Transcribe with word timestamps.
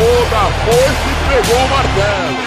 toda 0.00 0.38
a 0.40 0.50
força 0.64 1.04
e 1.10 1.14
pegou 1.28 1.60
o 1.60 1.68
martelo. 1.68 2.38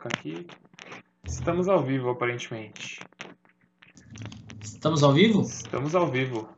Aqui 0.00 0.46
estamos 1.24 1.68
ao 1.68 1.80
vivo, 1.80 2.10
aparentemente. 2.10 2.98
Estamos 4.60 5.04
ao 5.04 5.12
vivo? 5.12 5.42
Estamos 5.42 5.94
ao 5.94 6.08
vivo. 6.08 6.48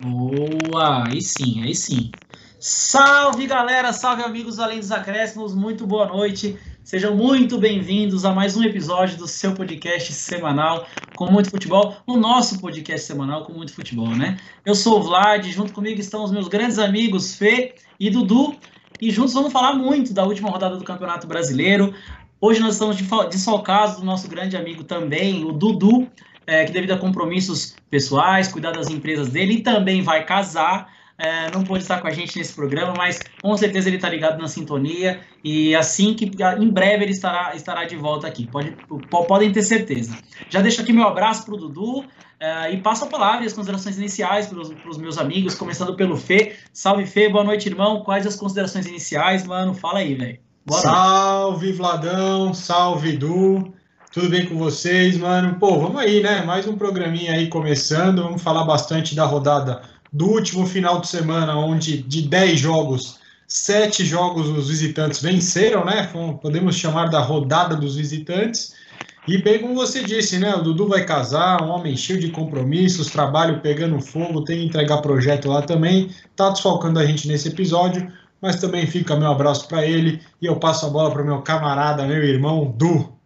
Boa, 0.00 1.08
aí 1.08 1.20
sim, 1.20 1.64
aí 1.64 1.74
sim. 1.74 2.12
Salve 2.60 3.48
galera, 3.48 3.92
salve 3.92 4.22
amigos 4.22 4.60
além 4.60 4.78
dos 4.78 4.92
acréscimos, 4.92 5.56
muito 5.56 5.88
boa 5.88 6.06
noite. 6.06 6.56
Sejam 6.82 7.14
muito 7.14 7.58
bem-vindos 7.58 8.24
a 8.24 8.32
mais 8.32 8.56
um 8.56 8.64
episódio 8.64 9.16
do 9.16 9.26
seu 9.26 9.54
podcast 9.54 10.12
semanal 10.12 10.86
com 11.14 11.30
muito 11.30 11.50
futebol, 11.50 11.96
o 12.06 12.16
nosso 12.16 12.58
podcast 12.58 13.06
semanal 13.06 13.44
com 13.44 13.52
muito 13.52 13.74
futebol, 13.74 14.16
né? 14.16 14.40
Eu 14.64 14.74
sou 14.74 14.98
o 14.98 15.02
Vlad, 15.02 15.46
junto 15.52 15.72
comigo 15.72 16.00
estão 16.00 16.24
os 16.24 16.32
meus 16.32 16.48
grandes 16.48 16.78
amigos 16.78 17.36
Fê 17.36 17.74
e 17.98 18.08
Dudu, 18.08 18.58
e 19.00 19.10
juntos 19.10 19.34
vamos 19.34 19.52
falar 19.52 19.74
muito 19.74 20.14
da 20.14 20.24
última 20.24 20.48
rodada 20.48 20.76
do 20.76 20.84
Campeonato 20.84 21.26
Brasileiro. 21.26 21.94
Hoje 22.40 22.60
nós 22.60 22.72
estamos 22.72 22.96
desfalcados 23.30 23.96
do 23.96 24.04
nosso 24.04 24.26
grande 24.26 24.56
amigo 24.56 24.82
também, 24.82 25.44
o 25.44 25.52
Dudu, 25.52 26.10
é, 26.46 26.64
que 26.64 26.72
devido 26.72 26.92
a 26.92 26.98
compromissos 26.98 27.76
pessoais, 27.90 28.48
cuidar 28.48 28.72
das 28.72 28.88
empresas 28.88 29.28
dele 29.28 29.56
e 29.56 29.62
também 29.62 30.02
vai 30.02 30.24
casar. 30.24 30.90
É, 31.22 31.50
não 31.50 31.62
pôde 31.62 31.82
estar 31.82 32.00
com 32.00 32.08
a 32.08 32.10
gente 32.10 32.38
nesse 32.38 32.54
programa, 32.54 32.94
mas 32.96 33.20
com 33.42 33.54
certeza 33.54 33.90
ele 33.90 33.96
está 33.96 34.08
ligado 34.08 34.40
na 34.40 34.48
sintonia 34.48 35.20
e 35.44 35.76
assim 35.76 36.14
que 36.14 36.24
em 36.24 36.70
breve 36.70 37.04
ele 37.04 37.12
estará, 37.12 37.54
estará 37.54 37.84
de 37.84 37.94
volta 37.94 38.26
aqui. 38.26 38.46
Pode, 38.46 38.74
podem 39.28 39.52
ter 39.52 39.62
certeza. 39.62 40.16
Já 40.48 40.62
deixo 40.62 40.80
aqui 40.80 40.94
meu 40.94 41.06
abraço 41.06 41.44
para 41.44 41.54
o 41.54 41.58
Dudu 41.58 42.06
é, 42.40 42.72
e 42.72 42.78
passo 42.78 43.04
a 43.04 43.06
palavra 43.06 43.44
e 43.44 43.46
as 43.46 43.52
considerações 43.52 43.98
iniciais 43.98 44.46
para 44.46 44.58
os 44.58 44.96
meus 44.96 45.18
amigos, 45.18 45.54
começando 45.54 45.94
pelo 45.94 46.16
Fê. 46.16 46.56
Salve 46.72 47.04
Fê, 47.04 47.28
boa 47.28 47.44
noite, 47.44 47.68
irmão. 47.68 48.02
Quais 48.02 48.26
as 48.26 48.34
considerações 48.34 48.86
iniciais, 48.86 49.46
mano? 49.46 49.74
Fala 49.74 49.98
aí, 49.98 50.14
velho. 50.14 50.38
Salve, 50.70 51.70
Vladão. 51.72 52.54
Salve, 52.54 53.18
Du. 53.18 53.74
Tudo 54.10 54.30
bem 54.30 54.46
com 54.46 54.56
vocês, 54.56 55.18
mano? 55.18 55.56
Pô, 55.60 55.78
vamos 55.78 56.00
aí, 56.00 56.22
né? 56.22 56.42
Mais 56.42 56.66
um 56.66 56.78
programinha 56.78 57.32
aí 57.32 57.48
começando. 57.48 58.22
Vamos 58.22 58.42
falar 58.42 58.64
bastante 58.64 59.14
da 59.14 59.26
rodada 59.26 59.82
do 60.12 60.26
último 60.26 60.66
final 60.66 61.00
de 61.00 61.08
semana, 61.08 61.56
onde 61.56 62.02
de 62.02 62.22
10 62.22 62.58
jogos, 62.58 63.18
7 63.46 64.04
jogos 64.04 64.48
os 64.48 64.68
visitantes 64.68 65.20
venceram, 65.20 65.84
né? 65.84 66.08
Podemos 66.40 66.76
chamar 66.76 67.08
da 67.08 67.20
rodada 67.20 67.76
dos 67.76 67.96
visitantes. 67.96 68.74
E 69.28 69.38
bem 69.38 69.60
como 69.60 69.74
você 69.74 70.02
disse, 70.02 70.38
né? 70.38 70.54
O 70.54 70.62
Dudu 70.62 70.88
vai 70.88 71.04
casar, 71.04 71.62
um 71.62 71.68
homem 71.68 71.96
cheio 71.96 72.18
de 72.18 72.30
compromissos, 72.30 73.10
trabalho 73.10 73.60
pegando 73.60 74.00
fogo, 74.00 74.44
tem 74.44 74.58
que 74.58 74.64
entregar 74.64 74.98
projeto 74.98 75.48
lá 75.48 75.62
também. 75.62 76.10
Tá 76.34 76.50
desfalcando 76.50 76.98
a 76.98 77.06
gente 77.06 77.28
nesse 77.28 77.48
episódio, 77.48 78.10
mas 78.40 78.56
também 78.56 78.86
fica 78.86 79.16
meu 79.16 79.30
abraço 79.30 79.68
para 79.68 79.86
ele 79.86 80.20
e 80.40 80.46
eu 80.46 80.56
passo 80.56 80.86
a 80.86 80.90
bola 80.90 81.10
para 81.10 81.22
meu 81.22 81.42
camarada, 81.42 82.06
meu 82.06 82.22
irmão 82.24 82.74
Du. 82.76 83.19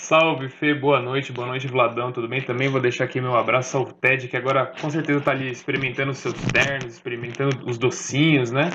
Salve, 0.00 0.48
Fê, 0.48 0.72
boa 0.74 1.02
noite, 1.02 1.32
boa 1.32 1.48
noite, 1.48 1.66
Vladão, 1.66 2.12
tudo 2.12 2.28
bem? 2.28 2.40
Também 2.40 2.68
vou 2.68 2.80
deixar 2.80 3.04
aqui 3.04 3.20
meu 3.20 3.34
abraço 3.36 3.76
ao 3.76 3.84
Ted, 3.84 4.28
que 4.28 4.36
agora 4.36 4.72
com 4.80 4.88
certeza 4.88 5.20
tá 5.20 5.32
ali 5.32 5.50
experimentando 5.50 6.12
os 6.12 6.18
seus 6.18 6.34
ternos, 6.34 6.94
experimentando 6.94 7.68
os 7.68 7.76
docinhos, 7.76 8.52
né? 8.52 8.70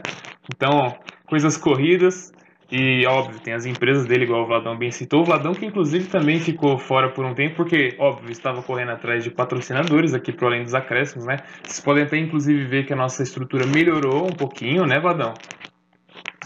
Então, 0.54 0.94
coisas 1.26 1.56
corridas. 1.56 2.34
E, 2.70 3.08
óbvio, 3.08 3.40
tem 3.40 3.54
as 3.54 3.66
empresas 3.66 4.06
dele, 4.06 4.26
igual 4.26 4.44
o 4.44 4.48
Vladão 4.48 4.78
bem 4.78 4.92
citou. 4.92 5.22
O 5.22 5.24
Vladão, 5.24 5.54
que 5.54 5.66
inclusive 5.66 6.08
também 6.08 6.40
ficou 6.40 6.78
fora 6.78 7.10
por 7.10 7.26
um 7.26 7.34
tempo, 7.34 7.56
porque, 7.56 7.96
óbvio, 7.98 8.30
estava 8.30 8.62
correndo 8.62 8.92
atrás 8.92 9.24
de 9.24 9.32
patrocinadores 9.32 10.14
aqui 10.14 10.34
pro 10.34 10.48
Além 10.48 10.64
dos 10.64 10.76
Acréscimos, 10.76 11.26
né? 11.26 11.38
Vocês 11.64 11.80
podem 11.80 12.04
até, 12.04 12.18
inclusive, 12.18 12.66
ver 12.66 12.86
que 12.86 12.92
a 12.92 12.98
nossa 12.98 13.24
estrutura 13.24 13.66
melhorou 13.66 14.26
um 14.26 14.36
pouquinho, 14.36 14.86
né, 14.86 15.00
Vladão? 15.00 15.34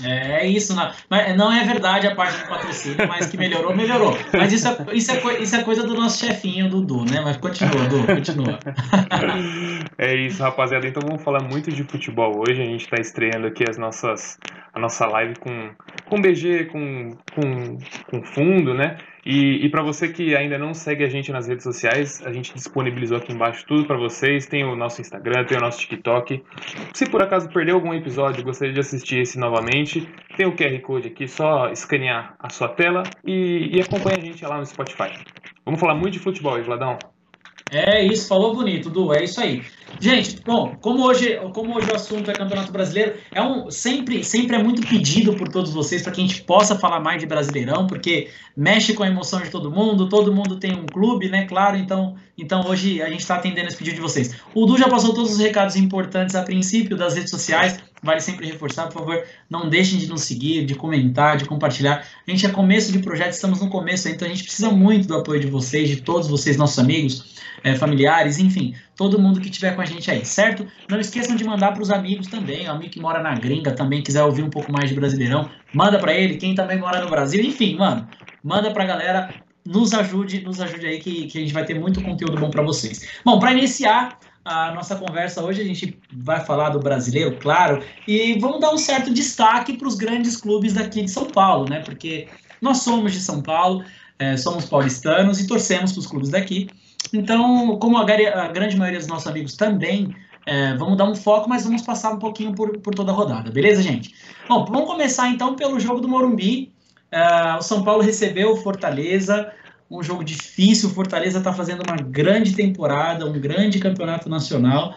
É 0.03 0.45
isso, 0.45 0.75
não, 0.75 0.91
não 1.35 1.51
é 1.51 1.63
verdade 1.63 2.07
a 2.07 2.15
parte 2.15 2.37
do 2.39 2.47
patrocínio, 2.47 3.07
mas 3.07 3.27
que 3.27 3.37
melhorou, 3.37 3.75
melhorou. 3.75 4.17
Mas 4.33 4.53
isso 4.53 4.67
é, 4.67 4.77
isso 4.93 5.11
é, 5.11 5.41
isso 5.41 5.55
é 5.55 5.63
coisa 5.63 5.83
do 5.83 5.93
nosso 5.95 6.25
chefinho, 6.25 6.69
Dudu, 6.69 7.05
né? 7.05 7.21
Mas 7.21 7.37
continua, 7.37 7.87
Dudu, 7.87 8.07
continua. 8.07 8.59
É 9.99 10.15
isso, 10.15 10.43
rapaziada. 10.43 10.87
Então 10.87 11.01
vamos 11.03 11.23
falar 11.23 11.41
muito 11.41 11.71
de 11.71 11.83
futebol 11.83 12.31
hoje. 12.37 12.61
A 12.61 12.65
gente 12.65 12.83
está 12.83 12.97
estreando 13.01 13.47
aqui 13.47 13.63
as 13.67 13.77
nossas, 13.77 14.37
a 14.71 14.79
nossa 14.79 15.07
live 15.07 15.35
com, 15.39 15.71
com 16.05 16.21
BG, 16.21 16.65
com, 16.65 17.17
com, 17.33 17.77
com 18.09 18.23
fundo, 18.23 18.75
né? 18.75 18.97
E, 19.29 19.65
e 19.65 19.69
para 19.69 19.83
você 19.83 20.07
que 20.07 20.33
ainda 20.37 20.57
não 20.57 20.73
segue 20.73 21.03
a 21.03 21.09
gente 21.09 21.33
nas 21.33 21.49
redes 21.49 21.65
sociais, 21.65 22.25
a 22.25 22.31
gente 22.31 22.53
disponibilizou 22.53 23.17
aqui 23.17 23.33
embaixo 23.33 23.65
tudo 23.67 23.85
para 23.85 23.97
vocês. 23.97 24.45
Tem 24.45 24.63
o 24.63 24.73
nosso 24.73 25.01
Instagram, 25.01 25.43
tem 25.43 25.57
o 25.57 25.59
nosso 25.59 25.79
TikTok. 25.81 26.41
Se 26.93 27.09
por 27.09 27.21
acaso 27.21 27.49
perdeu 27.49 27.75
algum 27.75 27.93
episódio 27.93 28.41
gostaria 28.41 28.73
de 28.73 28.79
assistir 28.79 29.19
esse 29.19 29.37
novamente, 29.37 30.07
tem 30.37 30.45
o 30.45 30.55
QR 30.55 30.79
Code 30.79 31.09
aqui, 31.09 31.27
só 31.27 31.69
escanear 31.69 32.37
a 32.39 32.49
sua 32.49 32.69
tela 32.69 33.03
e, 33.25 33.69
e 33.75 33.81
acompanha 33.81 34.17
a 34.17 34.21
gente 34.21 34.45
lá 34.45 34.57
no 34.57 34.65
Spotify. 34.65 35.11
Vamos 35.65 35.81
falar 35.81 35.95
muito 35.95 36.13
de 36.13 36.19
futebol, 36.19 36.63
Vladão. 36.63 36.97
É 37.71 38.03
isso, 38.03 38.27
falou 38.27 38.55
bonito, 38.55 38.89
Du, 38.89 39.13
é 39.13 39.23
isso 39.23 39.41
aí. 39.41 39.63
Gente, 39.99 40.39
bom, 40.45 40.75
como 40.81 41.03
hoje, 41.03 41.37
como 41.53 41.75
hoje 41.75 41.89
o 41.91 41.95
assunto 41.95 42.29
é 42.29 42.33
Campeonato 42.33 42.71
Brasileiro, 42.71 43.15
é 43.33 43.41
um 43.41 43.71
sempre, 43.71 44.23
sempre 44.23 44.55
é 44.55 44.63
muito 44.63 44.87
pedido 44.87 45.33
por 45.35 45.49
todos 45.49 45.73
vocês 45.73 46.01
para 46.01 46.11
que 46.11 46.21
a 46.21 46.27
gente 46.27 46.43
possa 46.43 46.77
falar 46.77 46.99
mais 46.99 47.19
de 47.19 47.25
Brasileirão, 47.25 47.87
porque 47.87 48.29
mexe 48.55 48.93
com 48.93 49.03
a 49.03 49.07
emoção 49.07 49.41
de 49.41 49.49
todo 49.49 49.71
mundo, 49.71 50.07
todo 50.07 50.33
mundo 50.33 50.59
tem 50.59 50.73
um 50.73 50.85
clube, 50.85 51.29
né? 51.29 51.45
Claro, 51.45 51.77
então, 51.77 52.15
então 52.37 52.65
hoje 52.67 53.01
a 53.01 53.09
gente 53.09 53.21
está 53.21 53.35
atendendo 53.35 53.67
esse 53.67 53.77
pedido 53.77 53.95
de 53.95 54.01
vocês. 54.01 54.35
O 54.53 54.65
Du 54.65 54.77
já 54.77 54.87
passou 54.87 55.13
todos 55.13 55.31
os 55.31 55.39
recados 55.39 55.75
importantes 55.75 56.35
a 56.35 56.43
princípio 56.43 56.95
das 56.95 57.15
redes 57.15 57.31
sociais. 57.31 57.79
Vale 58.01 58.21
sempre 58.21 58.45
reforçar, 58.45 58.85
por 58.87 58.99
favor, 58.99 59.23
não 59.49 59.69
deixem 59.69 59.97
de 59.97 60.07
nos 60.07 60.21
seguir, 60.21 60.65
de 60.65 60.75
comentar, 60.75 61.35
de 61.35 61.45
compartilhar. 61.45 62.05
A 62.27 62.31
gente 62.31 62.45
é 62.45 62.49
começo 62.49 62.91
de 62.91 62.99
projeto, 62.99 63.31
estamos 63.31 63.59
no 63.59 63.69
começo, 63.69 64.07
então 64.07 64.27
a 64.27 64.29
gente 64.29 64.43
precisa 64.43 64.69
muito 64.69 65.07
do 65.07 65.15
apoio 65.15 65.39
de 65.39 65.47
vocês, 65.47 65.89
de 65.89 65.97
todos 66.01 66.27
vocês, 66.27 66.57
nossos 66.57 66.77
amigos 66.77 67.35
é, 67.63 67.75
familiares, 67.75 68.37
enfim, 68.37 68.75
todo 68.95 69.19
mundo 69.19 69.41
que 69.41 69.49
estiver 69.49 69.75
com 69.75 69.81
a 69.81 69.85
gente 69.85 70.11
aí, 70.11 70.23
certo? 70.23 70.67
Não 70.87 70.99
esqueçam 70.99 71.35
de 71.35 71.43
mandar 71.43 71.71
para 71.71 71.81
os 71.81 71.89
amigos 71.89 72.27
também, 72.27 72.67
o 72.67 72.71
amigo 72.71 72.91
que 72.91 72.99
mora 72.99 73.21
na 73.21 73.33
gringa 73.33 73.71
também 73.71 74.03
quiser 74.03 74.23
ouvir 74.23 74.43
um 74.43 74.49
pouco 74.49 74.71
mais 74.71 74.89
de 74.89 74.95
Brasileirão, 74.95 75.49
manda 75.73 75.97
para 75.97 76.13
ele, 76.13 76.37
quem 76.37 76.53
também 76.53 76.77
mora 76.77 77.01
no 77.01 77.09
Brasil, 77.09 77.43
enfim, 77.43 77.75
mano, 77.77 78.07
manda 78.43 78.69
para 78.71 78.83
a 78.83 78.87
galera, 78.87 79.33
nos 79.65 79.93
ajude, 79.93 80.41
nos 80.41 80.61
ajude 80.61 80.85
aí 80.85 80.99
que, 80.99 81.25
que 81.27 81.37
a 81.39 81.41
gente 81.41 81.53
vai 81.53 81.65
ter 81.65 81.79
muito 81.79 82.01
conteúdo 82.01 82.39
bom 82.39 82.49
para 82.49 82.61
vocês. 82.61 83.07
Bom, 83.25 83.39
para 83.39 83.51
iniciar 83.51 84.17
a 84.47 84.71
nossa 84.71 84.95
conversa 84.95 85.43
hoje, 85.43 85.61
a 85.61 85.65
gente 85.65 85.99
vai 86.13 86.39
falar 86.43 86.69
do 86.69 86.79
brasileiro, 86.79 87.37
claro, 87.37 87.83
e 88.07 88.39
vamos 88.39 88.61
dar 88.61 88.73
um 88.73 88.77
certo 88.77 89.13
destaque 89.13 89.77
para 89.77 89.87
os 89.87 89.95
grandes 89.95 90.37
clubes 90.37 90.73
daqui 90.73 91.03
de 91.03 91.11
São 91.11 91.25
Paulo, 91.25 91.69
né? 91.69 91.81
Porque 91.81 92.27
nós 92.61 92.77
somos 92.77 93.11
de 93.11 93.19
São 93.19 93.41
Paulo, 93.41 93.83
é, 94.17 94.37
somos 94.37 94.65
paulistanos 94.65 95.41
e 95.41 95.47
torcemos 95.47 95.91
para 95.91 95.99
os 95.99 96.07
clubes 96.07 96.29
daqui. 96.29 96.69
Então, 97.13 97.77
como 97.77 97.97
a, 97.97 98.03
a, 98.03 98.47
grande 98.47 98.77
maioria 98.77 98.99
dos 98.99 99.07
nossos 99.07 99.27
amigos 99.27 99.55
também, 99.55 100.15
é, 100.45 100.73
vamos 100.75 100.97
dar 100.97 101.05
um 101.05 101.15
foco, 101.15 101.49
mas 101.49 101.65
vamos 101.65 101.81
passar 101.81 102.13
um 102.13 102.19
pouquinho 102.19 102.53
por, 102.53 102.77
por 102.77 102.95
toda 102.95 103.11
a 103.11 103.15
rodada, 103.15 103.51
beleza, 103.51 103.81
gente? 103.81 104.15
Bom, 104.47 104.65
vamos 104.65 104.87
começar 104.87 105.27
então 105.29 105.55
pelo 105.55 105.77
jogo 105.77 105.99
do 105.99 106.07
Morumbi. 106.07 106.71
É, 107.11 107.55
o 107.55 107.61
São 107.61 107.83
Paulo 107.83 108.01
recebeu 108.01 108.53
o 108.53 108.57
Fortaleza, 108.57 109.51
um 109.89 110.03
jogo 110.03 110.23
difícil. 110.23 110.89
O 110.89 110.93
Fortaleza 110.93 111.37
está 111.37 111.53
fazendo 111.53 111.83
uma 111.87 111.97
grande 111.97 112.53
temporada, 112.53 113.25
um 113.25 113.39
grande 113.39 113.79
campeonato 113.79 114.29
nacional. 114.29 114.95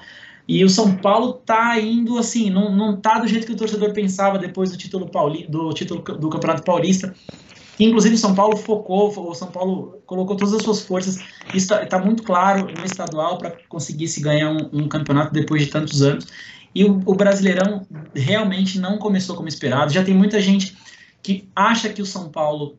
E 0.48 0.64
o 0.64 0.68
São 0.68 0.96
Paulo 0.96 1.34
tá 1.34 1.78
indo 1.78 2.18
assim, 2.18 2.50
não, 2.50 2.74
não 2.74 2.96
tá 2.96 3.18
do 3.18 3.28
jeito 3.28 3.46
que 3.46 3.52
o 3.52 3.56
torcedor 3.56 3.92
pensava 3.92 4.38
depois 4.38 4.70
do 4.70 4.76
título, 4.76 5.08
Pauli, 5.08 5.46
do 5.48 5.72
título 5.72 6.02
do 6.02 6.28
Campeonato 6.28 6.64
Paulista 6.64 7.14
inclusive 7.84 8.14
o 8.14 8.18
São 8.18 8.34
Paulo 8.34 8.56
focou, 8.56 9.30
o 9.30 9.34
São 9.34 9.48
Paulo 9.48 10.00
colocou 10.06 10.36
todas 10.36 10.54
as 10.54 10.62
suas 10.62 10.82
forças, 10.82 11.18
isso 11.54 11.72
está 11.74 11.86
tá 11.86 11.98
muito 11.98 12.22
claro 12.22 12.66
no 12.66 12.84
estadual 12.84 13.38
para 13.38 13.52
conseguir 13.68 14.08
se 14.08 14.20
ganhar 14.20 14.50
um, 14.50 14.68
um, 14.72 14.88
campeonato 14.88 15.32
depois 15.32 15.62
de 15.64 15.70
tantos 15.70 16.02
anos. 16.02 16.26
E 16.74 16.84
o, 16.84 17.00
o, 17.04 17.14
Brasileirão 17.14 17.86
realmente 18.14 18.78
não 18.78 18.98
começou 18.98 19.34
como 19.34 19.48
esperado. 19.48 19.92
Já 19.92 20.04
tem 20.04 20.14
muita 20.14 20.40
gente 20.40 20.76
que 21.22 21.48
acha 21.54 21.88
que 21.88 22.00
o 22.00 22.06
São 22.06 22.28
Paulo 22.28 22.78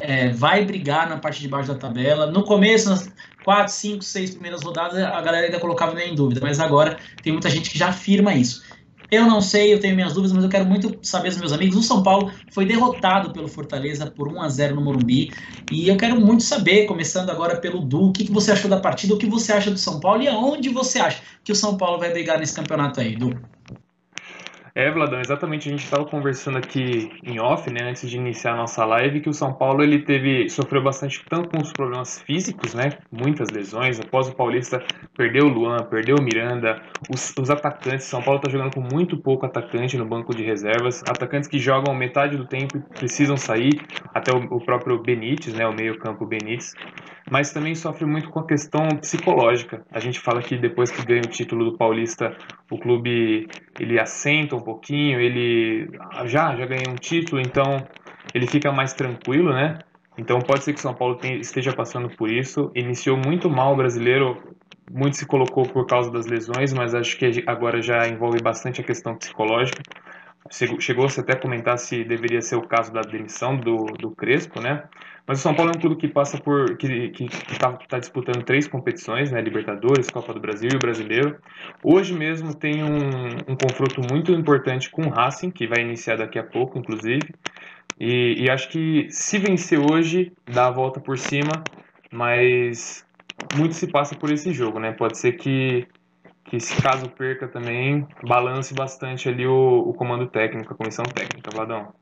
é, 0.00 0.28
vai 0.28 0.64
brigar 0.64 1.08
na 1.08 1.16
parte 1.16 1.40
de 1.40 1.48
baixo 1.48 1.72
da 1.72 1.78
tabela. 1.78 2.26
No 2.30 2.44
começo, 2.44 2.88
nas 2.88 3.10
quatro, 3.44 3.72
cinco, 3.72 4.04
seis 4.04 4.30
primeiras 4.30 4.62
rodadas, 4.62 5.02
a 5.02 5.20
galera 5.20 5.46
ainda 5.46 5.58
colocava 5.58 5.94
meio 5.94 6.12
em 6.12 6.14
dúvida, 6.14 6.40
mas 6.40 6.60
agora 6.60 6.98
tem 7.22 7.32
muita 7.32 7.50
gente 7.50 7.70
que 7.70 7.78
já 7.78 7.88
afirma 7.88 8.32
isso. 8.34 8.62
Eu 9.10 9.24
não 9.24 9.40
sei, 9.40 9.72
eu 9.72 9.80
tenho 9.80 9.96
minhas 9.96 10.12
dúvidas, 10.12 10.32
mas 10.32 10.44
eu 10.44 10.50
quero 10.50 10.66
muito 10.66 10.98
saber 11.02 11.30
dos 11.30 11.38
meus 11.38 11.52
amigos. 11.52 11.76
O 11.76 11.82
São 11.82 12.02
Paulo 12.02 12.30
foi 12.52 12.66
derrotado 12.66 13.32
pelo 13.32 13.48
Fortaleza 13.48 14.10
por 14.10 14.28
1 14.28 14.42
a 14.42 14.48
0 14.50 14.74
no 14.74 14.82
Morumbi. 14.82 15.32
E 15.72 15.88
eu 15.88 15.96
quero 15.96 16.20
muito 16.20 16.42
saber, 16.42 16.84
começando 16.84 17.30
agora 17.30 17.56
pelo 17.56 17.80
Du, 17.80 18.08
o 18.08 18.12
que, 18.12 18.26
que 18.26 18.32
você 18.32 18.52
achou 18.52 18.68
da 18.68 18.78
partida, 18.78 19.14
o 19.14 19.18
que 19.18 19.26
você 19.26 19.52
acha 19.52 19.70
do 19.70 19.78
São 19.78 19.98
Paulo 19.98 20.22
e 20.22 20.28
aonde 20.28 20.68
você 20.68 20.98
acha 20.98 21.22
que 21.42 21.50
o 21.50 21.56
São 21.56 21.78
Paulo 21.78 21.98
vai 21.98 22.12
brigar 22.12 22.38
nesse 22.38 22.54
campeonato 22.54 23.00
aí, 23.00 23.16
Du? 23.16 23.34
É, 24.78 24.88
Vladão, 24.92 25.18
exatamente. 25.18 25.68
A 25.68 25.72
gente 25.72 25.82
estava 25.82 26.04
conversando 26.04 26.56
aqui 26.56 27.10
em 27.24 27.40
off, 27.40 27.68
né, 27.68 27.80
antes 27.90 28.08
de 28.08 28.16
iniciar 28.16 28.52
a 28.52 28.58
nossa 28.58 28.84
live, 28.84 29.20
que 29.20 29.28
o 29.28 29.32
São 29.32 29.52
Paulo 29.52 29.82
ele 29.82 30.04
teve 30.04 30.48
sofreu 30.48 30.80
bastante 30.80 31.20
tanto 31.28 31.48
com 31.48 31.60
os 31.60 31.72
problemas 31.72 32.22
físicos, 32.22 32.74
né, 32.74 32.90
muitas 33.10 33.50
lesões. 33.50 33.98
Após 33.98 34.28
o 34.28 34.36
Paulista 34.36 34.80
perdeu 35.16 35.46
o 35.46 35.48
Luan, 35.48 35.78
perdeu 35.90 36.14
o 36.14 36.22
Miranda, 36.22 36.80
os, 37.12 37.34
os 37.36 37.50
atacantes. 37.50 38.06
São 38.06 38.22
Paulo 38.22 38.38
está 38.38 38.52
jogando 38.52 38.72
com 38.72 38.80
muito 38.80 39.20
pouco 39.20 39.44
atacante 39.46 39.98
no 39.98 40.06
banco 40.06 40.32
de 40.32 40.44
reservas, 40.44 41.02
atacantes 41.08 41.48
que 41.48 41.58
jogam 41.58 41.92
metade 41.92 42.36
do 42.36 42.46
tempo 42.46 42.78
e 42.78 42.98
precisam 43.00 43.36
sair. 43.36 43.84
Até 44.14 44.32
o, 44.32 44.38
o 44.38 44.64
próprio 44.64 45.02
Benítez, 45.02 45.54
né, 45.54 45.66
o 45.66 45.74
meio-campo 45.74 46.24
Benítez 46.24 46.72
mas 47.30 47.52
também 47.52 47.74
sofre 47.74 48.06
muito 48.06 48.30
com 48.30 48.40
a 48.40 48.46
questão 48.46 48.88
psicológica. 49.00 49.84
A 49.90 50.00
gente 50.00 50.20
fala 50.20 50.40
que 50.40 50.56
depois 50.56 50.90
que 50.90 51.04
ganha 51.04 51.22
o 51.22 51.28
título 51.28 51.70
do 51.70 51.76
Paulista, 51.76 52.36
o 52.70 52.78
clube 52.78 53.46
ele 53.78 53.98
assenta 53.98 54.56
um 54.56 54.60
pouquinho, 54.68 55.18
ele 55.18 55.88
já 56.26 56.54
já 56.54 56.66
ganhou 56.66 56.92
um 56.92 56.96
título, 56.96 57.40
então 57.40 57.86
ele 58.34 58.46
fica 58.46 58.70
mais 58.70 58.92
tranquilo, 58.92 59.52
né? 59.52 59.78
Então 60.18 60.40
pode 60.40 60.64
ser 60.64 60.74
que 60.74 60.80
São 60.80 60.92
Paulo 60.92 61.16
tenha, 61.16 61.36
esteja 61.36 61.72
passando 61.72 62.08
por 62.10 62.28
isso. 62.28 62.70
Iniciou 62.74 63.16
muito 63.16 63.48
mal 63.48 63.72
o 63.72 63.76
brasileiro, 63.76 64.36
muito 64.90 65.16
se 65.16 65.26
colocou 65.26 65.64
por 65.64 65.86
causa 65.86 66.10
das 66.10 66.26
lesões, 66.26 66.72
mas 66.74 66.94
acho 66.94 67.16
que 67.16 67.44
agora 67.46 67.80
já 67.80 68.06
envolve 68.06 68.40
bastante 68.42 68.80
a 68.80 68.84
questão 68.84 69.16
psicológica. 69.16 69.80
Chegou-se 70.80 71.20
até 71.20 71.32
a 71.34 71.40
comentar 71.40 71.78
se 71.78 72.04
deveria 72.04 72.40
ser 72.40 72.56
o 72.56 72.66
caso 72.66 72.92
da 72.92 73.00
demissão 73.00 73.56
do, 73.56 73.84
do 73.98 74.10
Crespo, 74.10 74.60
né? 74.60 74.84
Mas 75.28 75.40
o 75.40 75.42
São 75.42 75.54
Paulo 75.54 75.72
é 75.72 75.76
um 75.76 75.78
clube 75.78 75.96
que 75.96 76.08
passa 76.08 76.38
por. 76.38 76.78
que 76.78 77.12
está 77.52 77.74
tá 77.86 77.98
disputando 77.98 78.42
três 78.42 78.66
competições, 78.66 79.30
né? 79.30 79.42
Libertadores, 79.42 80.08
Copa 80.08 80.32
do 80.32 80.40
Brasil 80.40 80.70
e 80.72 80.76
o 80.76 80.80
Brasileiro. 80.80 81.36
Hoje 81.84 82.14
mesmo 82.14 82.54
tem 82.54 82.82
um, 82.82 83.26
um 83.46 83.54
confronto 83.54 84.00
muito 84.00 84.32
importante 84.32 84.88
com 84.90 85.02
o 85.02 85.10
Racing, 85.10 85.50
que 85.50 85.66
vai 85.66 85.82
iniciar 85.82 86.16
daqui 86.16 86.38
a 86.38 86.42
pouco, 86.42 86.78
inclusive. 86.78 87.28
E, 88.00 88.36
e 88.38 88.50
acho 88.50 88.70
que 88.70 89.06
se 89.10 89.36
vencer 89.36 89.78
hoje, 89.78 90.32
dá 90.46 90.68
a 90.68 90.70
volta 90.70 90.98
por 90.98 91.18
cima, 91.18 91.62
mas 92.10 93.04
muito 93.54 93.74
se 93.74 93.86
passa 93.86 94.14
por 94.14 94.30
esse 94.30 94.50
jogo, 94.54 94.80
né? 94.80 94.92
Pode 94.92 95.18
ser 95.18 95.32
que, 95.32 95.86
que 96.46 96.58
se 96.58 96.80
caso 96.80 97.06
perca 97.10 97.46
também, 97.46 98.06
balance 98.26 98.72
bastante 98.72 99.28
ali 99.28 99.46
o, 99.46 99.80
o 99.80 99.92
comando 99.92 100.26
técnico, 100.26 100.72
a 100.72 100.76
comissão 100.76 101.04
técnica, 101.04 101.50
Vladão. 101.52 101.92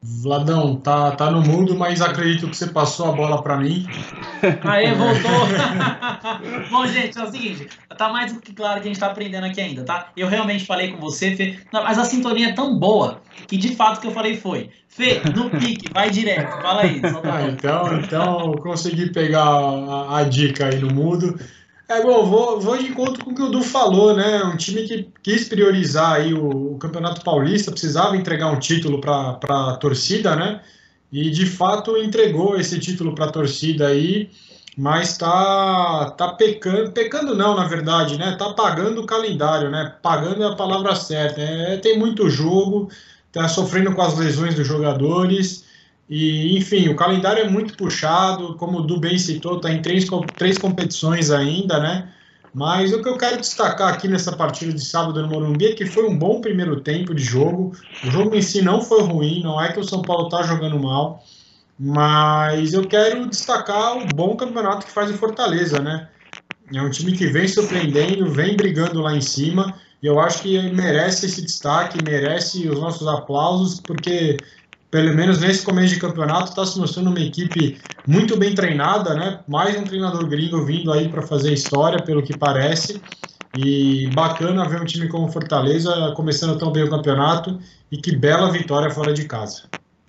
Vladão, 0.00 0.76
tá, 0.76 1.10
tá 1.10 1.28
no 1.28 1.42
mundo, 1.42 1.76
mas 1.76 2.00
acredito 2.00 2.48
que 2.48 2.56
você 2.56 2.68
passou 2.68 3.08
a 3.08 3.12
bola 3.12 3.42
para 3.42 3.56
mim. 3.56 3.84
Aê, 4.62 4.94
voltou! 4.94 5.48
Bom, 6.70 6.86
gente, 6.86 7.18
é 7.18 7.22
o 7.24 7.30
seguinte, 7.30 7.66
tá 7.96 8.08
mais 8.08 8.32
do 8.32 8.40
que 8.40 8.54
claro 8.54 8.80
que 8.80 8.86
a 8.86 8.92
gente 8.92 9.00
tá 9.00 9.08
aprendendo 9.08 9.46
aqui 9.46 9.60
ainda, 9.60 9.84
tá? 9.84 10.10
Eu 10.16 10.28
realmente 10.28 10.64
falei 10.64 10.92
com 10.92 11.00
você, 11.00 11.34
Fê, 11.34 11.58
não, 11.72 11.82
mas 11.82 11.98
a 11.98 12.04
sintonia 12.04 12.50
é 12.50 12.52
tão 12.52 12.78
boa 12.78 13.20
que 13.48 13.56
de 13.56 13.74
fato 13.74 13.98
o 13.98 14.00
que 14.00 14.06
eu 14.06 14.12
falei 14.12 14.36
foi, 14.36 14.70
Fê, 14.88 15.20
no 15.34 15.50
pique, 15.50 15.92
vai 15.92 16.10
direto, 16.10 16.62
fala 16.62 16.82
aí. 16.82 17.02
Ah, 17.24 17.42
então, 17.48 17.98
então 17.98 18.52
consegui 18.62 19.12
pegar 19.12 19.42
a, 19.42 20.18
a 20.18 20.22
dica 20.22 20.66
aí 20.66 20.78
no 20.78 20.94
mudo. 20.94 21.38
É 21.90 22.02
bom, 22.02 22.26
vou, 22.26 22.60
vou 22.60 22.76
de 22.76 22.88
encontro 22.88 23.24
com 23.24 23.30
o 23.30 23.34
que 23.34 23.40
o 23.42 23.48
Du 23.48 23.62
falou, 23.62 24.14
né? 24.14 24.44
Um 24.44 24.56
time 24.58 24.86
que 24.86 25.10
quis 25.22 25.48
priorizar 25.48 26.16
aí 26.16 26.34
o, 26.34 26.74
o 26.74 26.78
Campeonato 26.78 27.22
Paulista, 27.24 27.70
precisava 27.70 28.14
entregar 28.14 28.48
um 28.52 28.58
título 28.58 29.00
para 29.00 29.38
a 29.48 29.76
torcida, 29.76 30.36
né? 30.36 30.60
E 31.10 31.30
de 31.30 31.46
fato 31.46 31.96
entregou 31.96 32.56
esse 32.60 32.78
título 32.78 33.14
para 33.14 33.26
a 33.26 33.32
torcida 33.32 33.86
aí, 33.88 34.30
mas 34.76 35.16
tá, 35.16 36.10
tá 36.10 36.28
pecando, 36.34 36.92
pecando 36.92 37.34
não, 37.34 37.56
na 37.56 37.64
verdade, 37.64 38.18
né? 38.18 38.36
Tá 38.36 38.52
pagando 38.52 39.00
o 39.00 39.06
calendário, 39.06 39.70
né? 39.70 39.94
Pagando 40.02 40.42
é 40.42 40.46
a 40.46 40.56
palavra 40.56 40.94
certa. 40.94 41.40
É, 41.40 41.78
tem 41.78 41.98
muito 41.98 42.28
jogo, 42.28 42.90
tá 43.32 43.48
sofrendo 43.48 43.94
com 43.94 44.02
as 44.02 44.18
lesões 44.18 44.54
dos 44.54 44.66
jogadores. 44.66 45.64
E, 46.08 46.56
enfim, 46.56 46.88
o 46.88 46.96
calendário 46.96 47.44
é 47.44 47.48
muito 47.48 47.76
puxado, 47.76 48.54
como 48.54 48.78
o 48.78 48.82
Du 48.82 48.98
bem 48.98 49.18
citou, 49.18 49.56
está 49.56 49.70
em 49.70 49.82
três, 49.82 50.06
três 50.36 50.56
competições 50.56 51.30
ainda, 51.30 51.78
né? 51.78 52.08
Mas 52.54 52.92
o 52.92 53.02
que 53.02 53.08
eu 53.08 53.18
quero 53.18 53.38
destacar 53.38 53.92
aqui 53.92 54.08
nessa 54.08 54.34
partida 54.34 54.72
de 54.72 54.84
sábado 54.84 55.20
no 55.20 55.28
Morumbi 55.28 55.66
é 55.66 55.74
que 55.74 55.84
foi 55.84 56.08
um 56.08 56.18
bom 56.18 56.40
primeiro 56.40 56.80
tempo 56.80 57.14
de 57.14 57.22
jogo. 57.22 57.72
O 58.02 58.10
jogo 58.10 58.34
em 58.34 58.42
si 58.42 58.62
não 58.62 58.80
foi 58.80 59.02
ruim, 59.02 59.42
não 59.42 59.62
é 59.62 59.70
que 59.70 59.78
o 59.78 59.84
São 59.84 60.02
Paulo 60.02 60.24
está 60.24 60.42
jogando 60.42 60.78
mal, 60.78 61.22
mas 61.78 62.72
eu 62.72 62.86
quero 62.86 63.28
destacar 63.28 63.98
o 63.98 64.06
bom 64.06 64.34
campeonato 64.34 64.86
que 64.86 64.92
faz 64.92 65.10
o 65.10 65.14
Fortaleza, 65.14 65.78
né? 65.80 66.08
É 66.72 66.82
um 66.82 66.90
time 66.90 67.12
que 67.12 67.26
vem 67.26 67.46
surpreendendo, 67.46 68.30
vem 68.30 68.56
brigando 68.56 69.00
lá 69.00 69.14
em 69.14 69.20
cima, 69.20 69.74
e 70.02 70.06
eu 70.06 70.18
acho 70.18 70.42
que 70.42 70.58
merece 70.70 71.26
esse 71.26 71.42
destaque, 71.42 72.02
merece 72.02 72.68
os 72.68 72.80
nossos 72.80 73.06
aplausos, 73.06 73.80
porque 73.80 74.36
pelo 74.90 75.14
menos 75.14 75.40
nesse 75.40 75.64
começo 75.64 75.94
de 75.94 76.00
campeonato, 76.00 76.50
está 76.50 76.64
se 76.64 76.78
mostrando 76.78 77.10
uma 77.10 77.20
equipe 77.20 77.78
muito 78.06 78.36
bem 78.36 78.54
treinada, 78.54 79.14
né? 79.14 79.40
Mais 79.46 79.76
um 79.76 79.84
treinador 79.84 80.26
gringo 80.26 80.64
vindo 80.64 80.92
aí 80.92 81.08
para 81.08 81.22
fazer 81.22 81.52
história, 81.52 82.02
pelo 82.02 82.22
que 82.22 82.36
parece. 82.36 83.00
E 83.56 84.08
bacana 84.14 84.68
ver 84.68 84.80
um 84.80 84.84
time 84.84 85.08
como 85.08 85.30
Fortaleza 85.32 86.12
começando 86.14 86.58
tão 86.58 86.70
bem 86.70 86.84
o 86.84 86.90
campeonato 86.90 87.58
e 87.90 87.96
que 87.96 88.14
bela 88.14 88.50
vitória 88.50 88.90
fora 88.90 89.12
de 89.12 89.24
casa. 89.24 89.64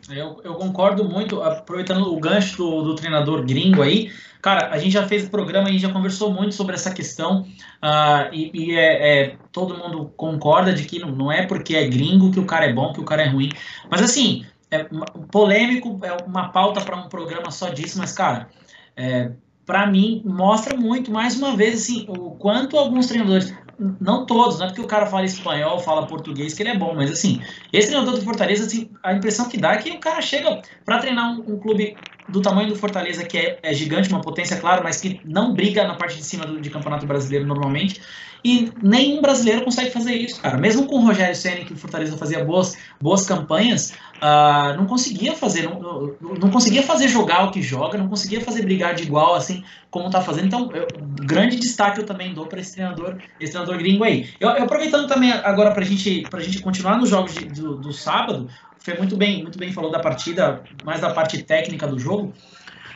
Eu, 0.09 0.41
eu 0.43 0.55
concordo 0.55 1.03
muito, 1.03 1.41
aproveitando 1.41 2.11
o 2.11 2.19
gancho 2.19 2.57
do, 2.57 2.81
do, 2.81 2.95
treinador 2.95 3.45
gringo 3.45 3.81
aí. 3.81 4.11
Cara, 4.41 4.69
a 4.71 4.77
gente 4.77 4.91
já 4.91 5.07
fez 5.07 5.25
o 5.25 5.29
programa 5.29 5.69
e 5.69 5.77
já 5.77 5.91
conversou 5.91 6.33
muito 6.33 6.55
sobre 6.55 6.73
essa 6.73 6.91
questão 6.91 7.41
uh, 7.41 8.33
e, 8.33 8.51
e 8.53 8.75
é, 8.75 9.23
é, 9.23 9.35
todo 9.51 9.77
mundo 9.77 10.11
concorda 10.15 10.73
de 10.73 10.83
que 10.85 10.97
não, 10.97 11.11
não 11.11 11.31
é 11.31 11.45
porque 11.45 11.75
é 11.75 11.87
gringo 11.87 12.31
que 12.31 12.39
o 12.39 12.45
cara 12.45 12.65
é 12.65 12.73
bom, 12.73 12.93
que 12.93 13.01
o 13.01 13.05
cara 13.05 13.23
é 13.23 13.27
ruim. 13.27 13.49
Mas 13.89 14.01
assim, 14.01 14.45
é 14.71 14.85
polêmico, 15.31 15.99
é 16.03 16.15
uma 16.25 16.49
pauta 16.49 16.81
para 16.81 16.95
um 16.95 17.09
programa 17.09 17.51
só 17.51 17.69
disso, 17.69 17.97
mas, 17.97 18.11
cara, 18.11 18.49
é, 18.95 19.31
para 19.65 19.85
mim, 19.87 20.21
mostra 20.25 20.75
muito, 20.75 21.11
mais 21.11 21.35
uma 21.35 21.55
vez, 21.55 21.81
assim, 21.81 22.05
o 22.07 22.31
quanto 22.31 22.77
alguns 22.77 23.07
treinadores, 23.07 23.53
não 24.01 24.25
todos, 24.25 24.59
não 24.59 24.65
é 24.65 24.69
porque 24.69 24.81
o 24.81 24.87
cara 24.87 25.05
fala 25.05 25.25
espanhol, 25.25 25.79
fala 25.79 26.07
português, 26.07 26.53
que 26.53 26.63
ele 26.63 26.69
é 26.69 26.77
bom, 26.77 26.93
mas, 26.95 27.11
assim, 27.11 27.41
esse 27.71 27.87
treinador 27.89 28.15
do 28.15 28.21
Fortaleza, 28.23 28.65
assim, 28.65 28.89
a 29.03 29.13
impressão 29.13 29.47
que 29.47 29.57
dá 29.57 29.73
é 29.73 29.77
que 29.77 29.91
o 29.91 29.99
cara 29.99 30.21
chega 30.21 30.61
para 30.83 30.99
treinar 30.99 31.31
um, 31.31 31.53
um, 31.53 31.59
clube 31.59 31.95
do 32.29 32.41
tamanho 32.41 32.69
do 32.69 32.75
Fortaleza, 32.75 33.25
que 33.25 33.37
é, 33.37 33.59
é, 33.61 33.73
gigante, 33.73 34.09
uma 34.09 34.21
potência, 34.21 34.57
claro, 34.57 34.83
mas 34.83 35.01
que 35.01 35.19
não 35.25 35.53
briga 35.53 35.87
na 35.87 35.95
parte 35.95 36.17
de 36.17 36.23
cima 36.23 36.45
do 36.45 36.59
de 36.59 36.69
campeonato 36.69 37.05
brasileiro 37.05 37.45
normalmente, 37.45 38.01
e 38.43 38.71
nenhum 38.81 39.21
brasileiro 39.21 39.63
consegue 39.65 39.89
fazer 39.91 40.13
isso, 40.15 40.41
cara. 40.41 40.57
Mesmo 40.57 40.85
com 40.85 40.95
o 40.95 41.05
Rogério 41.05 41.35
Senna, 41.35 41.65
que 41.65 41.73
o 41.73 41.75
Fortaleza 41.75 42.15
fazia 42.15 42.43
boas, 42.43 42.77
boas 43.01 43.25
campanhas, 43.25 43.93
uh, 44.15 44.77
não 44.77 44.85
conseguia 44.85 45.35
fazer, 45.35 45.63
não, 45.63 46.15
não, 46.21 46.49
conseguia 46.49 46.81
fazer 46.81 47.09
jogar 47.09 47.45
o 47.45 47.51
que 47.51 47.61
joga, 47.61 47.97
não 47.97 48.07
conseguia 48.07 48.39
fazer 48.39 48.63
brigar 48.63 48.95
de 48.95 49.03
igual 49.03 49.35
assim 49.35 49.63
como 49.91 50.05
está 50.05 50.21
fazendo. 50.21 50.47
Então, 50.47 50.71
eu, 50.73 50.87
grande 51.21 51.57
destaque 51.57 51.99
eu 51.99 52.05
também 52.05 52.33
dou 52.33 52.45
para 52.45 52.61
esse 52.61 52.73
treinador, 52.73 53.17
esse 53.41 53.51
treinador 53.51 53.77
gringo 53.77 54.05
aí. 54.05 54.29
Eu, 54.39 54.49
eu 54.51 54.63
aproveitando 54.63 55.07
também 55.07 55.31
agora 55.31 55.71
para 55.71 55.83
gente, 55.83 56.25
a 56.31 56.39
gente 56.39 56.61
continuar 56.61 56.97
nos 56.97 57.09
jogos 57.09 57.33
de, 57.33 57.45
do, 57.45 57.75
do 57.75 57.91
sábado, 57.91 58.47
foi 58.79 58.97
muito 58.97 59.15
bem, 59.15 59.41
muito 59.41 59.57
bem 59.57 59.71
falou 59.71 59.91
da 59.91 59.99
partida, 59.99 60.63
mais 60.83 61.01
da 61.01 61.11
parte 61.11 61.43
técnica 61.43 61.87
do 61.87 61.99
jogo. 61.99 62.33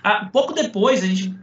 Ah, 0.03 0.29
pouco 0.31 0.53
depois, 0.53 1.03
a 1.03 1.07
gente 1.07 1.35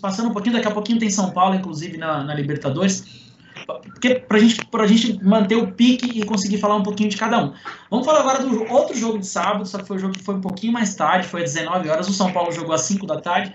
passando 0.00 0.30
um 0.30 0.32
pouquinho, 0.32 0.54
daqui 0.54 0.68
a 0.68 0.70
pouquinho 0.70 0.98
tem 0.98 1.10
São 1.10 1.30
Paulo, 1.30 1.54
inclusive, 1.54 1.96
na, 1.96 2.24
na 2.24 2.34
Libertadores. 2.34 3.24
Porque 3.66 4.16
pra 4.16 4.38
gente, 4.38 4.66
pra 4.66 4.86
gente 4.86 5.24
manter 5.24 5.56
o 5.56 5.72
pique 5.72 6.18
e 6.18 6.24
conseguir 6.24 6.58
falar 6.58 6.76
um 6.76 6.82
pouquinho 6.82 7.08
de 7.08 7.16
cada 7.16 7.42
um. 7.42 7.54
Vamos 7.90 8.04
falar 8.04 8.20
agora 8.20 8.42
do 8.42 8.70
outro 8.70 8.96
jogo 8.96 9.18
de 9.18 9.26
sábado, 9.26 9.64
só 9.64 9.78
que 9.78 9.86
foi 9.86 9.96
um 9.96 10.00
jogo 10.00 10.14
que 10.14 10.22
foi 10.22 10.34
um 10.34 10.40
pouquinho 10.40 10.72
mais 10.72 10.94
tarde, 10.94 11.28
foi 11.28 11.44
às 11.44 11.54
19 11.54 11.88
horas. 11.88 12.08
O 12.08 12.12
São 12.12 12.32
Paulo 12.32 12.52
jogou 12.52 12.74
às 12.74 12.82
5 12.82 13.06
da 13.06 13.20
tarde. 13.20 13.54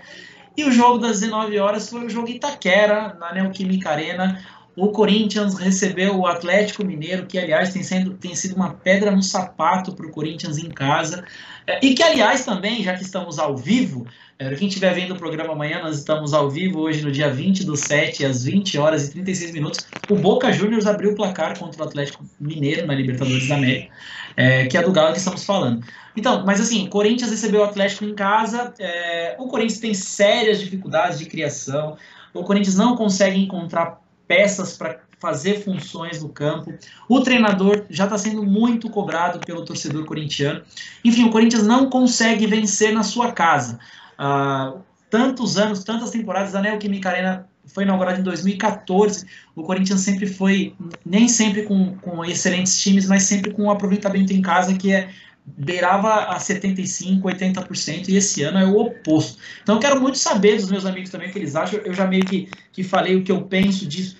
E 0.56 0.64
o 0.64 0.72
jogo 0.72 0.98
das 0.98 1.20
19 1.20 1.58
horas 1.58 1.88
foi 1.88 2.06
o 2.06 2.10
jogo 2.10 2.28
Itaquera, 2.28 3.16
na 3.20 3.32
Neoquímica 3.32 3.90
Arena. 3.90 4.40
O 4.76 4.88
Corinthians 4.88 5.54
recebeu 5.54 6.16
o 6.16 6.26
Atlético 6.26 6.84
Mineiro, 6.84 7.26
que 7.26 7.38
aliás 7.38 7.72
tem, 7.72 7.82
sendo, 7.82 8.14
tem 8.14 8.34
sido 8.34 8.54
uma 8.54 8.74
pedra 8.74 9.10
no 9.10 9.22
sapato 9.22 9.94
para 9.94 10.06
o 10.06 10.10
Corinthians 10.10 10.58
em 10.58 10.68
casa. 10.68 11.24
É, 11.66 11.84
e 11.84 11.94
que 11.94 12.02
aliás 12.02 12.44
também, 12.44 12.82
já 12.82 12.94
que 12.94 13.02
estamos 13.02 13.38
ao 13.38 13.56
vivo, 13.56 14.06
é, 14.38 14.54
quem 14.54 14.68
estiver 14.68 14.94
vendo 14.94 15.12
o 15.12 15.18
programa 15.18 15.52
amanhã, 15.52 15.82
nós 15.82 15.98
estamos 15.98 16.32
ao 16.32 16.48
vivo 16.48 16.80
hoje 16.80 17.02
no 17.02 17.12
dia 17.12 17.30
20 17.30 17.62
do 17.64 17.76
7, 17.76 18.24
às 18.24 18.44
20 18.44 18.78
horas 18.78 19.08
e 19.08 19.12
36 19.12 19.52
minutos. 19.52 19.86
O 20.08 20.14
Boca 20.14 20.50
Juniors 20.50 20.86
abriu 20.86 21.12
o 21.12 21.14
placar 21.14 21.58
contra 21.58 21.82
o 21.82 21.86
Atlético 21.86 22.24
Mineiro 22.40 22.86
na 22.86 22.94
Libertadores 22.94 23.48
da 23.48 23.56
América, 23.56 23.92
é, 24.36 24.66
que 24.66 24.78
é 24.78 24.82
do 24.82 24.92
Galo 24.92 25.12
que 25.12 25.18
estamos 25.18 25.44
falando. 25.44 25.84
Então, 26.16 26.42
mas 26.46 26.58
assim, 26.58 26.86
Corinthians 26.86 27.30
recebeu 27.30 27.60
o 27.60 27.64
Atlético 27.64 28.04
em 28.04 28.14
casa, 28.14 28.72
é, 28.78 29.36
o 29.38 29.46
Corinthians 29.46 29.78
tem 29.78 29.92
sérias 29.92 30.58
dificuldades 30.58 31.18
de 31.18 31.26
criação, 31.26 31.98
o 32.32 32.42
Corinthians 32.42 32.76
não 32.76 32.96
consegue 32.96 33.38
encontrar 33.38 33.99
peças 34.30 34.76
para 34.76 35.00
fazer 35.18 35.64
funções 35.64 36.22
no 36.22 36.28
campo. 36.28 36.72
O 37.08 37.20
treinador 37.20 37.84
já 37.90 38.04
está 38.04 38.16
sendo 38.16 38.44
muito 38.44 38.88
cobrado 38.88 39.40
pelo 39.40 39.64
torcedor 39.64 40.04
corintiano. 40.04 40.62
Enfim, 41.04 41.24
o 41.24 41.30
Corinthians 41.30 41.66
não 41.66 41.90
consegue 41.90 42.46
vencer 42.46 42.94
na 42.94 43.02
sua 43.02 43.32
casa. 43.32 43.80
Uh, 44.12 44.78
tantos 45.10 45.58
anos, 45.58 45.82
tantas 45.82 46.10
temporadas, 46.10 46.54
a 46.54 46.62
Neoquímica 46.62 47.08
Arena 47.08 47.48
foi 47.66 47.82
inaugurado 47.82 48.20
em 48.20 48.22
2014. 48.22 49.26
O 49.56 49.64
Corinthians 49.64 50.00
sempre 50.00 50.28
foi, 50.28 50.76
nem 51.04 51.26
sempre 51.26 51.64
com, 51.64 51.96
com 51.96 52.24
excelentes 52.24 52.80
times, 52.80 53.06
mas 53.06 53.24
sempre 53.24 53.50
com 53.50 53.64
um 53.64 53.70
aproveitamento 53.70 54.32
em 54.32 54.40
casa 54.40 54.74
que 54.74 54.92
é 54.92 55.10
beirava 55.56 56.24
a 56.26 56.38
75%, 56.38 57.22
80%, 57.22 58.08
e 58.08 58.16
esse 58.16 58.42
ano 58.42 58.58
é 58.58 58.66
o 58.66 58.76
oposto. 58.76 59.38
Então 59.62 59.76
eu 59.76 59.80
quero 59.80 60.00
muito 60.00 60.18
saber 60.18 60.56
dos 60.56 60.70
meus 60.70 60.86
amigos 60.86 61.10
também 61.10 61.28
o 61.28 61.32
que 61.32 61.38
eles 61.38 61.56
acham. 61.56 61.80
Eu 61.80 61.94
já 61.94 62.06
meio 62.06 62.24
que, 62.24 62.48
que 62.72 62.82
falei 62.82 63.16
o 63.16 63.22
que 63.22 63.32
eu 63.32 63.42
penso 63.42 63.86
disso. 63.86 64.16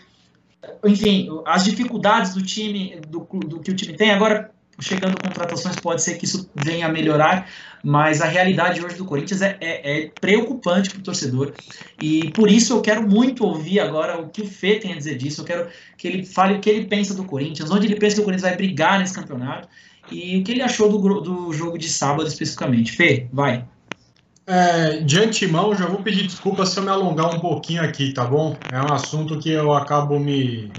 Enfim, 0.85 1.29
as 1.47 1.65
dificuldades 1.65 2.35
do 2.35 2.43
time, 2.43 3.01
do, 3.09 3.21
do 3.21 3.61
que 3.61 3.71
o 3.71 3.75
time 3.75 3.95
tem. 3.95 4.11
Agora, 4.11 4.51
chegando 4.81 5.21
contratações, 5.21 5.77
pode 5.77 6.03
ser 6.03 6.17
que 6.17 6.25
isso 6.25 6.51
venha 6.55 6.87
a 6.87 6.89
melhorar, 6.89 7.49
mas 7.83 8.21
a 8.21 8.27
realidade 8.27 8.85
hoje 8.85 8.97
do 8.97 9.05
Corinthians 9.05 9.43
é, 9.43 9.57
é, 9.61 10.05
é 10.05 10.11
preocupante 10.21 10.91
para 10.91 10.99
o 10.99 11.03
torcedor. 11.03 11.53
E 12.01 12.31
por 12.31 12.51
isso 12.51 12.75
eu 12.75 12.81
quero 12.81 13.07
muito 13.07 13.45
ouvir 13.45 13.81
agora 13.81 14.19
o 14.21 14.29
que 14.29 14.43
o 14.43 14.47
Fê 14.47 14.77
tem 14.77 14.93
a 14.93 14.97
dizer 14.97 15.17
disso. 15.17 15.41
Eu 15.43 15.45
quero 15.45 15.69
que 15.97 16.09
ele 16.09 16.25
fale 16.25 16.55
o 16.55 16.61
que 16.61 16.71
ele 16.71 16.87
pensa 16.87 17.15
do 17.15 17.25
Corinthians, 17.25 17.71
onde 17.71 17.87
ele 17.87 17.97
pensa 17.97 18.17
que 18.17 18.23
o 18.23 18.25
Corinthians 18.25 18.49
vai 18.49 18.57
brigar 18.57 18.99
nesse 18.99 19.15
campeonato 19.15 19.69
e 20.11 20.38
o 20.38 20.45
que 20.45 20.52
ele 20.52 20.62
achou 20.62 20.90
do, 20.90 21.21
do 21.21 21.52
jogo 21.52 21.79
de 21.79 21.88
sábado 21.88 22.26
especificamente. 22.26 22.93
Fê, 22.93 23.29
vai. 23.33 23.69
É, 24.47 24.99
de 24.99 25.19
antemão, 25.19 25.75
já 25.75 25.87
vou 25.87 26.02
pedir 26.02 26.26
desculpa 26.26 26.67
se 26.67 26.76
eu 26.79 26.83
me 26.83 26.90
alongar 26.90 27.33
um 27.33 27.40
pouquinho 27.40 27.83
aqui, 27.83 28.12
tá 28.12 28.25
bom? 28.25 28.64
É 28.69 28.83
um 28.83 28.93
assunto 28.93 29.38
que 29.38 29.50
eu 29.50 29.73
acabo 29.73 30.19
me, 30.19 30.73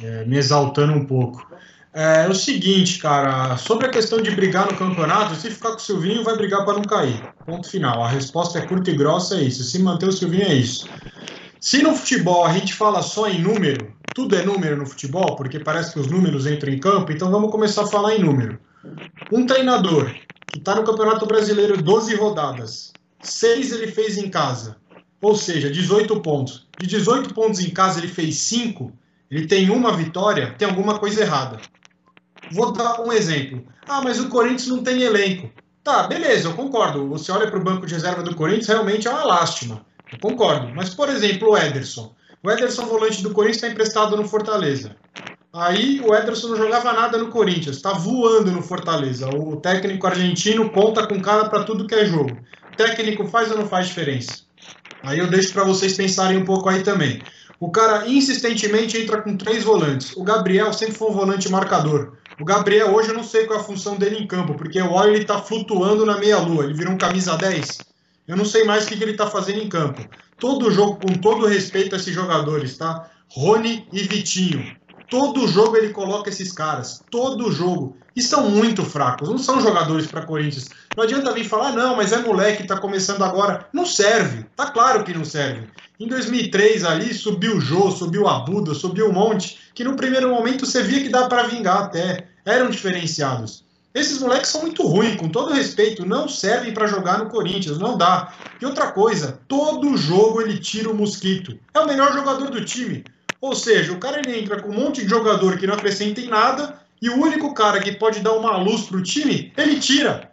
é, 0.00 0.24
me 0.24 0.36
exaltando 0.36 0.92
um 0.92 1.04
pouco. 1.04 1.44
É, 1.92 2.24
é, 2.24 2.28
o 2.28 2.34
seguinte, 2.34 2.98
cara, 2.98 3.56
sobre 3.56 3.86
a 3.86 3.90
questão 3.90 4.20
de 4.20 4.30
brigar 4.30 4.66
no 4.66 4.76
campeonato, 4.76 5.34
se 5.34 5.50
ficar 5.50 5.70
com 5.70 5.76
o 5.76 5.80
Silvinho, 5.80 6.24
vai 6.24 6.36
brigar 6.36 6.64
para 6.64 6.74
não 6.74 6.86
cair. 6.86 7.28
Ponto 7.46 7.68
final. 7.68 8.02
A 8.02 8.08
resposta 8.08 8.58
é 8.58 8.66
curta 8.66 8.90
e 8.90 8.96
grossa, 8.96 9.36
é 9.36 9.42
isso. 9.42 9.62
Se 9.64 9.78
manter 9.80 10.08
o 10.08 10.12
Silvinho, 10.12 10.44
é 10.44 10.54
isso. 10.54 10.88
Se 11.64 11.82
no 11.82 11.96
futebol 11.96 12.44
a 12.44 12.52
gente 12.52 12.74
fala 12.74 13.00
só 13.00 13.26
em 13.26 13.40
número, 13.40 13.90
tudo 14.14 14.36
é 14.36 14.44
número 14.44 14.76
no 14.76 14.84
futebol, 14.84 15.34
porque 15.34 15.58
parece 15.58 15.94
que 15.94 15.98
os 15.98 16.08
números 16.08 16.46
entram 16.46 16.70
em 16.70 16.78
campo, 16.78 17.10
então 17.10 17.30
vamos 17.30 17.50
começar 17.50 17.84
a 17.84 17.86
falar 17.86 18.14
em 18.14 18.22
número. 18.22 18.58
Um 19.32 19.46
treinador 19.46 20.14
que 20.46 20.58
está 20.58 20.74
no 20.74 20.84
Campeonato 20.84 21.24
Brasileiro 21.24 21.82
12 21.82 22.16
rodadas, 22.16 22.92
6 23.22 23.72
ele 23.72 23.86
fez 23.86 24.18
em 24.18 24.28
casa, 24.28 24.76
ou 25.22 25.34
seja, 25.34 25.70
18 25.70 26.20
pontos. 26.20 26.68
De 26.78 26.86
18 26.86 27.32
pontos 27.32 27.60
em 27.60 27.70
casa 27.70 27.98
ele 27.98 28.08
fez 28.08 28.36
5, 28.40 28.92
ele 29.30 29.46
tem 29.46 29.70
uma 29.70 29.96
vitória, 29.96 30.54
tem 30.58 30.68
alguma 30.68 30.98
coisa 30.98 31.22
errada. 31.22 31.58
Vou 32.52 32.72
dar 32.72 33.00
um 33.00 33.10
exemplo. 33.10 33.64
Ah, 33.88 34.02
mas 34.02 34.20
o 34.20 34.28
Corinthians 34.28 34.68
não 34.68 34.82
tem 34.82 35.00
elenco. 35.00 35.50
Tá, 35.82 36.02
beleza, 36.02 36.46
eu 36.46 36.52
concordo. 36.52 37.08
Você 37.08 37.32
olha 37.32 37.50
para 37.50 37.58
o 37.58 37.64
banco 37.64 37.86
de 37.86 37.94
reserva 37.94 38.22
do 38.22 38.36
Corinthians, 38.36 38.68
realmente 38.68 39.08
é 39.08 39.10
uma 39.10 39.24
lástima. 39.24 39.82
Eu 40.12 40.18
concordo. 40.18 40.72
Mas, 40.74 40.94
por 40.94 41.08
exemplo, 41.08 41.50
o 41.50 41.56
Ederson. 41.56 42.14
O 42.42 42.50
Ederson, 42.50 42.86
volante 42.86 43.22
do 43.22 43.30
Corinthians, 43.30 43.56
está 43.56 43.68
emprestado 43.68 44.16
no 44.16 44.28
Fortaleza. 44.28 44.96
Aí 45.52 46.00
o 46.00 46.14
Ederson 46.14 46.48
não 46.48 46.56
jogava 46.56 46.92
nada 46.92 47.16
no 47.16 47.28
Corinthians, 47.28 47.76
está 47.76 47.92
voando 47.92 48.50
no 48.50 48.60
Fortaleza. 48.60 49.28
O 49.28 49.56
técnico 49.56 50.06
argentino 50.06 50.68
conta 50.70 51.06
com 51.06 51.22
cara 51.22 51.48
para 51.48 51.62
tudo 51.62 51.86
que 51.86 51.94
é 51.94 52.04
jogo. 52.04 52.36
Técnico 52.76 53.26
faz 53.28 53.50
ou 53.52 53.58
não 53.58 53.66
faz 53.66 53.86
diferença? 53.86 54.42
Aí 55.04 55.18
eu 55.18 55.28
deixo 55.28 55.52
para 55.52 55.62
vocês 55.62 55.96
pensarem 55.96 56.38
um 56.38 56.44
pouco 56.44 56.68
aí 56.68 56.82
também. 56.82 57.22
O 57.60 57.70
cara 57.70 58.08
insistentemente 58.08 58.98
entra 58.98 59.22
com 59.22 59.36
três 59.36 59.62
volantes. 59.62 60.16
O 60.16 60.24
Gabriel 60.24 60.72
sempre 60.72 60.94
foi 60.94 61.08
um 61.08 61.14
volante 61.14 61.48
marcador. 61.48 62.14
O 62.40 62.44
Gabriel 62.44 62.92
hoje 62.92 63.10
eu 63.10 63.14
não 63.14 63.22
sei 63.22 63.46
qual 63.46 63.60
é 63.60 63.62
a 63.62 63.64
função 63.64 63.96
dele 63.96 64.16
em 64.16 64.26
campo, 64.26 64.54
porque 64.54 64.80
o 64.82 64.90
olho 64.90 65.12
ele 65.12 65.22
está 65.22 65.38
flutuando 65.38 66.04
na 66.04 66.18
meia-lua. 66.18 66.64
Ele 66.64 66.74
virou 66.74 66.92
um 66.92 66.98
camisa 66.98 67.36
10. 67.36 67.93
Eu 68.26 68.36
não 68.36 68.44
sei 68.44 68.64
mais 68.64 68.84
o 68.84 68.88
que, 68.88 68.94
ele 68.94 69.12
está 69.12 69.26
fazendo 69.26 69.60
em 69.60 69.68
campo. 69.68 70.02
Todo 70.38 70.70
jogo, 70.70 70.96
com 70.96 71.14
todo 71.14 71.46
respeito 71.46 71.94
a 71.94 71.98
esses 71.98 72.14
jogadores, 72.14 72.78
tá? 72.78 73.10
Rony 73.28 73.86
e 73.92 74.02
Vitinho. 74.02 74.76
Todo 75.10 75.46
jogo 75.46 75.76
ele 75.76 75.90
coloca 75.90 76.30
esses 76.30 76.50
caras. 76.50 77.02
Todo 77.10 77.52
jogo. 77.52 77.96
E 78.16 78.22
são 78.22 78.48
muito 78.48 78.82
fracos. 78.82 79.28
Não 79.28 79.38
são 79.38 79.60
jogadores 79.60 80.06
para 80.06 80.24
Corinthians. 80.24 80.68
Não 80.96 81.04
adianta 81.04 81.32
vir 81.32 81.44
falar, 81.44 81.72
não, 81.72 81.96
mas 81.96 82.12
é 82.12 82.18
moleque, 82.18 82.62
está 82.62 82.78
começando 82.78 83.22
agora. 83.22 83.68
Não 83.72 83.84
serve. 83.84 84.46
Tá 84.56 84.70
claro 84.70 85.04
que 85.04 85.12
não 85.12 85.24
serve. 85.24 85.68
Em 86.00 86.08
2003 86.08 86.84
ali 86.84 87.12
subiu 87.12 87.56
o 87.56 87.60
Jô, 87.60 87.90
subiu 87.90 88.26
a 88.26 88.40
Buda, 88.40 88.72
subiu 88.74 89.08
um 89.08 89.12
monte, 89.12 89.58
que 89.74 89.84
no 89.84 89.96
primeiro 89.96 90.30
momento 90.30 90.64
você 90.64 90.82
via 90.82 91.02
que 91.02 91.08
dá 91.08 91.28
para 91.28 91.44
vingar 91.44 91.82
até. 91.82 92.28
Eram 92.44 92.70
diferenciados. 92.70 93.63
Esses 93.94 94.18
moleques 94.18 94.50
são 94.50 94.62
muito 94.62 94.84
ruins, 94.84 95.14
com 95.14 95.28
todo 95.28 95.52
respeito, 95.52 96.04
não 96.04 96.28
servem 96.28 96.74
para 96.74 96.88
jogar 96.88 97.18
no 97.18 97.30
Corinthians, 97.30 97.78
não 97.78 97.96
dá. 97.96 98.34
E 98.60 98.66
outra 98.66 98.90
coisa, 98.90 99.40
todo 99.46 99.96
jogo 99.96 100.42
ele 100.42 100.58
tira 100.58 100.90
o 100.90 100.94
mosquito. 100.94 101.56
É 101.72 101.78
o 101.78 101.86
melhor 101.86 102.12
jogador 102.12 102.50
do 102.50 102.64
time. 102.64 103.04
Ou 103.40 103.54
seja, 103.54 103.92
o 103.92 103.98
cara 103.98 104.18
ele 104.18 104.36
entra 104.36 104.60
com 104.60 104.70
um 104.70 104.74
monte 104.74 105.02
de 105.02 105.08
jogador 105.08 105.56
que 105.58 105.66
não 105.66 105.74
acrescenta 105.74 106.20
em 106.20 106.26
nada 106.26 106.80
e 107.00 107.08
o 107.08 107.16
único 107.16 107.54
cara 107.54 107.78
que 107.78 107.92
pode 107.92 108.18
dar 108.18 108.32
uma 108.32 108.56
luz 108.56 108.82
pro 108.82 109.00
time, 109.00 109.52
ele 109.56 109.78
tira. 109.78 110.32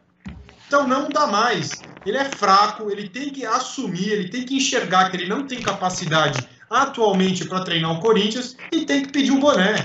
Então 0.66 0.88
não 0.88 1.08
dá 1.08 1.28
mais. 1.28 1.84
Ele 2.04 2.18
é 2.18 2.26
fraco, 2.26 2.90
ele 2.90 3.10
tem 3.10 3.30
que 3.30 3.46
assumir, 3.46 4.10
ele 4.10 4.30
tem 4.30 4.44
que 4.44 4.56
enxergar 4.56 5.12
que 5.12 5.18
ele 5.18 5.30
não 5.30 5.46
tem 5.46 5.62
capacidade 5.62 6.48
atualmente 6.68 7.46
para 7.46 7.64
treinar 7.64 7.92
o 7.92 8.00
Corinthians 8.00 8.56
e 8.72 8.86
tem 8.86 9.04
que 9.04 9.12
pedir 9.12 9.32
um 9.32 9.40
boné. 9.40 9.76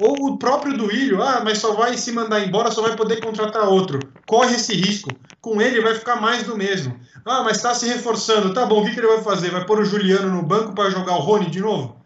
Ou 0.00 0.28
o 0.28 0.38
próprio 0.38 0.76
Duílio, 0.76 1.22
ah, 1.22 1.40
mas 1.44 1.58
só 1.58 1.74
vai 1.74 1.96
se 1.96 2.12
mandar 2.12 2.44
embora, 2.44 2.70
só 2.70 2.82
vai 2.82 2.94
poder 2.94 3.20
contratar 3.20 3.68
outro. 3.68 3.98
Corre 4.26 4.54
esse 4.54 4.74
risco. 4.74 5.10
Com 5.40 5.60
ele 5.60 5.80
vai 5.80 5.94
ficar 5.94 6.16
mais 6.16 6.44
do 6.44 6.56
mesmo. 6.56 6.98
Ah, 7.24 7.42
mas 7.42 7.56
está 7.56 7.74
se 7.74 7.86
reforçando. 7.86 8.54
Tá 8.54 8.64
bom, 8.64 8.80
o 8.80 8.84
que, 8.84 8.92
que 8.92 9.00
ele 9.00 9.08
vai 9.08 9.22
fazer? 9.22 9.50
Vai 9.50 9.64
pôr 9.64 9.80
o 9.80 9.84
Juliano 9.84 10.30
no 10.30 10.42
banco 10.42 10.72
para 10.74 10.90
jogar 10.90 11.16
o 11.16 11.20
Rony 11.20 11.50
de 11.50 11.60
novo? 11.60 11.98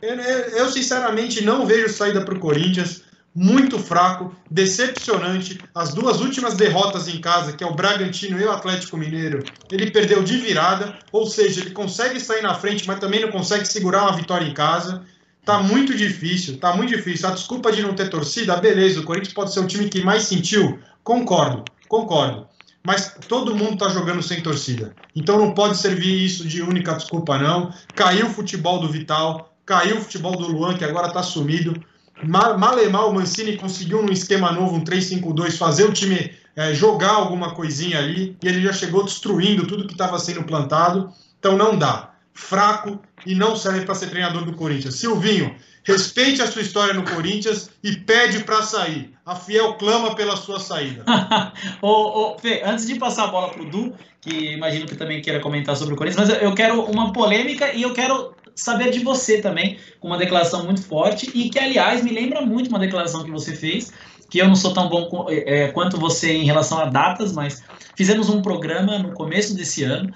Eu, 0.00 0.14
eu, 0.14 0.68
sinceramente 0.70 1.44
não 1.44 1.66
vejo 1.66 1.88
saída 1.88 2.20
para 2.20 2.34
o 2.34 2.40
Corinthians. 2.40 3.02
Muito 3.34 3.78
fraco, 3.78 4.34
decepcionante. 4.50 5.60
As 5.74 5.94
duas 5.94 6.20
últimas 6.20 6.54
derrotas 6.54 7.06
em 7.06 7.20
casa, 7.20 7.52
que 7.52 7.62
é 7.62 7.66
o 7.66 7.74
Bragantino 7.74 8.40
e 8.40 8.44
o 8.44 8.50
Atlético 8.50 8.96
Mineiro, 8.96 9.44
ele 9.70 9.90
perdeu 9.90 10.24
de 10.24 10.38
virada, 10.38 10.98
ou 11.12 11.26
seja, 11.26 11.60
ele 11.60 11.70
consegue 11.70 12.18
sair 12.18 12.42
na 12.42 12.54
frente, 12.54 12.86
mas 12.86 12.98
também 12.98 13.20
não 13.20 13.30
consegue 13.30 13.64
segurar 13.66 14.02
uma 14.02 14.16
vitória 14.16 14.46
em 14.46 14.54
casa. 14.54 15.04
Tá 15.48 15.62
muito 15.62 15.96
difícil, 15.96 16.58
tá 16.58 16.76
muito 16.76 16.94
difícil. 16.94 17.26
A 17.26 17.32
desculpa 17.32 17.72
de 17.72 17.80
não 17.80 17.94
ter 17.94 18.10
torcida, 18.10 18.54
beleza, 18.58 19.00
o 19.00 19.02
Corinthians 19.02 19.32
pode 19.32 19.50
ser 19.50 19.60
o 19.60 19.66
time 19.66 19.88
que 19.88 20.04
mais 20.04 20.24
sentiu. 20.24 20.78
Concordo, 21.02 21.64
concordo. 21.88 22.46
Mas 22.84 23.16
todo 23.26 23.56
mundo 23.56 23.78
tá 23.78 23.88
jogando 23.88 24.22
sem 24.22 24.42
torcida. 24.42 24.94
Então 25.16 25.38
não 25.38 25.54
pode 25.54 25.78
servir 25.78 26.22
isso 26.22 26.46
de 26.46 26.60
única 26.60 26.92
desculpa, 26.92 27.38
não. 27.38 27.72
Caiu 27.94 28.26
o 28.26 28.30
futebol 28.30 28.78
do 28.78 28.90
Vital, 28.90 29.56
caiu 29.64 29.96
o 29.96 30.02
futebol 30.02 30.36
do 30.36 30.46
Luan, 30.46 30.76
que 30.76 30.84
agora 30.84 31.10
tá 31.10 31.22
sumido. 31.22 31.82
Malemar, 32.22 33.06
o 33.06 33.14
Mancini 33.14 33.56
conseguiu 33.56 34.02
num 34.02 34.12
esquema 34.12 34.52
novo, 34.52 34.76
um 34.76 34.84
3-5-2, 34.84 35.56
fazer 35.56 35.84
o 35.84 35.94
time 35.94 36.30
é, 36.54 36.74
jogar 36.74 37.12
alguma 37.12 37.54
coisinha 37.54 37.98
ali, 38.00 38.36
e 38.42 38.48
ele 38.48 38.60
já 38.60 38.74
chegou 38.74 39.02
destruindo 39.02 39.66
tudo 39.66 39.86
que 39.86 39.94
estava 39.94 40.18
sendo 40.18 40.44
plantado. 40.44 41.10
Então 41.38 41.56
não 41.56 41.74
dá 41.74 42.17
fraco 42.38 43.00
e 43.26 43.34
não 43.34 43.56
serve 43.56 43.84
para 43.84 43.94
ser 43.94 44.08
treinador 44.08 44.44
do 44.44 44.54
Corinthians. 44.54 44.94
Silvinho, 44.94 45.54
respeite 45.82 46.40
a 46.40 46.46
sua 46.46 46.62
história 46.62 46.94
no 46.94 47.02
Corinthians 47.02 47.68
e 47.82 47.96
pede 47.96 48.44
para 48.44 48.62
sair. 48.62 49.12
A 49.26 49.34
Fiel 49.34 49.74
clama 49.74 50.14
pela 50.14 50.36
sua 50.36 50.60
saída. 50.60 51.04
ô, 51.82 51.88
ô, 51.88 52.38
Fê, 52.38 52.62
antes 52.64 52.86
de 52.86 52.94
passar 52.94 53.24
a 53.24 53.26
bola 53.26 53.50
para 53.50 53.62
o 53.62 53.68
Du, 53.68 53.92
que 54.20 54.52
imagino 54.52 54.86
que 54.86 54.94
também 54.94 55.20
queira 55.20 55.40
comentar 55.40 55.76
sobre 55.76 55.94
o 55.94 55.96
Corinthians, 55.96 56.28
mas 56.28 56.42
eu 56.42 56.54
quero 56.54 56.80
uma 56.82 57.12
polêmica 57.12 57.72
e 57.74 57.82
eu 57.82 57.92
quero 57.92 58.34
saber 58.54 58.90
de 58.90 59.00
você 59.00 59.42
também, 59.42 59.76
com 60.00 60.08
uma 60.08 60.16
declaração 60.16 60.64
muito 60.64 60.82
forte 60.82 61.30
e 61.34 61.50
que, 61.50 61.58
aliás, 61.58 62.02
me 62.02 62.12
lembra 62.12 62.40
muito 62.40 62.68
uma 62.68 62.78
declaração 62.78 63.24
que 63.24 63.30
você 63.30 63.54
fez, 63.54 63.92
que 64.30 64.38
eu 64.38 64.46
não 64.46 64.56
sou 64.56 64.72
tão 64.72 64.88
bom 64.88 65.26
é, 65.28 65.68
quanto 65.68 65.98
você 65.98 66.32
em 66.32 66.44
relação 66.44 66.78
a 66.78 66.84
datas, 66.84 67.32
mas 67.32 67.62
fizemos 67.96 68.28
um 68.28 68.40
programa 68.40 68.98
no 68.98 69.12
começo 69.12 69.54
desse 69.54 69.82
ano 69.82 70.12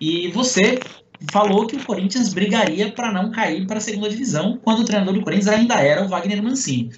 e 0.00 0.28
você 0.28 0.78
falou 1.30 1.66
que 1.66 1.76
o 1.76 1.84
Corinthians 1.84 2.32
brigaria 2.32 2.90
para 2.90 3.12
não 3.12 3.30
cair 3.30 3.66
para 3.66 3.78
a 3.78 3.80
segunda 3.80 4.08
divisão, 4.08 4.58
quando 4.62 4.80
o 4.80 4.84
treinador 4.84 5.14
do 5.14 5.22
Corinthians 5.22 5.48
ainda 5.48 5.74
era 5.74 6.04
o 6.04 6.08
Wagner 6.08 6.42
Mancini. 6.42 6.90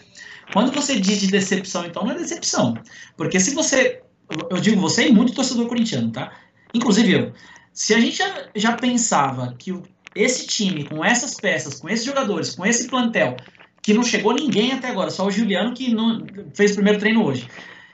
Quando 0.52 0.72
você 0.72 0.98
diz 0.98 1.20
de 1.20 1.26
decepção, 1.28 1.84
então 1.84 2.04
não 2.04 2.12
é 2.12 2.14
decepção. 2.14 2.76
Porque 3.16 3.38
se 3.38 3.54
você. 3.54 4.02
Eu 4.50 4.58
digo 4.58 4.80
você 4.80 5.08
e 5.08 5.12
muito 5.12 5.32
torcedor 5.34 5.66
corintiano, 5.66 6.10
tá? 6.10 6.32
Inclusive 6.74 7.12
eu. 7.12 7.32
Se 7.72 7.94
a 7.94 8.00
gente 8.00 8.16
já, 8.16 8.48
já 8.54 8.72
pensava 8.72 9.54
que 9.58 9.74
esse 10.14 10.46
time, 10.46 10.84
com 10.84 11.04
essas 11.04 11.34
peças, 11.34 11.80
com 11.80 11.88
esses 11.88 12.04
jogadores, 12.04 12.54
com 12.54 12.66
esse 12.66 12.88
plantel, 12.88 13.36
que 13.82 13.94
não 13.94 14.02
chegou 14.02 14.34
ninguém 14.34 14.72
até 14.72 14.88
agora, 14.88 15.10
só 15.10 15.26
o 15.26 15.30
Juliano 15.30 15.72
que 15.72 15.94
não, 15.94 16.26
fez 16.54 16.72
o 16.72 16.74
primeiro 16.74 16.98
treino 16.98 17.24
hoje. 17.24 17.48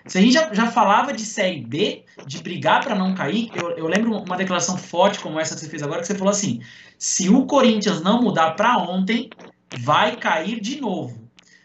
Se 0.07 0.19
a 0.19 0.21
gente 0.21 0.35
já, 0.35 0.53
já 0.53 0.71
falava 0.71 1.13
de 1.13 1.25
Série 1.25 1.63
B, 1.63 2.05
de 2.27 2.43
brigar 2.43 2.85
para 2.85 2.95
não 2.95 3.15
cair, 3.15 3.51
eu, 3.55 3.71
eu, 3.71 3.87
lembro 3.87 4.13
uma 4.19 4.37
declaração 4.37 4.77
forte 4.77 5.19
como 5.19 5.41
essa 5.41 5.55
que 5.55 5.63
você 5.63 5.69
fez 5.69 5.83
agora, 5.83 6.01
que 6.01 6.07
você 6.07 6.15
falou 6.15 6.31
assim: 6.31 6.61
se 6.99 7.31
o 7.31 7.47
Corinthians 7.47 8.03
não 8.03 8.21
mudar 8.21 8.51
para 8.53 8.77
ontem, 8.79 9.31
vai 9.79 10.17
cair 10.17 10.61
de 10.61 10.81
novo. 10.81 11.25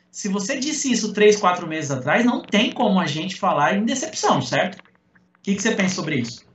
Se 0.10 0.30
você 0.30 0.58
disse 0.58 0.92
isso 0.92 1.14
três, 1.14 1.36
quatro 1.36 1.68
meses 1.68 1.92
atrás, 1.92 2.26
não 2.26 2.42
tem 2.42 2.72
como 2.72 3.00
a 3.00 3.06
gente 3.06 3.36
falar 3.36 3.76
em 3.76 3.86
decepção, 3.86 4.42
certo? 4.42 4.78
O 4.78 5.42
que, 5.44 5.56
que 5.56 5.62
você 5.62 5.76
pensa 5.76 5.96
sobre 5.96 6.16
isso? 6.18 6.46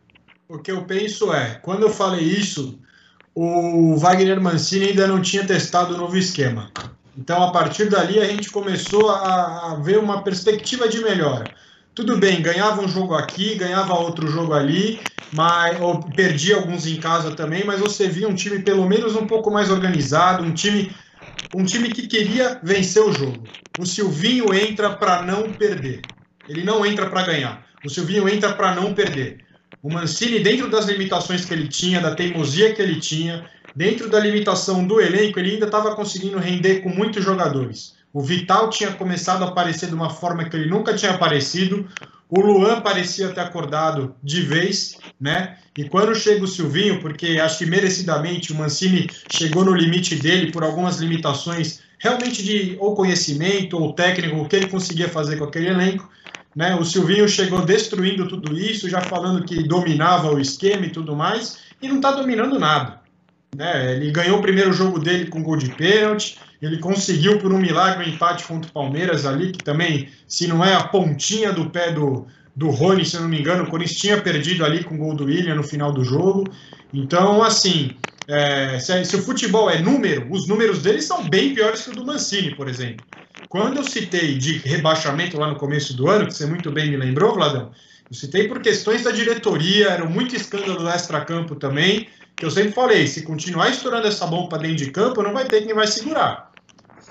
O 0.49 0.59
que 0.59 0.71
eu 0.71 0.85
penso 0.85 1.33
é, 1.33 1.57
quando 1.57 1.83
eu 1.83 1.91
falei 1.91 2.25
isso, 2.25 2.79
o 3.35 3.97
Wagner 3.97 4.41
Mancini 4.41 4.89
ainda 4.89 5.07
não 5.07 5.21
tinha 5.21 5.47
testado 5.47 5.95
o 5.95 5.99
novo 5.99 6.17
esquema. 6.17 6.71
Então, 7.17 7.43
a 7.43 7.53
partir 7.53 7.89
dali, 7.89 8.19
a 8.19 8.27
gente 8.27 8.51
começou 8.51 9.11
a, 9.11 9.73
a 9.73 9.75
ver 9.77 9.99
uma 9.99 10.23
perspectiva 10.23 10.89
de 10.89 11.01
melhora. 11.01 11.45
Tudo 11.95 12.19
bem, 12.19 12.43
ganhava 12.43 12.81
um 12.83 12.89
jogo 12.89 13.15
aqui, 13.15 13.55
ganhava 13.55 13.95
outro 13.95 14.27
jogo 14.29 14.53
ali, 14.53 15.01
mas 15.31 15.81
ou 15.81 16.13
perdia 16.13 16.57
alguns 16.57 16.87
em 16.87 16.99
casa 16.99 17.37
também, 17.37 17.65
mas 17.65 17.81
você 17.81 18.09
via 18.09 18.29
um 18.29 18.35
time 18.35 18.63
pelo 18.63 18.89
menos 18.89 19.15
um 19.15 19.27
pouco 19.27 19.51
mais 19.51 19.71
organizado, 19.71 20.43
um 20.43 20.53
time 20.53 20.95
um 21.53 21.65
time 21.65 21.93
que 21.93 22.09
queria 22.09 22.61
vencer 22.63 23.03
o 23.03 23.13
jogo. 23.13 23.53
O 23.77 23.87
Silvinho 23.87 24.53
entra 24.55 24.97
para 24.97 25.23
não 25.23 25.55
perder. 25.55 26.11
Ele 26.49 26.65
não 26.65 26.85
entra 26.85 27.09
para 27.11 27.27
ganhar. 27.27 27.67
O 27.83 27.89
Silvinho 27.89 28.29
entra 28.29 28.55
para 28.55 28.75
não 28.75 28.95
perder. 28.95 29.45
O 29.83 29.91
Mancini, 29.91 30.41
dentro 30.41 30.69
das 30.71 30.87
limitações 30.87 31.45
que 31.45 31.53
ele 31.55 31.69
tinha, 31.69 32.01
da 32.01 32.15
teimosia 32.15 32.75
que 32.75 32.83
ele 32.83 33.01
tinha, 33.01 33.49
dentro 33.75 34.11
da 34.11 34.19
limitação 34.21 34.87
do 34.87 35.01
elenco, 35.01 35.39
ele 35.39 35.53
ainda 35.53 35.67
estava 35.67 35.95
conseguindo 35.95 36.39
render 36.39 36.81
com 36.81 36.89
muitos 36.89 37.25
jogadores. 37.25 37.95
O 38.15 38.23
Vital 38.23 38.71
tinha 38.71 38.93
começado 38.93 39.43
a 39.43 39.49
aparecer 39.49 39.89
de 39.89 39.95
uma 39.95 40.09
forma 40.09 40.49
que 40.49 40.55
ele 40.55 40.71
nunca 40.71 40.95
tinha 40.95 41.11
aparecido. 41.11 41.85
O 42.31 42.41
Luan 42.41 42.81
parecia 42.81 43.31
ter 43.31 43.41
acordado 43.41 44.15
de 44.23 44.41
vez, 44.41 44.97
né? 45.21 45.59
E 45.77 45.89
quando 45.89 46.15
chega 46.15 46.45
o 46.45 46.47
Silvinho, 46.47 47.01
porque 47.01 47.41
acho 47.43 47.59
que 47.59 47.67
merecidamente 47.67 48.53
o 48.53 48.55
Mancini 48.55 49.11
chegou 49.29 49.65
no 49.65 49.75
limite 49.75 50.15
dele 50.15 50.53
por 50.53 50.63
algumas 50.63 51.01
limitações 51.01 51.81
realmente 51.99 52.45
de 52.45 52.77
ou 52.79 52.95
conhecimento 52.95 53.77
ou 53.77 53.93
técnico, 53.93 54.37
o 54.37 54.49
que 54.49 54.55
ele 54.55 54.69
conseguia 54.69 55.09
fazer 55.09 55.37
com 55.37 55.45
aquele 55.45 55.71
elenco. 55.71 56.09
Né? 56.55 56.77
O 56.77 56.85
Silvinho 56.85 57.29
chegou 57.29 57.65
destruindo 57.65 58.29
tudo 58.29 58.57
isso, 58.57 58.89
já 58.89 59.01
falando 59.01 59.45
que 59.45 59.61
dominava 59.65 60.33
o 60.33 60.41
esquema 60.41 60.87
e 60.87 60.91
tudo 60.91 61.17
mais, 61.17 61.59
e 61.83 61.89
não 61.89 61.97
está 61.97 62.13
dominando 62.13 62.61
nada. 62.61 63.01
Né? 63.57 63.97
Ele 63.97 64.13
ganhou 64.13 64.39
o 64.39 64.43
primeiro 64.43 64.73
jogo 64.73 65.01
dele 65.01 65.27
com 65.27 65.43
gol 65.43 65.57
de 65.57 65.71
pênalti, 65.71 66.39
ele 66.65 66.79
conseguiu 66.79 67.39
por 67.39 67.53
um 67.53 67.59
milagre 67.59 68.05
um 68.05 68.15
empate 68.15 68.45
contra 68.45 68.71
o 68.71 68.73
Palmeiras 68.73 69.27
ali, 69.27 69.53
que 69.53 69.63
também, 69.63 70.09
se 70.27 70.47
não 70.47 70.65
é 70.65 70.75
a 70.75 70.85
pontinha 70.85 71.53
do 71.53 71.69
pé 71.69 71.93
do, 71.93 72.27
do 72.57 72.71
Rony, 72.71 73.05
se 73.05 73.19
não 73.19 73.29
me 73.29 73.41
engano, 73.41 73.65
o 73.65 73.67
Corinthians 73.67 74.01
tinha 74.01 74.21
perdido 74.21 74.65
ali 74.65 74.83
com 74.83 74.95
o 74.95 74.99
gol 74.99 75.15
do 75.15 75.25
William 75.25 75.57
no 75.57 75.63
final 75.63 75.93
do 75.93 76.05
jogo. 76.05 76.45
Então, 76.93 77.43
assim, 77.43 77.91
é, 78.29 78.79
se, 78.79 79.05
se, 79.05 79.17
o 79.17 79.23
futebol 79.23 79.69
é 79.69 79.81
número, 79.81 80.27
os 80.31 80.47
números 80.47 80.81
dele 80.83 81.03
são 81.03 81.29
bem 81.29 81.55
piores 81.55 81.83
que 81.83 81.91
o 81.91 81.95
do 81.95 82.07
Mancini, 82.07 82.55
por 82.55 82.69
exemplo. 82.69 83.05
Quando 83.49 83.77
eu 83.77 83.85
citei 83.85 84.39
de 84.39 84.59
rebaixamento 84.59 85.39
lá 85.39 85.49
no 85.49 85.57
começo 85.57 85.95
do 85.95 86.09
ano, 86.09 86.27
que 86.27 86.35
você 86.35 86.47
muito 86.47 86.71
bem 86.71 86.91
me 86.91 86.97
lembrou, 86.97 87.35
Vladão, 87.35 87.73
eu 88.09 88.17
citei 88.17 88.49
por 88.49 88.61
questões 88.61 89.03
da 89.03 89.11
diretoria, 89.11 89.89
era 89.89 90.05
muito 90.05 90.35
escândalo 90.35 90.89
extra-campo 90.89 91.55
também, 91.55 92.09
que 92.37 92.45
eu 92.45 92.51
sempre 92.51 92.73
falei, 92.73 93.07
se 93.07 93.23
continuar 93.23 93.71
estourando 93.71 94.07
essa 94.07 94.27
bomba 94.27 94.59
dentro 94.59 94.77
de 94.77 94.91
campo, 94.91 95.23
não 95.23 95.33
vai 95.33 95.45
ter 95.45 95.63
quem 95.63 95.75
vai 95.75 95.87
segurar. 95.87 96.54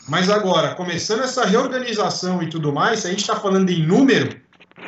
Mas 0.08 0.30
agora, 0.30 0.76
começando 0.76 1.24
essa 1.24 1.46
reorganização 1.46 2.44
e 2.44 2.50
tudo 2.50 2.74
mais, 2.74 3.00
se 3.00 3.08
a 3.08 3.10
gente 3.10 3.22
está 3.22 3.36
falando 3.36 3.70
em 3.70 3.86
número, 3.86 4.36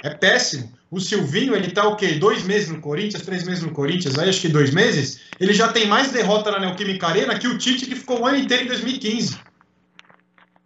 é 0.03 0.10
péssimo. 0.10 0.74
O 0.91 1.00
Silvinho, 1.00 1.55
ele 1.55 1.72
tá 1.72 1.88
o 1.88 1.95
quê? 1.95 2.13
Dois 2.13 2.43
meses 2.43 2.69
no 2.69 2.79
Corinthians, 2.79 3.24
três 3.24 3.43
meses 3.43 3.63
no 3.63 3.72
Corinthians, 3.72 4.17
aí 4.17 4.29
acho 4.29 4.41
que 4.41 4.50
dois 4.50 4.72
meses. 4.72 5.22
Ele 5.39 5.53
já 5.53 5.69
tem 5.69 5.88
mais 5.88 6.12
derrota 6.12 6.51
na 6.51 6.60
Neoquímica 6.60 7.07
Arena 7.07 7.38
que 7.39 7.48
o 7.48 7.57
Tite, 7.57 7.86
que 7.86 7.95
ficou 7.95 8.22
o 8.22 8.27
ano 8.27 8.38
inteiro 8.38 8.63
em 8.63 8.67
2015. 8.67 9.39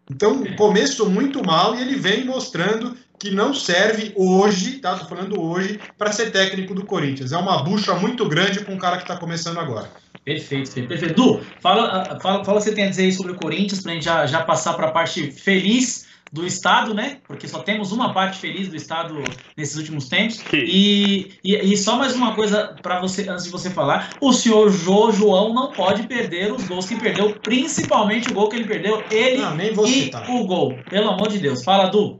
Então, 0.10 0.44
começou 0.56 1.10
muito 1.10 1.46
mal 1.46 1.76
e 1.76 1.82
ele 1.82 1.96
vem 1.96 2.26
mostrando 2.26 2.98
que 3.20 3.30
não 3.30 3.54
serve 3.54 4.14
hoje, 4.16 4.80
tá? 4.80 4.96
Tô 4.96 5.06
falando 5.06 5.40
hoje, 5.40 5.80
para 5.98 6.12
ser 6.12 6.32
técnico 6.32 6.74
do 6.74 6.86
Corinthians. 6.86 7.32
É 7.32 7.38
uma 7.38 7.62
bucha 7.64 7.94
muito 7.94 8.28
grande 8.28 8.64
com 8.64 8.74
um 8.74 8.78
cara 8.78 8.98
que 8.98 9.04
está 9.04 9.18
começando 9.18 9.60
agora. 9.60 9.90
Perfeito, 10.24 10.72
perfeito. 10.88 11.16
Du, 11.16 11.42
fala, 11.60 12.20
fala, 12.20 12.44
fala 12.44 12.58
o 12.58 12.62
que 12.62 12.70
você 12.70 12.74
tem 12.74 12.86
a 12.86 12.90
dizer 12.90 13.04
aí 13.04 13.12
sobre 13.12 13.32
o 13.32 13.36
Corinthians, 13.36 13.82
para 13.82 13.92
a 13.92 13.96
gente 13.96 14.06
já, 14.06 14.26
já 14.26 14.44
passar 14.44 14.74
para 14.74 14.88
a 14.88 14.92
parte 14.92 15.32
feliz 15.32 16.08
do 16.32 16.46
Estado, 16.46 16.94
né? 16.94 17.18
Porque 17.28 17.48
só 17.48 17.60
temos 17.60 17.92
uma 17.92 18.14
parte 18.14 18.38
feliz 18.38 18.68
do 18.68 18.76
Estado 18.76 19.24
nesses 19.58 19.76
últimos 19.78 20.08
tempos. 20.08 20.40
E, 20.54 21.32
e, 21.44 21.74
e, 21.74 21.78
só 21.78 21.98
mais 21.98 22.16
uma 22.16 22.36
coisa 22.36 22.76
para 22.82 23.00
você, 23.00 23.28
antes 23.28 23.46
de 23.46 23.52
você 23.52 23.70
falar: 23.70 24.12
o 24.22 24.32
senhor 24.32 24.70
Jô 24.70 25.12
João 25.12 25.54
não 25.54 25.72
pode 25.72 26.04
perder 26.04 26.54
os 26.54 26.68
gols 26.68 26.86
que 26.86 27.00
perdeu, 27.00 27.36
principalmente 27.42 28.30
o 28.30 28.34
gol 28.34 28.50
que 28.50 28.58
ele 28.58 28.68
perdeu, 28.68 29.04
ele 29.10 29.38
não, 29.38 29.56
e 29.88 30.12
o 30.30 30.46
gol. 30.46 30.78
Pelo 30.90 31.10
amor 31.10 31.30
de 31.30 31.40
Deus. 31.40 31.64
Fala, 31.64 31.88
Du. 31.88 32.20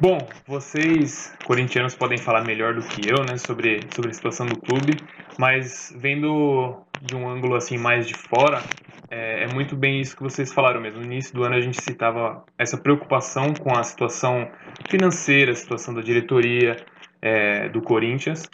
Bom, 0.00 0.16
vocês 0.46 1.34
corintianos 1.44 1.92
podem 1.96 2.16
falar 2.16 2.44
melhor 2.44 2.72
do 2.72 2.82
que 2.82 3.10
eu, 3.10 3.24
né, 3.24 3.36
sobre, 3.36 3.80
sobre 3.90 4.12
a 4.12 4.14
situação 4.14 4.46
do 4.46 4.56
clube, 4.56 4.96
mas 5.36 5.92
vendo 5.98 6.80
de 7.02 7.16
um 7.16 7.28
ângulo 7.28 7.56
assim 7.56 7.76
mais 7.76 8.06
de 8.06 8.14
fora, 8.14 8.62
é, 9.10 9.42
é, 9.42 9.52
muito 9.52 9.74
bem 9.74 10.00
isso 10.00 10.16
que 10.16 10.22
vocês 10.22 10.52
falaram 10.52 10.80
mesmo. 10.80 11.00
No 11.00 11.06
início 11.06 11.34
do 11.34 11.42
ano 11.42 11.56
a 11.56 11.60
gente 11.60 11.82
citava 11.82 12.44
essa 12.56 12.78
preocupação 12.78 13.52
com 13.52 13.76
a 13.76 13.82
situação 13.82 14.48
financeira, 14.88 15.50
a 15.50 15.56
situação 15.56 15.92
da 15.92 16.00
diretoria 16.00 16.76
é, 17.20 17.68
do 17.68 17.82
Corinthians. 17.82 18.48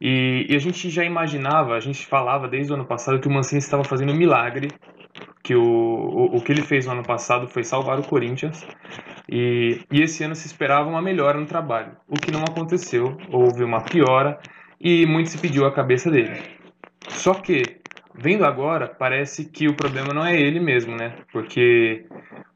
E, 0.00 0.46
e, 0.48 0.56
a 0.56 0.58
gente 0.58 0.88
já 0.88 1.04
imaginava, 1.04 1.74
a 1.74 1.80
gente 1.80 2.06
falava 2.06 2.48
desde 2.48 2.72
o 2.72 2.74
ano 2.74 2.86
passado 2.86 3.20
que 3.20 3.28
o 3.28 3.30
Mancini 3.30 3.58
estava 3.58 3.84
fazendo 3.84 4.12
um 4.12 4.16
milagre, 4.16 4.68
que 5.46 5.54
o, 5.54 5.62
o, 5.62 6.36
o 6.36 6.40
que 6.40 6.50
ele 6.50 6.62
fez 6.62 6.86
no 6.86 6.92
ano 6.92 7.04
passado 7.04 7.46
foi 7.46 7.62
salvar 7.62 8.00
o 8.00 8.02
Corinthians. 8.02 8.66
E, 9.28 9.80
e 9.92 10.02
esse 10.02 10.24
ano 10.24 10.34
se 10.34 10.48
esperava 10.48 10.88
uma 10.88 11.00
melhora 11.00 11.38
no 11.38 11.46
trabalho, 11.46 11.92
o 12.08 12.14
que 12.14 12.32
não 12.32 12.40
aconteceu. 12.42 13.16
Houve 13.30 13.62
uma 13.62 13.80
piora 13.80 14.40
e 14.80 15.06
muito 15.06 15.30
se 15.30 15.38
pediu 15.38 15.64
a 15.64 15.72
cabeça 15.72 16.10
dele. 16.10 16.42
Só 17.08 17.32
que 17.34 17.62
vendo 18.12 18.44
agora, 18.44 18.88
parece 18.88 19.44
que 19.44 19.68
o 19.68 19.74
problema 19.74 20.12
não 20.12 20.26
é 20.26 20.34
ele 20.34 20.58
mesmo, 20.58 20.96
né? 20.96 21.14
Porque 21.32 22.06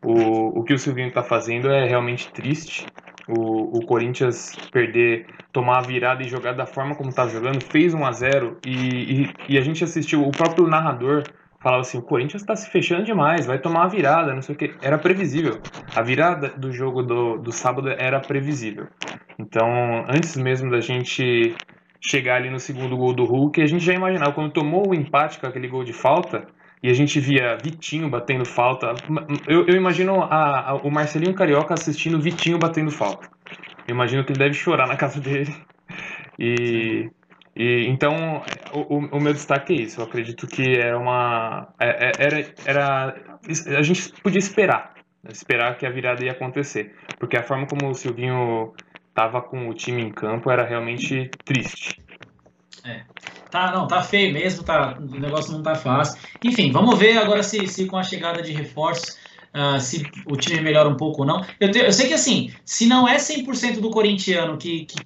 o, 0.02 0.58
o 0.58 0.64
que 0.64 0.74
o 0.74 0.78
Silvinho 0.78 1.08
está 1.08 1.22
fazendo 1.22 1.70
é 1.70 1.86
realmente 1.86 2.32
triste. 2.32 2.86
O, 3.28 3.78
o 3.78 3.86
Corinthians 3.86 4.56
perder, 4.72 5.26
tomar 5.52 5.78
a 5.78 5.82
virada 5.82 6.24
e 6.24 6.28
jogar 6.28 6.54
da 6.54 6.66
forma 6.66 6.96
como 6.96 7.10
está 7.10 7.28
jogando, 7.28 7.62
fez 7.62 7.94
1 7.94 8.04
a 8.04 8.10
0 8.10 8.58
e, 8.66 8.72
e, 8.72 9.30
e, 9.50 9.58
a 9.58 9.60
gente 9.60 9.84
assistiu, 9.84 10.26
o 10.26 10.32
próprio 10.32 10.66
narrador 10.66 11.22
falava 11.60 11.82
assim, 11.82 11.98
o 11.98 12.02
Corinthians 12.02 12.42
está 12.42 12.56
se 12.56 12.70
fechando 12.70 13.04
demais, 13.04 13.46
vai 13.46 13.58
tomar 13.58 13.84
a 13.84 13.88
virada, 13.88 14.34
não 14.34 14.42
sei 14.42 14.54
o 14.54 14.58
que. 14.58 14.74
Era 14.82 14.98
previsível. 14.98 15.60
A 15.94 16.02
virada 16.02 16.48
do 16.48 16.72
jogo 16.72 17.02
do, 17.02 17.36
do 17.36 17.52
sábado 17.52 17.90
era 17.90 18.18
previsível. 18.18 18.88
Então, 19.38 20.04
antes 20.08 20.36
mesmo 20.36 20.70
da 20.70 20.80
gente 20.80 21.54
chegar 22.00 22.36
ali 22.36 22.50
no 22.50 22.58
segundo 22.58 22.96
gol 22.96 23.12
do 23.12 23.24
Hulk, 23.24 23.60
a 23.60 23.66
gente 23.66 23.84
já 23.84 23.92
imaginava, 23.92 24.32
quando 24.32 24.52
tomou 24.52 24.88
o 24.88 24.94
empate 24.94 25.38
com 25.38 25.46
aquele 25.46 25.68
gol 25.68 25.84
de 25.84 25.92
falta, 25.92 26.46
e 26.82 26.88
a 26.88 26.94
gente 26.94 27.20
via 27.20 27.58
Vitinho 27.62 28.08
batendo 28.08 28.46
falta, 28.46 28.94
eu, 29.46 29.66
eu 29.66 29.76
imagino 29.76 30.22
a, 30.22 30.70
a, 30.70 30.74
o 30.76 30.90
Marcelinho 30.90 31.34
Carioca 31.34 31.74
assistindo 31.74 32.18
Vitinho 32.18 32.58
batendo 32.58 32.90
falta. 32.90 33.28
Eu 33.86 33.94
imagino 33.94 34.24
que 34.24 34.32
ele 34.32 34.38
deve 34.38 34.54
chorar 34.54 34.86
na 34.86 34.96
casa 34.96 35.20
dele. 35.20 35.54
E, 36.38 37.10
e 37.60 37.86
então, 37.88 38.42
o, 38.72 39.16
o, 39.18 39.20
meu 39.20 39.34
destaque 39.34 39.74
é 39.74 39.82
isso. 39.82 40.00
Eu 40.00 40.04
acredito 40.04 40.46
que 40.46 40.78
era 40.78 40.98
uma. 40.98 41.68
É, 41.78 42.06
é, 42.06 42.12
era, 42.18 42.54
era, 42.64 43.40
a 43.76 43.82
gente 43.82 44.10
podia 44.22 44.38
esperar. 44.38 44.94
Esperar 45.28 45.76
que 45.76 45.84
a 45.84 45.90
virada 45.90 46.24
ia 46.24 46.32
acontecer. 46.32 46.96
Porque 47.18 47.36
a 47.36 47.42
forma 47.42 47.66
como 47.66 47.90
o 47.90 47.94
Silvinho 47.94 48.72
estava 49.10 49.42
com 49.42 49.68
o 49.68 49.74
time 49.74 50.00
em 50.00 50.10
campo 50.10 50.50
era 50.50 50.64
realmente 50.64 51.30
triste. 51.44 52.02
É. 52.82 53.02
Tá, 53.50 53.72
não, 53.72 53.86
tá 53.86 54.02
feio 54.02 54.32
mesmo, 54.32 54.64
tá, 54.64 54.96
o 54.98 55.20
negócio 55.20 55.52
não 55.52 55.62
tá 55.62 55.74
fácil. 55.74 56.18
Enfim, 56.42 56.72
vamos 56.72 56.98
ver 56.98 57.18
agora 57.18 57.42
se, 57.42 57.68
se 57.68 57.84
com 57.84 57.98
a 57.98 58.02
chegada 58.02 58.40
de 58.40 58.52
reforços, 58.52 59.18
uh, 59.54 59.78
se 59.78 60.10
o 60.24 60.34
time 60.34 60.62
melhora 60.62 60.88
um 60.88 60.96
pouco 60.96 61.22
ou 61.22 61.26
não. 61.26 61.44
Eu, 61.60 61.70
te, 61.70 61.78
eu 61.80 61.92
sei 61.92 62.08
que 62.08 62.14
assim, 62.14 62.54
se 62.64 62.86
não 62.86 63.06
é 63.06 63.16
100% 63.16 63.80
do 63.80 63.90
corintiano 63.90 64.56
que, 64.56 64.86
que 64.86 64.96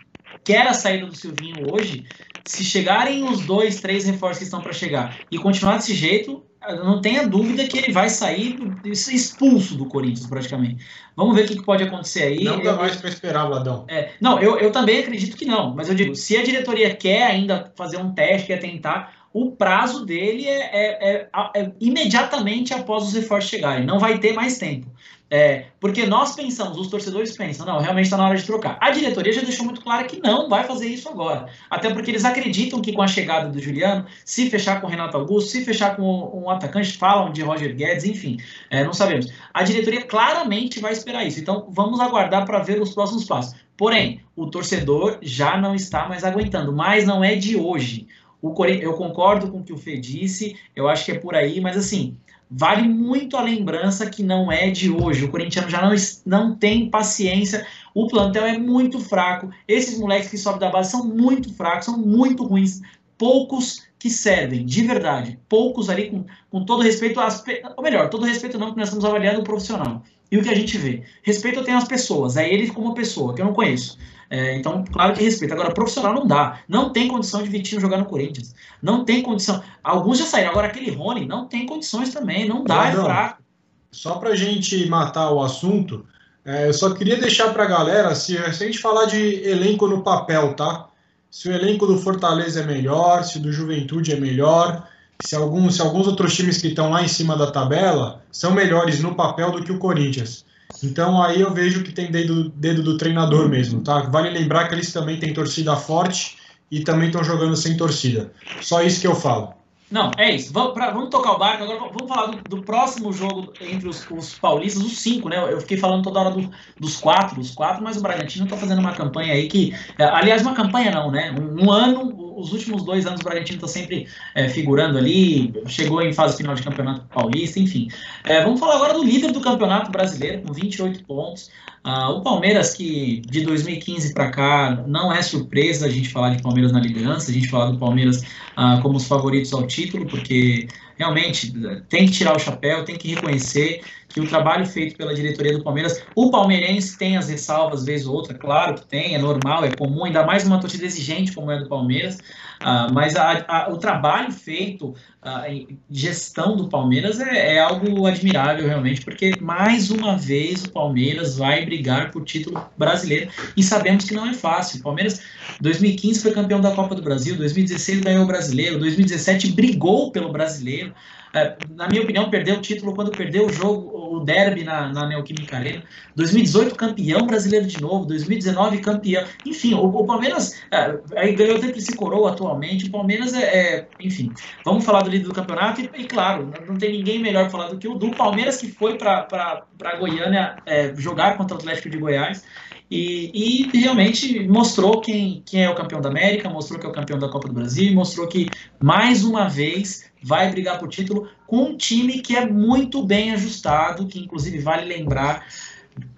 quer 0.45 0.67
a 0.67 0.75
saída 0.75 1.07
do 1.07 1.17
Silvinho 1.17 1.73
hoje, 1.73 2.05
se 2.45 2.63
chegarem 2.63 3.25
os 3.25 3.41
dois, 3.47 3.81
três 3.81 4.05
reforços 4.05 4.39
que 4.39 4.45
estão 4.45 4.61
para 4.61 4.73
chegar 4.73 5.19
e 5.31 5.39
continuar 5.39 5.77
desse 5.77 5.95
jeito, 5.95 6.45
não 6.83 7.01
tenha 7.01 7.27
dúvida 7.27 7.67
que 7.67 7.79
ele 7.79 7.93
vai 7.93 8.09
sair 8.09 8.59
expulso 8.85 9.77
do 9.77 9.87
Corinthians, 9.87 10.27
praticamente. 10.27 10.85
Vamos 11.17 11.35
ver 11.35 11.45
o 11.45 11.49
que, 11.49 11.63
pode 11.63 11.85
acontecer 11.85 12.23
aí. 12.23 12.45
Não 12.45 12.59
dá 12.63 12.71
eu, 12.71 12.77
mais 12.77 12.97
para 12.97 13.09
esperar, 13.09 13.47
Vladão. 13.47 13.85
É, 13.89 14.11
não, 14.21 14.41
eu, 14.41 14.59
eu 14.59 14.73
também 14.73 14.99
acredito 14.99 15.37
que 15.37 15.45
não. 15.45 15.75
Mas 15.75 15.89
eu 15.89 15.95
digo, 15.95 16.15
se 16.15 16.37
a 16.37 16.43
diretoria 16.43 16.95
quer 16.95 17.25
ainda 17.25 17.73
fazer 17.77 17.99
um 17.99 18.13
teste, 18.13 18.47
quer 18.47 18.59
tentar, 18.59 19.15
o 19.33 19.51
prazo 19.51 20.07
dele 20.07 20.47
é, 20.47 20.61
é, 20.73 21.11
é, 21.11 21.29
é 21.55 21.73
imediatamente 21.81 22.73
após 22.73 23.05
os 23.05 23.13
reforços 23.13 23.51
chegarem. 23.51 23.85
Não 23.85 23.99
vai 23.99 24.19
ter 24.19 24.33
mais 24.33 24.59
tempo. 24.59 24.87
É, 25.37 25.67
porque 25.81 26.07
nós 26.07 26.37
pensamos, 26.37 26.79
os 26.79 26.87
torcedores 26.87 27.37
pensam, 27.37 27.67
não, 27.67 27.81
realmente 27.81 28.05
está 28.05 28.17
na 28.17 28.29
hora 28.29 28.37
de 28.39 28.45
trocar. 28.45 28.79
A 28.81 28.93
diretoria 28.93 29.33
já 29.33 29.41
deixou 29.41 29.65
muito 29.65 29.81
claro 29.81 30.07
que 30.07 30.21
não 30.23 30.49
vai 30.49 30.63
fazer 30.63 30.87
isso 30.87 31.09
agora. 31.09 31.47
Até 31.69 31.93
porque 31.93 32.13
eles 32.13 32.25
acreditam 32.25 32.81
que 32.81 32.93
com 32.93 33.03
a 33.03 33.09
chegada 33.09 33.49
do 33.49 33.59
Juliano, 33.59 34.07
se 34.25 34.49
fechar 34.49 34.81
com 34.81 34.87
o 34.87 34.91
Renato 34.91 35.17
Augusto, 35.17 35.51
se 35.51 35.65
fechar 35.65 35.97
com 35.97 36.31
um 36.41 36.49
atacante, 36.49 36.97
falam 36.97 37.33
de 37.33 37.43
Roger 37.43 37.75
Guedes, 37.75 38.05
enfim, 38.05 38.37
é, 38.71 38.85
não 38.85 38.93
sabemos. 38.93 39.29
A 39.53 39.65
diretoria 39.65 40.03
claramente 40.03 40.79
vai 40.79 40.93
esperar 40.93 41.27
isso. 41.27 41.41
Então 41.41 41.67
vamos 41.69 41.99
aguardar 41.99 42.47
para 42.47 42.61
ver 42.61 42.81
os 42.81 42.95
próximos 42.95 43.25
passos. 43.25 43.57
Porém, 43.77 44.21
o 44.37 44.47
torcedor 44.47 45.19
já 45.21 45.57
não 45.57 45.75
está 45.75 46.09
mais 46.09 46.23
aguentando, 46.23 46.73
mas 46.73 47.05
não 47.05 47.25
é 47.25 47.35
de 47.35 47.57
hoje. 47.57 48.07
O 48.41 48.55
eu 48.67 48.93
concordo 48.93 49.51
com 49.51 49.61
o 49.61 49.65
que 49.65 49.73
o 49.73 49.79
Fê 49.79 49.97
disse, 49.97 50.55
eu 50.77 50.87
acho 50.87 51.07
que 51.07 51.13
é 51.13 51.19
por 51.19 51.35
aí, 51.35 51.61
mas 51.63 51.79
assim, 51.79 52.15
vale 52.57 52.89
muito 52.89 53.37
a 53.37 53.43
lembrança 53.43 54.09
que 54.09 54.23
não 54.23 54.51
é 54.51 54.71
de 54.71 54.91
hoje. 54.91 55.25
O 55.25 55.31
corintiano 55.31 55.69
já 55.69 55.83
não, 55.83 55.95
não 56.25 56.57
tem 56.57 56.89
paciência, 56.89 57.67
o 57.93 58.07
plantel 58.07 58.45
é 58.45 58.57
muito 58.57 59.01
fraco. 59.01 59.51
Esses 59.67 59.99
moleques 59.99 60.31
que 60.31 60.39
sobem 60.39 60.61
da 60.61 60.71
base 60.71 60.93
são 60.93 61.05
muito 61.05 61.53
fracos, 61.53 61.87
são 61.87 61.99
muito 61.99 62.45
ruins. 62.45 62.81
Poucos 63.19 63.83
que 63.99 64.09
servem, 64.09 64.65
de 64.65 64.83
verdade. 64.83 65.39
Poucos 65.49 65.91
ali, 65.91 66.11
com, 66.11 66.25
com 66.51 66.65
todo 66.65 66.83
respeito, 66.83 67.19
às, 67.19 67.43
ou 67.77 67.83
melhor, 67.83 68.09
todo 68.09 68.25
respeito 68.25 68.59
não, 68.59 68.69
porque 68.69 68.81
nós 68.81 68.89
estamos 68.89 69.05
avaliando 69.05 69.41
o 69.41 69.45
profissional. 69.45 70.03
E 70.31 70.39
o 70.39 70.43
que 70.43 70.51
a 70.51 70.55
gente 70.55 70.79
vê? 70.79 71.03
Respeito 71.23 71.61
eu 71.61 71.65
tenho 71.65 71.79
às 71.79 71.89
pessoas, 71.89 72.37
é 72.37 72.49
ele 72.49 72.71
como 72.71 72.95
pessoa, 72.95 73.35
que 73.35 73.41
eu 73.41 73.47
não 73.47 73.53
conheço. 73.53 73.99
É, 74.31 74.57
então, 74.57 74.85
claro 74.85 75.15
que 75.15 75.23
respeito. 75.23 75.53
Agora, 75.53 75.73
profissional 75.73 76.15
não 76.15 76.27
dá. 76.27 76.61
Não 76.69 76.91
tem 76.91 77.09
condição 77.09 77.43
de 77.43 77.49
Vitinho 77.49 77.81
jogar 77.81 77.99
no 77.99 78.07
Corinthians. 78.07 78.55
Não 78.83 79.05
tem 79.05 79.23
condição. 79.23 79.63
Alguns 79.83 80.19
já 80.19 80.27
saíram. 80.27 80.51
Agora, 80.51 80.69
aquele 80.69 80.91
Rony 80.91 81.27
não 81.27 81.47
tem 81.47 81.67
condições 81.67 82.13
também. 82.13 82.49
Não 82.49 82.65
dá, 82.65 82.89
é 82.89 82.93
fraco. 82.93 83.43
Só 83.91 84.17
para 84.17 84.31
a 84.31 84.37
gente 84.37 84.89
matar 84.89 85.31
o 85.31 85.41
assunto, 85.41 86.05
é, 86.45 86.69
eu 86.69 86.75
só 86.75 86.93
queria 86.93 87.17
deixar 87.17 87.53
para 87.53 87.63
a 87.63 87.69
galera, 87.69 88.15
se, 88.15 88.37
se, 88.53 88.65
a 88.65 88.67
gente 88.67 88.79
falar 88.79 89.07
de 89.07 89.49
elenco 89.49 89.87
no 89.87 90.03
papel, 90.03 90.55
tá? 90.55 90.89
Se 91.31 91.49
o 91.49 91.53
elenco 91.53 91.87
do 91.87 91.99
Fortaleza 91.99 92.61
é 92.61 92.67
melhor, 92.67 93.25
se 93.25 93.39
o 93.39 93.41
do 93.41 93.53
Juventude 93.53 94.13
é 94.13 94.17
melhor, 94.17 94.87
se 95.25 95.35
alguns, 95.35 95.77
se 95.77 95.83
alguns 95.83 96.07
outros 96.07 96.35
times 96.35 96.61
que 96.61 96.69
estão 96.69 96.91
lá 96.91 97.03
em 97.03 97.09
cima 97.09 97.37
da 97.37 97.51
tabela 97.51 98.23
são 98.31 98.53
melhores 98.53 99.01
no 99.01 99.15
papel 99.15 99.53
do 99.53 99.63
que 99.65 99.73
o 99.73 99.79
Corinthians. 99.79 100.45
Então 100.83 101.23
aí 101.23 101.41
eu 101.41 101.53
vejo 101.53 101.83
que 101.83 101.93
tem 101.93 102.11
dedo, 102.11 102.49
dedo 102.51 102.83
do 102.83 102.97
treinador 102.97 103.49
mesmo, 103.49 103.83
tá? 103.83 104.03
Vale 104.03 104.31
lembrar 104.31 104.69
que 104.69 104.75
eles 104.75 104.93
também 104.93 105.19
têm 105.19 105.33
torcida 105.33 105.77
forte 105.77 106.37
e 106.71 106.81
também 106.81 107.09
estão 107.09 107.23
jogando 107.23 107.57
sem 107.57 107.77
torcida. 107.77 108.33
Só 108.61 108.83
isso 108.83 109.01
que 109.01 109.07
eu 109.07 109.15
falo. 109.15 109.55
Não, 109.91 110.11
é 110.17 110.35
isso. 110.35 110.53
Vamos, 110.53 110.73
pra, 110.73 110.91
vamos 110.91 111.11
tocar 111.11 111.33
o 111.33 111.39
barco. 111.39 111.63
Agora 111.63 111.79
vamos 111.79 112.09
falar 112.09 112.27
do, 112.27 112.43
do 112.57 112.63
próximo 112.63 113.13
jogo 113.13 113.53
entre 113.61 113.89
os, 113.89 114.05
os, 114.11 114.35
paulistas, 114.39 114.83
os 114.83 114.99
cinco, 114.99 115.29
né? 115.29 115.37
Eu 115.53 115.61
fiquei 115.61 115.77
falando 115.77 116.03
toda 116.03 116.21
hora 116.21 116.31
do, 116.31 116.51
dos 116.81 116.97
quatro, 116.97 117.41
os 117.41 117.53
quatro, 117.53 117.85
mas 117.85 117.97
o 117.97 118.03
Bragantino 118.03 118.45
está 118.45 118.57
fazendo 118.57 118.81
uma 118.81 118.93
campanha 118.93 119.35
aí 119.35 119.47
que. 119.47 119.73
É, 119.99 120.05
aliás, 120.05 120.43
uma 120.43 120.55
campanha 120.55 120.91
não, 120.91 121.11
né? 121.13 121.33
Um, 121.39 121.67
um 121.67 121.71
ano, 121.71 122.24
os 122.37 122.53
últimos 122.53 122.85
dois 122.85 123.07
anos 123.07 123.21
o 123.21 123.25
Bragantino 123.25 123.57
está 123.57 123.69
sempre 123.69 124.07
é, 124.35 124.49
figurando 124.49 124.99
ali, 124.99 125.53
chegou 125.67 126.03
em 126.03 126.13
fase 126.13 126.37
final 126.37 126.55
de 126.55 126.63
campeonato 126.63 127.07
paulista, 127.07 127.59
enfim. 127.59 127.89
É, 128.25 128.43
vamos 128.43 128.61
falar 128.61 128.77
agora 128.77 128.95
do 128.95 129.05
líder 129.05 129.33
do 129.33 129.41
campeonato 129.41 129.91
brasileiro, 129.91 130.43
com 130.43 130.53
28 130.53 131.05
pontos. 131.05 131.51
Ah, 131.87 132.09
o 132.11 132.23
Palmeiras, 132.23 132.73
que 132.73 133.21
de 133.27 133.43
2015 133.43 134.15
para 134.15 134.31
cá 134.31 134.85
não 134.87 135.13
é 135.13 135.21
surpresa 135.21 135.85
a 135.85 135.91
gente 135.91 136.09
falar 136.09 136.31
de 136.31 136.43
Palmeiras 136.43 136.73
na 136.73 136.81
liderança, 136.81 137.31
a 137.31 137.35
gente 137.35 137.47
falar 137.49 137.71
do 137.71 137.79
Palmeiras 137.79 138.23
ah, 138.57 138.79
como 138.83 138.97
os 138.97 139.07
favoritos 139.07 139.53
ao 139.53 139.67
título, 139.67 140.07
porque 140.07 140.67
realmente 140.97 141.53
tem 141.91 142.07
que 142.07 142.13
tirar 142.13 142.35
o 142.35 142.39
chapéu, 142.39 142.87
tem 142.87 142.97
que 142.97 143.15
reconhecer 143.15 143.83
que 144.15 144.21
o 144.21 144.29
trabalho 144.29 144.65
feito 144.65 144.97
pela 144.97 145.13
diretoria 145.13 145.59
do 145.59 145.65
Palmeiras, 145.65 146.01
o 146.15 146.31
palmeirense 146.31 146.97
tem 146.97 147.17
as 147.17 147.29
ressalvas, 147.29 147.85
vez 147.85 148.07
ou 148.07 148.15
outra, 148.15 148.33
claro 148.33 148.77
que 148.77 148.87
tem, 148.87 149.17
é 149.17 149.19
normal, 149.19 149.65
é 149.65 149.75
comum, 149.75 150.05
ainda 150.05 150.25
mais 150.25 150.47
uma 150.47 150.61
torcida 150.61 150.87
exigente 150.87 151.33
como 151.33 151.51
é 151.51 151.59
do 151.59 151.69
Palmeiras, 151.69 152.19
uh, 152.63 152.95
mas 152.95 153.17
a, 153.17 153.45
a, 153.49 153.73
o 153.73 153.77
trabalho 153.77 154.31
feito, 154.31 154.95
a 155.21 155.47
gestão 155.91 156.57
do 156.57 156.69
Palmeiras 156.69 157.19
é, 157.19 157.57
é, 157.57 157.59
algo 157.59 158.07
admirável 158.07 158.69
realmente, 158.69 159.01
porque 159.01 159.35
mais 159.41 159.91
uma 159.91 160.17
vez 160.17 160.65
o 160.65 160.71
Palmeiras 160.71 161.37
vai 161.37 161.65
brigar 161.65 162.13
por 162.13 162.25
título 162.25 162.65
brasileiro 162.79 163.29
e 163.57 163.65
sabemos 163.65 164.05
que 164.05 164.15
não 164.15 164.27
é 164.27 164.35
fácil. 164.35 164.79
O 164.79 164.83
Palmeiras 164.85 165.23
2015 165.61 166.21
foi 166.21 166.31
campeão 166.31 166.61
da 166.61 166.71
Copa 166.71 166.95
do 166.95 167.03
Brasil, 167.03 167.37
2016 167.37 168.01
ganhou 168.01 168.23
o 168.23 168.27
brasileiro, 168.29 168.79
2017 168.79 169.53
brigou 169.53 170.13
pelo 170.13 170.31
brasileiro. 170.31 170.95
É, 171.35 171.57
na 171.71 171.89
minha 171.89 172.03
opinião, 172.03 172.31
perdeu 172.31 172.55
o 172.55 172.61
título 172.61 172.95
quando 172.95 173.11
perdeu 173.11 173.47
o 173.47 173.53
jogo, 173.53 174.17
o 174.17 174.21
derby 174.21 174.63
na, 174.63 174.93
na 174.93 175.09
Neoquímica 175.09 175.57
Arena. 175.57 175.83
2018, 176.15 176.77
campeão 176.77 177.27
brasileiro 177.27 177.67
de 177.67 177.81
novo. 177.81 178.07
2019, 178.07 178.79
campeão. 178.79 179.25
Enfim, 179.45 179.75
o, 179.75 179.85
o 179.85 180.07
Palmeiras 180.07 180.63
é, 180.71 181.33
ganhou 181.33 181.59
se 181.81 181.97
coroa 181.97 182.31
atualmente. 182.31 182.87
O 182.87 182.91
Palmeiras 182.93 183.35
é, 183.35 183.43
é, 183.43 183.89
Enfim, 183.99 184.33
vamos 184.65 184.85
falar 184.85 185.03
do 185.03 185.11
líder 185.11 185.27
do 185.27 185.35
campeonato. 185.35 185.81
E, 185.81 185.91
e, 185.97 186.05
claro, 186.05 186.53
não 186.69 186.77
tem 186.77 186.93
ninguém 186.93 187.19
melhor 187.19 187.51
falar 187.51 187.69
do 187.69 187.79
que 187.79 187.89
o 187.89 187.95
do 187.95 188.13
Palmeiras, 188.13 188.59
que 188.59 188.69
foi 188.69 188.97
para 188.97 189.97
Goiânia 189.99 190.57
é, 190.65 190.95
jogar 190.97 191.37
contra 191.37 191.57
o 191.57 191.59
Atlético 191.59 191.91
de 191.91 191.99
Goiás. 191.99 192.45
E, 192.91 193.31
e, 193.73 193.79
realmente 193.79 194.47
mostrou 194.47 195.01
quem, 195.01 195.43
quem 195.47 195.65
é 195.65 195.71
o 195.71 195.75
campeão 195.75 196.01
da 196.01 196.11
América, 196.11 196.51
mostrou 196.51 196.79
que 196.79 196.87
é 196.87 196.89
o 196.89 196.93
campeão 196.93 197.19
da 197.19 197.29
Copa 197.29 197.49
do 197.49 197.55
Brasil, 197.55 197.93
mostrou 197.95 198.29
que 198.29 198.49
mais 198.81 199.25
uma 199.25 199.49
vez 199.49 200.11
vai 200.23 200.51
brigar 200.51 200.79
por 200.79 200.89
título 200.89 201.29
com 201.47 201.65
um 201.65 201.77
time 201.77 202.21
que 202.21 202.37
é 202.37 202.47
muito 202.47 203.03
bem 203.03 203.33
ajustado, 203.33 204.07
que 204.07 204.21
inclusive 204.21 204.59
vale 204.59 204.85
lembrar 204.85 205.47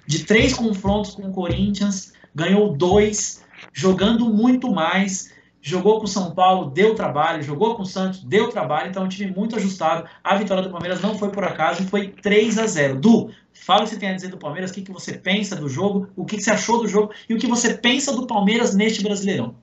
de 0.07 0.25
três 0.25 0.55
confrontos 0.55 1.13
com 1.15 1.29
o 1.29 1.33
Corinthians, 1.33 2.13
ganhou 2.35 2.73
dois, 2.73 3.45
jogando 3.73 4.29
muito 4.29 4.71
mais, 4.71 5.33
jogou 5.61 5.99
com 5.99 6.05
o 6.05 6.09
São 6.09 6.33
Paulo, 6.33 6.71
deu 6.71 6.95
trabalho, 6.95 7.43
jogou 7.43 7.75
com 7.75 7.83
o 7.83 7.87
Santos, 7.87 8.23
deu 8.23 8.49
trabalho, 8.49 8.89
então 8.89 9.03
é 9.03 9.07
um 9.07 9.09
time 9.09 9.33
muito 9.33 9.57
ajustado. 9.57 10.09
A 10.23 10.37
vitória 10.37 10.63
do 10.63 10.71
Palmeiras 10.71 11.01
não 11.01 11.19
foi 11.19 11.31
por 11.31 11.43
acaso 11.43 11.85
foi 11.89 12.09
3 12.09 12.59
a 12.59 12.67
0. 12.67 13.01
Du, 13.01 13.31
fala 13.57 13.81
o 13.81 13.85
que 13.85 13.91
você 13.91 13.99
tem 13.99 14.11
a 14.11 14.15
dizer 14.15 14.29
do 14.29 14.39
Palmeiras, 14.39 14.71
o 14.71 14.75
que, 14.75 14.83
que 14.83 14.93
você 14.93 15.15
pensa 15.15 15.57
do 15.57 15.69
jogo, 15.69 16.09
o 16.17 16.25
que, 16.25 16.37
que 16.37 16.43
você 16.43 16.51
achou 16.51 16.81
do 16.81 16.89
jogo 16.89 17.13
e 17.29 17.35
o 17.35 17.39
que 17.39 17.47
você 17.47 17.75
pensa 17.75 18.15
do 18.15 18.27
Palmeiras 18.27 18.75
neste 18.75 19.03
Brasileirão. 19.03 19.55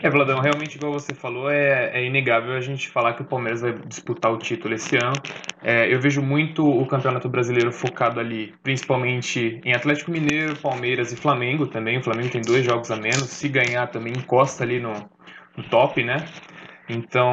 É, 0.00 0.08
Vladão, 0.08 0.38
realmente, 0.38 0.76
igual 0.76 0.92
você 0.92 1.12
falou, 1.12 1.50
é, 1.50 1.90
é, 1.92 2.04
inegável 2.06 2.54
a 2.54 2.60
gente 2.60 2.88
falar 2.88 3.14
que 3.14 3.22
o 3.22 3.24
Palmeiras 3.24 3.62
vai 3.62 3.72
disputar 3.72 4.32
o 4.32 4.38
título 4.38 4.72
esse 4.72 4.96
ano. 4.96 5.14
É, 5.60 5.92
eu 5.92 6.00
vejo 6.00 6.22
muito 6.22 6.64
o 6.64 6.86
Campeonato 6.86 7.28
Brasileiro 7.28 7.72
focado 7.72 8.20
ali, 8.20 8.54
principalmente 8.62 9.60
em 9.64 9.72
Atlético 9.72 10.12
Mineiro, 10.12 10.54
Palmeiras 10.54 11.12
e 11.12 11.16
Flamengo 11.16 11.66
também. 11.66 11.98
O 11.98 12.02
Flamengo 12.02 12.30
tem 12.30 12.40
dois 12.40 12.64
jogos 12.64 12.92
a 12.92 12.96
menos. 12.96 13.24
Se 13.24 13.48
ganhar, 13.48 13.88
também 13.88 14.12
encosta 14.12 14.62
ali 14.62 14.78
no, 14.78 14.92
no 15.56 15.64
top, 15.64 16.04
né? 16.04 16.24
Então, 16.88 17.30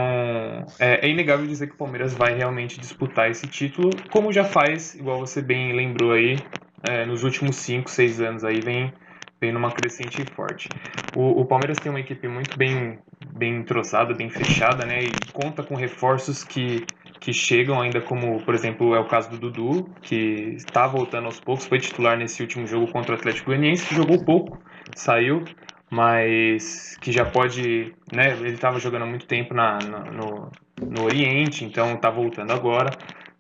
é, 0.80 1.08
é, 1.08 1.10
inegável 1.10 1.48
dizer 1.48 1.68
que 1.68 1.74
o 1.74 1.78
Palmeiras 1.78 2.14
vai 2.14 2.36
realmente 2.36 2.80
disputar 2.80 3.30
esse 3.30 3.48
título, 3.48 3.98
como 4.12 4.32
já 4.32 4.44
faz, 4.44 4.96
igual 4.96 5.20
você 5.20 5.42
bem 5.42 5.74
lembrou 5.74 6.12
aí, 6.12 6.42
é, 6.84 7.06
nos 7.06 7.24
últimos 7.24 7.56
5, 7.58 7.90
6 7.90 8.22
anos 8.22 8.44
aí, 8.44 8.60
vem 8.62 8.94
vem 9.40 9.52
numa 9.52 9.72
crescente 9.72 10.24
forte. 10.26 10.72
O, 11.14 11.42
o, 11.42 11.46
Palmeiras 11.46 11.78
tem 11.78 11.90
uma 11.90 12.00
equipe 12.00 12.28
muito 12.28 12.58
bem, 12.58 13.00
bem 13.38 13.58
entrosada, 13.58 14.14
bem 14.14 14.30
fechada, 14.30 14.86
né? 14.86 15.04
E 15.04 15.12
conta 15.34 15.62
com 15.62 15.76
reforços 15.76 16.44
que, 16.44 16.86
que 17.20 17.34
chegam 17.34 17.82
ainda, 17.82 18.02
como, 18.02 18.42
por 18.44 18.54
exemplo, 18.56 18.96
é 18.96 19.00
o 19.00 19.08
caso 19.08 19.30
do 19.30 19.38
Dudu, 19.38 19.90
que 20.02 20.56
está 20.56 20.88
voltando 20.88 21.26
aos 21.26 21.40
poucos, 21.40 21.66
foi 21.66 21.80
titular 21.80 22.18
nesse 22.18 22.42
último 22.42 22.66
jogo 22.66 22.92
contra 22.92 23.14
o 23.14 23.18
Atlético 23.18 23.48
Goianiense, 23.48 23.86
que 23.88 23.96
jogou 23.96 24.24
pouco, 24.24 24.60
saiu, 24.96 25.44
mas 25.90 26.98
que 27.02 27.12
já 27.12 27.26
pode, 27.26 27.94
né? 28.12 28.32
Ele 28.32 28.54
estava 28.54 28.80
jogando 28.80 29.04
há 29.04 29.06
muito 29.06 29.26
tempo 29.26 29.54
na, 29.54 29.80
na 29.80 30.00
no, 30.12 30.52
no 30.82 31.04
Oriente, 31.04 31.64
então 31.64 31.94
está 31.94 32.10
voltando 32.10 32.52
agora. 32.52 32.90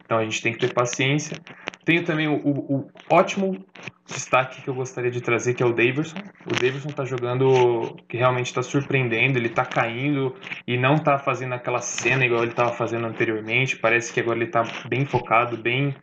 Então 0.03 0.19
a 0.19 0.23
gente 0.23 0.41
tem 0.41 0.53
que 0.53 0.59
ter 0.59 0.73
paciência. 0.73 1.37
Tenho 1.83 2.03
também 2.03 2.27
o, 2.27 2.35
o, 2.35 2.75
o, 2.75 2.89
ótimo 3.09 3.63
destaque 4.07 4.61
que 4.61 4.67
eu 4.67 4.73
gostaria 4.73 5.09
de 5.09 5.21
trazer, 5.21 5.53
que 5.53 5.63
é 5.63 5.65
o 5.65 5.73
Davidson. 5.73 6.17
O 6.45 6.53
Davidson 6.53 6.89
está 6.89 7.05
jogando 7.05 7.95
que 8.07 8.17
realmente 8.17 8.47
está 8.47 8.61
surpreendendo, 8.61 9.37
ele 9.37 9.47
está 9.47 9.65
caindo 9.65 10.35
e 10.67 10.77
não 10.77 10.95
está 10.95 11.17
fazendo 11.17 11.53
aquela 11.53 11.81
cena 11.81 12.25
igual 12.25 12.41
ele 12.41 12.51
estava 12.51 12.71
fazendo 12.71 13.05
anteriormente. 13.05 13.77
Parece 13.77 14.13
que 14.13 14.19
agora 14.19 14.37
ele 14.37 14.45
está 14.45 14.63
bem 14.87 15.05
focado, 15.05 15.57
bem 15.57 15.95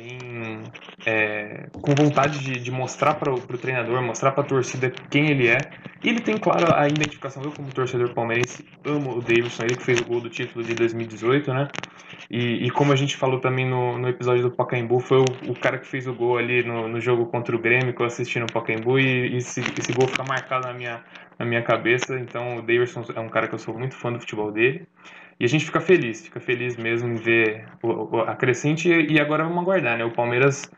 bem 0.00 0.62
é, 1.06 1.66
com 1.72 1.94
vontade 1.94 2.38
de, 2.38 2.58
de 2.58 2.70
mostrar 2.70 3.14
para 3.14 3.32
o 3.32 3.40
treinador, 3.40 4.02
mostrar 4.02 4.32
para 4.32 4.42
a 4.42 4.46
torcida 4.46 4.90
quem 5.10 5.30
ele 5.30 5.48
é. 5.48 5.70
E 6.02 6.08
ele 6.08 6.20
tem, 6.20 6.38
claro, 6.38 6.72
a 6.74 6.88
identificação. 6.88 7.42
Eu, 7.42 7.52
como 7.52 7.70
torcedor 7.70 8.08
palmeirense, 8.14 8.64
amo 8.84 9.18
o 9.18 9.20
Davidson, 9.20 9.64
ele 9.64 9.76
que 9.76 9.82
fez 9.82 10.00
o 10.00 10.04
gol 10.04 10.20
do 10.20 10.30
título 10.30 10.64
de 10.64 10.74
2018, 10.74 11.52
né? 11.52 11.68
E, 12.30 12.66
e 12.66 12.70
como 12.70 12.92
a 12.92 12.96
gente 12.96 13.16
falou 13.16 13.38
também 13.40 13.68
no, 13.68 13.98
no 13.98 14.08
episódio 14.08 14.42
do 14.42 14.50
Pacaembu, 14.50 14.98
foi 15.00 15.18
o, 15.18 15.24
o 15.50 15.54
cara 15.54 15.78
que 15.78 15.86
fez 15.86 16.06
o 16.06 16.14
gol 16.14 16.38
ali 16.38 16.62
no, 16.62 16.88
no 16.88 17.00
jogo 17.00 17.26
contra 17.26 17.54
o 17.54 17.58
Grêmio, 17.58 17.94
que 17.94 18.00
eu 18.00 18.06
assisti 18.06 18.38
no 18.38 18.46
Pacaembu, 18.46 18.98
e, 18.98 19.34
e 19.34 19.36
esse, 19.36 19.60
esse 19.60 19.92
gol 19.92 20.08
fica 20.08 20.22
marcado 20.22 20.66
na 20.66 20.72
minha, 20.72 21.04
na 21.38 21.44
minha 21.44 21.62
cabeça. 21.62 22.18
Então, 22.18 22.58
o 22.58 22.62
Davidson 22.62 23.04
é 23.14 23.20
um 23.20 23.28
cara 23.28 23.46
que 23.46 23.54
eu 23.54 23.58
sou 23.58 23.76
muito 23.78 23.94
fã 23.94 24.10
do 24.12 24.20
futebol 24.20 24.50
dele. 24.50 24.86
E 25.40 25.44
a 25.46 25.48
gente 25.48 25.64
fica 25.64 25.80
feliz, 25.80 26.22
fica 26.22 26.38
feliz 26.38 26.76
mesmo 26.76 27.08
em 27.08 27.14
ver 27.14 27.64
a 28.26 28.36
crescente. 28.36 28.90
E 28.90 29.18
agora 29.18 29.42
vamos 29.42 29.62
aguardar, 29.62 29.96
né? 29.96 30.04
O 30.04 30.12
Palmeiras 30.12 30.70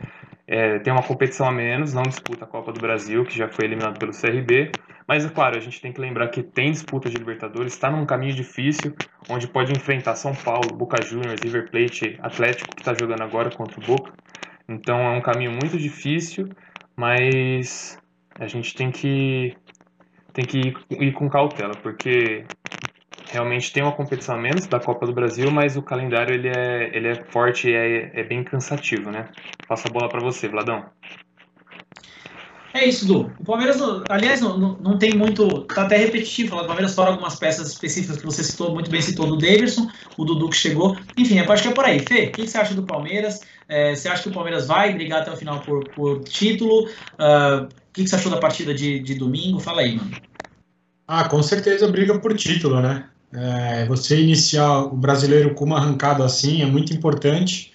é, 0.47 0.79
tem 0.79 0.93
uma 0.93 1.03
competição 1.03 1.49
a 1.49 1.53
menos, 1.53 1.93
não 1.93 2.05
disputa 2.05 2.45
a 2.45 2.47
Copa 2.47 2.73
do 2.73 2.81
Brasil, 2.81 3.25
que 3.25 3.37
já 3.37 3.49
foi 3.49 3.65
eliminado 3.65 3.99
pelo 3.99 4.13
CRB. 4.13 4.71
Mas 5.09 5.27
é 5.27 5.29
claro, 5.29 5.57
a 5.57 5.61
gente 5.61 5.81
tem 5.81 5.93
que 5.93 6.01
lembrar 6.01 6.29
que 6.29 6.45
tem 6.45 6.71
disputa 6.71 7.11
de 7.11 7.17
Libertadores, 7.17 7.73
está 7.73 7.91
num 7.91 8.07
caminho 8.07 8.35
difícil, 8.35 8.95
onde 9.29 9.49
pode 9.49 9.73
enfrentar 9.73 10.15
São 10.15 10.33
Paulo, 10.33 10.77
Boca 10.77 11.03
Juniors, 11.03 11.41
River 11.43 11.69
Plate, 11.69 12.17
Atlético, 12.23 12.73
que 12.77 12.83
está 12.83 12.95
jogando 12.95 13.23
agora 13.23 13.51
contra 13.51 13.81
o 13.81 13.85
Boca. 13.85 14.13
Então 14.69 14.97
é 15.01 15.11
um 15.11 15.21
caminho 15.21 15.51
muito 15.51 15.77
difícil, 15.77 16.49
mas 16.97 17.99
a 18.39 18.47
gente 18.47 18.77
tem 18.77 18.93
que 18.93 19.57
tem 20.33 20.47
que 20.47 20.59
ir, 20.59 20.75
ir 20.91 21.13
com 21.13 21.29
cautela, 21.29 21.75
porque 21.83 22.45
realmente 23.33 23.73
tem 23.73 23.83
uma 23.83 23.93
competição 23.93 24.37
a 24.37 24.39
menos 24.39 24.67
da 24.67 24.79
Copa 24.79 25.07
do 25.07 25.13
Brasil, 25.13 25.51
mas 25.51 25.77
o 25.77 25.83
calendário 25.83 26.35
ele 26.35 26.49
é, 26.49 26.91
ele 26.95 27.09
é 27.09 27.25
forte 27.31 27.69
e 27.69 27.75
é, 27.75 28.21
é 28.21 28.23
bem 28.23 28.45
cansativo, 28.45 29.11
né? 29.11 29.29
Passa 29.67 29.89
a 29.89 29.91
bola 29.91 30.09
para 30.09 30.21
você, 30.21 30.49
Vladão. 30.49 30.85
É 32.75 32.87
isso, 32.87 33.07
Du. 33.07 33.31
O 33.39 33.45
Palmeiras, 33.45 33.79
aliás, 34.09 34.41
não, 34.41 34.57
não, 34.57 34.79
não 34.79 34.99
tem 34.99 35.17
muito. 35.17 35.63
Tá 35.65 35.83
até 35.83 35.97
repetitivo. 35.97 36.57
O 36.57 36.67
Palmeiras 36.67 36.95
fora 36.95 37.11
algumas 37.11 37.39
peças 37.39 37.69
específicas 37.69 38.17
que 38.17 38.25
você 38.25 38.43
citou, 38.43 38.73
muito 38.73 38.91
bem 38.91 39.01
citou 39.03 39.27
do 39.27 39.37
Davidson, 39.37 39.91
o 40.17 40.25
Dudu 40.25 40.49
que 40.49 40.57
chegou. 40.57 40.97
Enfim, 41.17 41.39
eu 41.39 41.53
acho 41.53 41.63
que 41.63 41.69
é 41.69 41.75
por 41.75 41.85
aí. 41.85 42.01
Fê, 42.01 42.27
o 42.27 42.33
que 42.33 42.47
você 42.47 42.57
acha 42.57 42.75
do 42.75 42.85
Palmeiras? 42.85 43.41
É, 43.69 43.95
você 43.95 44.09
acha 44.09 44.23
que 44.23 44.31
o 44.31 44.33
Palmeiras 44.33 44.67
vai 44.67 44.95
brigar 44.95 45.21
até 45.21 45.31
o 45.31 45.37
final 45.37 45.61
por, 45.61 45.85
por 45.91 46.25
título? 46.25 46.89
Uh, 47.19 47.65
o 47.65 47.93
que 47.93 48.07
você 48.07 48.17
achou 48.17 48.33
da 48.33 48.39
partida 48.39 48.73
de, 48.73 49.01
de 49.01 49.17
domingo? 49.17 49.61
Fala 49.61 49.83
aí, 49.83 49.95
mano. 49.95 50.11
Ah, 51.07 51.29
com 51.29 51.43
certeza 51.43 51.87
briga 51.89 52.19
por 52.19 52.35
título, 52.35 52.81
né? 52.81 53.12
É, 53.35 53.87
você 53.87 54.21
iniciar 54.21 54.81
o 54.85 54.97
brasileiro 54.97 55.55
com 55.55 55.65
uma 55.65 55.79
arrancada 55.79 56.25
assim 56.25 56.63
é 56.63 56.67
muito 56.67 56.93
importante. 56.93 57.73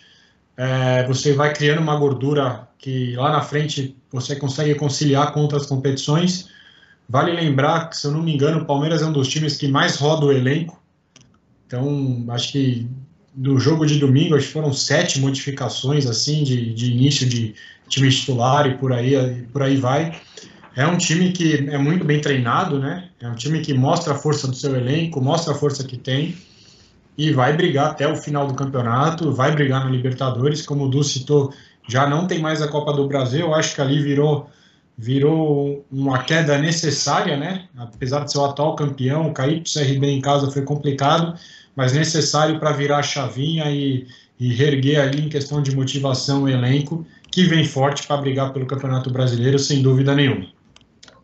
É, 0.55 1.05
você 1.07 1.33
vai 1.33 1.53
criando 1.53 1.81
uma 1.81 1.95
gordura 1.95 2.67
que 2.77 3.15
lá 3.15 3.31
na 3.31 3.41
frente 3.41 3.95
você 4.11 4.35
consegue 4.35 4.75
conciliar 4.75 5.33
com 5.33 5.41
outras 5.41 5.65
competições. 5.65 6.49
Vale 7.09 7.31
lembrar 7.31 7.89
que, 7.89 7.97
se 7.97 8.05
eu 8.05 8.11
não 8.11 8.21
me 8.21 8.33
engano, 8.33 8.61
o 8.61 8.65
Palmeiras 8.65 9.01
é 9.01 9.05
um 9.05 9.11
dos 9.11 9.27
times 9.27 9.57
que 9.57 9.67
mais 9.67 9.95
roda 9.95 10.25
o 10.25 10.31
elenco. 10.31 10.81
Então, 11.65 12.25
acho 12.29 12.51
que 12.51 12.87
no 13.35 13.59
jogo 13.59 13.85
de 13.85 13.99
domingo, 13.99 14.35
acho 14.35 14.47
que 14.47 14.53
foram 14.53 14.73
sete 14.73 15.19
modificações 15.19 16.07
assim 16.07 16.43
de, 16.43 16.73
de 16.73 16.91
início 16.91 17.27
de 17.27 17.53
time 17.87 18.09
titular 18.09 18.67
e 18.67 18.77
por 18.77 18.91
aí, 18.91 19.43
por 19.53 19.61
aí 19.61 19.77
vai. 19.77 20.19
É 20.77 20.85
um 20.85 20.95
time 20.95 21.31
que 21.31 21.67
é 21.71 21.77
muito 21.79 22.05
bem 22.05 22.21
treinado, 22.21 22.77
né? 22.77 23.09
É 23.19 23.27
um 23.27 23.33
time 23.33 23.61
que 23.61 23.73
mostra 23.73 24.13
a 24.13 24.15
força 24.15 24.47
do 24.47 24.55
seu 24.55 24.75
elenco, 24.75 25.19
mostra 25.19 25.51
a 25.51 25.57
força 25.57 25.83
que 25.83 25.97
tem 25.97 26.35
e 27.17 27.31
vai 27.31 27.57
brigar 27.57 27.89
até 27.89 28.07
o 28.07 28.15
final 28.15 28.45
do 28.45 28.53
campeonato, 28.53 29.31
vai 29.31 29.51
brigar 29.51 29.83
na 29.83 29.89
Libertadores, 29.89 30.61
como 30.61 30.85
o 30.85 30.87
Du 30.87 31.03
citou, 31.03 31.51
já 31.89 32.07
não 32.07 32.27
tem 32.27 32.37
mais 32.37 32.61
a 32.61 32.67
Copa 32.67 32.93
do 32.93 33.07
Brasil, 33.07 33.55
acho 33.55 33.73
que 33.73 33.81
ali 33.81 33.99
virou 33.99 34.51
virou 34.95 35.83
uma 35.91 36.19
queda 36.23 36.59
necessária, 36.59 37.35
né? 37.35 37.67
Apesar 37.75 38.23
de 38.23 38.31
ser 38.31 38.37
o 38.37 38.45
atual 38.45 38.75
campeão, 38.75 39.33
cair 39.33 39.63
para 39.63 39.69
o 39.69 39.73
CRB 39.73 40.07
em 40.07 40.21
casa 40.21 40.51
foi 40.51 40.61
complicado, 40.61 41.33
mas 41.75 41.93
necessário 41.93 42.59
para 42.59 42.71
virar 42.71 42.99
a 42.99 43.03
chavinha 43.03 43.71
e, 43.71 44.05
e 44.39 44.53
reerguer 44.53 45.01
ali 45.01 45.25
em 45.25 45.29
questão 45.29 45.59
de 45.59 45.75
motivação 45.75 46.43
o 46.43 46.47
elenco, 46.47 47.03
que 47.31 47.45
vem 47.45 47.65
forte 47.65 48.05
para 48.05 48.17
brigar 48.17 48.53
pelo 48.53 48.67
Campeonato 48.67 49.09
Brasileiro, 49.09 49.57
sem 49.57 49.81
dúvida 49.81 50.13
nenhuma. 50.13 50.55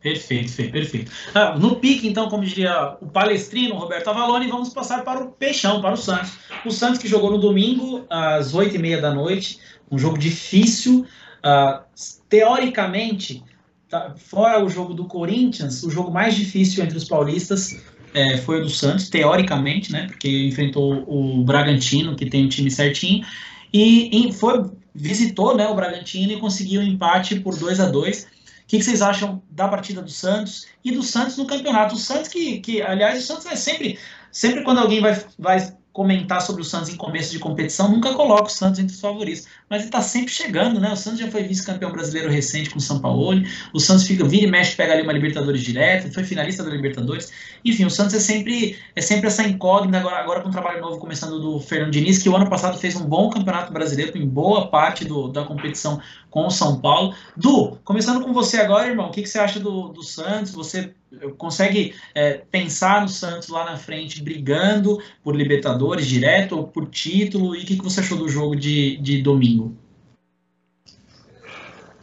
Perfeito, 0.03 0.53
perfeito. 0.69 1.09
Ah, 1.33 1.57
no 1.57 1.77
pique, 1.77 2.05
então, 2.05 2.27
como 2.29 2.43
diria 2.43 2.97
o 2.99 3.07
palestrino 3.07 3.75
Roberto 3.75 4.09
Avalone, 4.09 4.47
vamos 4.47 4.67
passar 4.73 5.01
para 5.01 5.23
o 5.23 5.31
Peixão, 5.31 5.81
para 5.81 5.93
o 5.93 5.97
Santos. 5.97 6.33
O 6.65 6.71
Santos 6.71 6.99
que 6.99 7.07
jogou 7.07 7.31
no 7.31 7.37
domingo, 7.37 8.05
às 8.09 8.53
oito 8.53 8.75
e 8.75 8.79
meia 8.79 8.99
da 8.99 9.13
noite, 9.13 9.59
um 9.89 9.97
jogo 9.97 10.17
difícil. 10.17 11.05
Uh, 11.39 11.81
teoricamente, 12.27 13.41
tá, 13.87 14.13
fora 14.17 14.63
o 14.63 14.67
jogo 14.67 14.93
do 14.93 15.05
Corinthians, 15.05 15.83
o 15.83 15.89
jogo 15.89 16.11
mais 16.11 16.35
difícil 16.35 16.83
entre 16.83 16.97
os 16.97 17.05
paulistas 17.05 17.81
é, 18.13 18.37
foi 18.37 18.59
o 18.59 18.63
do 18.63 18.69
Santos, 18.69 19.09
teoricamente, 19.09 19.89
né? 19.89 20.07
Porque 20.07 20.47
enfrentou 20.47 21.05
o 21.07 21.45
Bragantino, 21.45 22.13
que 22.15 22.25
tem 22.25 22.45
um 22.45 22.49
time 22.49 22.69
certinho, 22.69 23.25
e, 23.71 24.27
e 24.27 24.33
foi 24.33 24.69
visitou 24.93 25.55
né, 25.57 25.67
o 25.67 25.73
Bragantino 25.73 26.33
e 26.33 26.39
conseguiu 26.39 26.79
um 26.79 26.83
empate 26.83 27.39
por 27.39 27.57
2 27.57 27.79
a 27.79 27.89
2 27.89 28.27
o 28.63 28.67
que, 28.67 28.81
vocês 28.81 29.01
acham 29.01 29.41
da 29.49 29.67
partida 29.67 30.01
do 30.01 30.09
Santos 30.09 30.67
e 30.83 30.91
do 30.91 31.03
Santos 31.03 31.37
no 31.37 31.45
campeonato? 31.45 31.95
O 31.95 31.97
Santos 31.97 32.29
que, 32.29 32.59
que 32.59 32.81
aliás, 32.81 33.23
o 33.23 33.25
Santos 33.25 33.45
é 33.45 33.55
sempre, 33.55 33.99
sempre 34.31 34.63
quando 34.63 34.79
alguém 34.79 35.01
vai, 35.01 35.23
vai 35.37 35.73
comentar 35.93 36.41
sobre 36.41 36.63
o 36.63 36.65
Santos 36.65 36.89
em 36.89 36.97
começo 36.97 37.31
de 37.31 37.37
competição, 37.37 37.87
nunca 37.87 38.13
coloca 38.13 38.45
o 38.45 38.49
Santos 38.49 38.79
entre 38.79 38.95
os 38.95 38.99
favoritos. 38.99 39.45
Mas 39.69 39.81
ele 39.81 39.89
está 39.89 40.01
sempre 40.01 40.31
chegando, 40.31 40.79
né? 40.79 40.91
O 40.91 40.95
Santos 40.95 41.19
já 41.19 41.29
foi 41.29 41.43
vice-campeão 41.43 41.91
brasileiro 41.91 42.31
recente 42.31 42.71
com 42.71 42.79
o 42.79 42.81
São 42.81 42.99
Paulo. 42.99 43.43
O 43.71 43.79
Santos 43.79 44.07
fica, 44.07 44.25
vira 44.25 44.47
e 44.47 44.51
mexe, 44.51 44.75
pega 44.75 44.93
ali 44.93 45.03
uma 45.03 45.13
Libertadores 45.13 45.61
direto, 45.61 46.11
foi 46.11 46.23
finalista 46.23 46.63
da 46.63 46.71
Libertadores. 46.71 47.31
Enfim, 47.63 47.85
o 47.85 47.91
Santos 47.91 48.15
é 48.15 48.19
sempre, 48.19 48.75
é 48.95 49.01
sempre 49.01 49.27
essa 49.27 49.43
incógnita, 49.43 49.99
agora, 49.99 50.17
agora 50.17 50.41
com 50.41 50.49
um 50.49 50.51
trabalho 50.51 50.81
novo 50.81 50.97
começando 50.97 51.39
do 51.39 51.59
Fernando 51.59 51.91
Diniz, 51.91 52.17
que 52.17 52.27
o 52.27 52.35
ano 52.35 52.49
passado 52.49 52.77
fez 52.79 52.95
um 52.95 53.05
bom 53.05 53.29
campeonato 53.29 53.71
brasileiro, 53.71 54.17
em 54.17 54.27
boa 54.27 54.69
parte 54.69 55.05
do, 55.05 55.27
da 55.27 55.43
competição 55.43 56.01
com 56.33 56.47
o 56.47 56.49
São 56.49 56.81
Paulo. 56.81 57.13
Du, 57.37 57.77
começando 57.83 58.23
com 58.25 58.33
você 58.33 58.57
agora, 58.57 58.87
irmão, 58.87 59.09
o 59.09 59.11
que, 59.11 59.21
que 59.21 59.29
você 59.29 59.37
acha 59.37 59.59
do, 59.59 59.89
do 59.89 60.01
Santos? 60.01 60.51
Você 60.51 60.91
consegue 61.37 61.93
é, 62.15 62.41
pensar 62.49 63.01
no 63.01 63.07
Santos 63.07 63.49
lá 63.49 63.63
na 63.63 63.77
frente 63.77 64.23
brigando 64.23 64.97
por 65.23 65.35
Libertadores 65.35 66.07
direto 66.07 66.57
ou 66.57 66.67
por 66.67 66.89
título? 66.89 67.55
E 67.55 67.61
o 67.61 67.65
que, 67.65 67.77
que 67.77 67.83
você 67.83 67.99
achou 67.99 68.17
do 68.17 68.27
jogo 68.27 68.55
de, 68.55 68.97
de 68.97 69.21
domingo? 69.21 69.77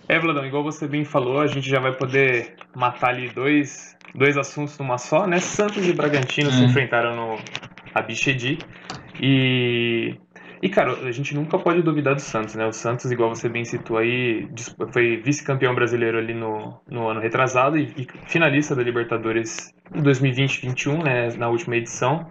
É, 0.09 0.17
Vladão, 0.21 0.47
igual 0.47 0.63
você 0.63 0.87
bem 0.87 1.05
falou, 1.05 1.41
a 1.41 1.49
gente 1.49 1.69
já 1.69 1.81
vai 1.81 1.93
poder 1.93 2.55
matar 2.73 3.11
ali 3.11 3.31
dois, 3.31 3.97
dois 4.15 4.37
assuntos 4.37 4.79
numa 4.79 4.97
só, 4.97 5.27
né? 5.27 5.41
Santos 5.41 5.85
e 5.89 5.93
Bragantino 5.93 6.51
é. 6.51 6.53
se 6.53 6.63
enfrentaram 6.63 7.17
no 7.17 7.39
Abichedi 7.93 8.59
e 9.21 10.15
e, 10.63 10.69
cara, 10.69 10.93
a 10.93 11.13
gente 11.13 11.35
nunca 11.35 11.59
pode 11.59 11.81
duvidar 11.83 12.15
do 12.15 12.21
Santos, 12.21 12.55
né? 12.55 12.67
O 12.67 12.73
Santos, 12.73 13.11
igual 13.11 13.35
você 13.35 13.49
bem 13.49 13.65
citou 13.65 13.97
aí, 13.97 14.47
foi 14.93 15.17
vice-campeão 15.17 15.75
brasileiro 15.75 16.19
ali 16.19 16.35
no, 16.35 16.79
no 16.87 17.09
ano 17.09 17.21
retrasado 17.21 17.79
e, 17.79 17.85
e 17.97 18.07
finalista 18.27 18.75
da 18.77 18.83
Libertadores 18.83 19.75
2020-21, 19.95 21.03
né? 21.03 21.29
Na 21.39 21.49
última 21.49 21.77
edição. 21.77 22.27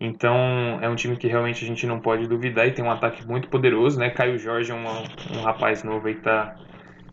Então, 0.00 0.78
é 0.80 0.88
um 0.88 0.96
time 0.96 1.16
que 1.16 1.28
realmente 1.28 1.64
a 1.64 1.68
gente 1.68 1.86
não 1.86 2.00
pode 2.00 2.26
duvidar 2.26 2.66
e 2.66 2.72
tem 2.72 2.84
um 2.84 2.90
ataque 2.90 3.24
muito 3.26 3.48
poderoso, 3.48 3.98
né? 4.00 4.10
Caio 4.10 4.38
Jorge 4.38 4.72
é 4.72 4.74
um, 4.74 5.38
um 5.38 5.42
rapaz 5.42 5.84
novo 5.84 6.08
aí 6.08 6.14
que 6.14 6.22
tá 6.22 6.56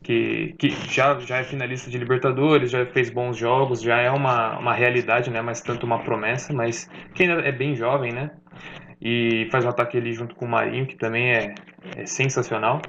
que, 0.01 0.55
que 0.57 0.69
já, 0.89 1.19
já 1.19 1.39
é 1.39 1.43
finalista 1.43 1.91
de 1.91 1.97
Libertadores, 1.97 2.71
já 2.71 2.85
fez 2.85 3.09
bons 3.09 3.35
jogos, 3.35 3.81
já 3.81 3.97
é 3.97 4.09
uma, 4.09 4.57
uma 4.57 4.73
realidade, 4.73 5.29
né? 5.29 5.41
Mas 5.41 5.61
tanto 5.61 5.85
uma 5.85 5.99
promessa, 5.99 6.53
mas 6.53 6.89
que 7.13 7.23
ainda 7.23 7.41
é 7.41 7.51
bem 7.51 7.75
jovem, 7.75 8.13
né? 8.13 8.31
E 9.01 9.47
faz 9.51 9.65
um 9.65 9.69
ataque 9.69 9.97
ali 9.97 10.13
junto 10.13 10.35
com 10.35 10.45
o 10.45 10.49
Marinho, 10.49 10.85
que 10.87 10.95
também 10.95 11.31
é, 11.31 11.55
é 11.95 12.05
sensacional. 12.05 12.81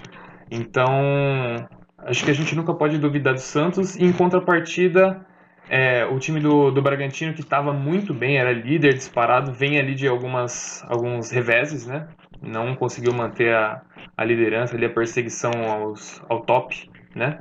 Então, 0.50 1.68
acho 1.98 2.24
que 2.24 2.30
a 2.30 2.34
gente 2.34 2.54
nunca 2.54 2.74
pode 2.74 2.98
duvidar 2.98 3.34
do 3.34 3.40
Santos. 3.40 3.96
E 3.96 4.04
em 4.04 4.12
contrapartida, 4.12 5.24
é, 5.68 6.06
o 6.06 6.18
time 6.18 6.40
do, 6.40 6.70
do 6.70 6.80
Bragantino, 6.80 7.34
que 7.34 7.42
estava 7.42 7.72
muito 7.72 8.14
bem, 8.14 8.38
era 8.38 8.52
líder 8.52 8.94
disparado, 8.94 9.52
vem 9.52 9.78
ali 9.78 9.94
de 9.94 10.08
algumas, 10.08 10.82
alguns 10.88 11.30
reveses, 11.30 11.86
né? 11.86 12.08
Não 12.40 12.74
conseguiu 12.74 13.12
manter 13.12 13.54
a, 13.54 13.82
a 14.16 14.24
liderança 14.24 14.76
ali, 14.76 14.86
a 14.86 14.90
perseguição 14.90 15.50
aos, 15.68 16.22
ao 16.28 16.42
top, 16.42 16.90
né? 17.14 17.38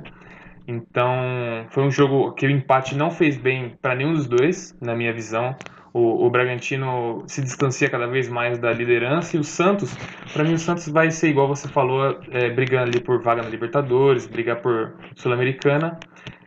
Então, 0.66 1.66
foi 1.70 1.82
um 1.82 1.90
jogo 1.90 2.32
que 2.32 2.46
o 2.46 2.50
empate 2.50 2.94
não 2.94 3.10
fez 3.10 3.38
bem 3.38 3.78
para 3.80 3.94
nenhum 3.94 4.12
dos 4.12 4.28
dois, 4.28 4.76
na 4.82 4.94
minha 4.94 5.14
visão 5.14 5.56
o, 5.92 6.26
o 6.26 6.30
Bragantino 6.30 7.24
se 7.26 7.42
distancia 7.42 7.88
cada 7.88 8.06
vez 8.06 8.28
mais 8.28 8.58
da 8.58 8.72
liderança 8.72 9.36
e 9.36 9.40
o 9.40 9.44
Santos, 9.44 9.94
para 10.32 10.44
mim 10.44 10.54
o 10.54 10.58
Santos 10.58 10.88
vai 10.88 11.10
ser 11.10 11.30
igual 11.30 11.48
você 11.48 11.68
falou, 11.68 12.20
é, 12.30 12.50
brigando 12.50 12.90
ali 12.90 13.00
por 13.00 13.22
vaga 13.22 13.42
na 13.42 13.48
Libertadores, 13.48 14.26
brigar 14.26 14.56
por 14.56 14.94
Sul-Americana. 15.16 15.98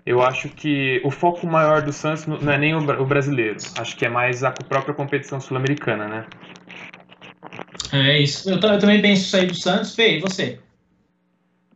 Eu 0.05 0.21
acho 0.21 0.49
que 0.49 0.99
o 1.03 1.11
foco 1.11 1.45
maior 1.45 1.81
do 1.81 1.93
Santos 1.93 2.25
não 2.25 2.51
é 2.51 2.57
nem 2.57 2.73
o, 2.73 2.79
o 2.79 3.05
brasileiro, 3.05 3.57
acho 3.77 3.95
que 3.95 4.05
é 4.05 4.09
mais 4.09 4.43
a 4.43 4.51
própria 4.51 4.95
competição 4.95 5.39
sul-americana, 5.39 6.07
né? 6.07 6.25
É 7.91 8.19
isso. 8.19 8.49
Eu, 8.49 8.55
eu, 8.55 8.79
também 8.79 9.01
penso 9.01 9.23
isso 9.23 9.37
aí 9.37 9.45
do 9.45 9.55
Santos. 9.55 9.93
Fê, 9.93 10.17
e 10.17 10.21
você? 10.21 10.59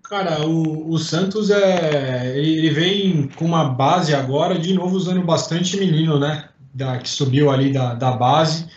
Cara, 0.04 0.45
o, 0.45 0.89
o 0.89 0.97
Santos 0.97 1.49
é. 1.49 2.38
Ele 2.38 2.69
vem 2.69 3.28
com 3.36 3.45
uma 3.45 3.65
base 3.65 4.15
agora, 4.15 4.58
de 4.58 4.73
novo 4.73 4.95
usando 4.95 5.21
bastante 5.21 5.78
menino, 5.78 6.19
né? 6.19 6.49
Da, 6.76 6.98
que 6.98 7.10
subiu 7.10 7.50
ali 7.50 7.72
da, 7.72 7.94
da 7.94 8.12
base. 8.12 8.68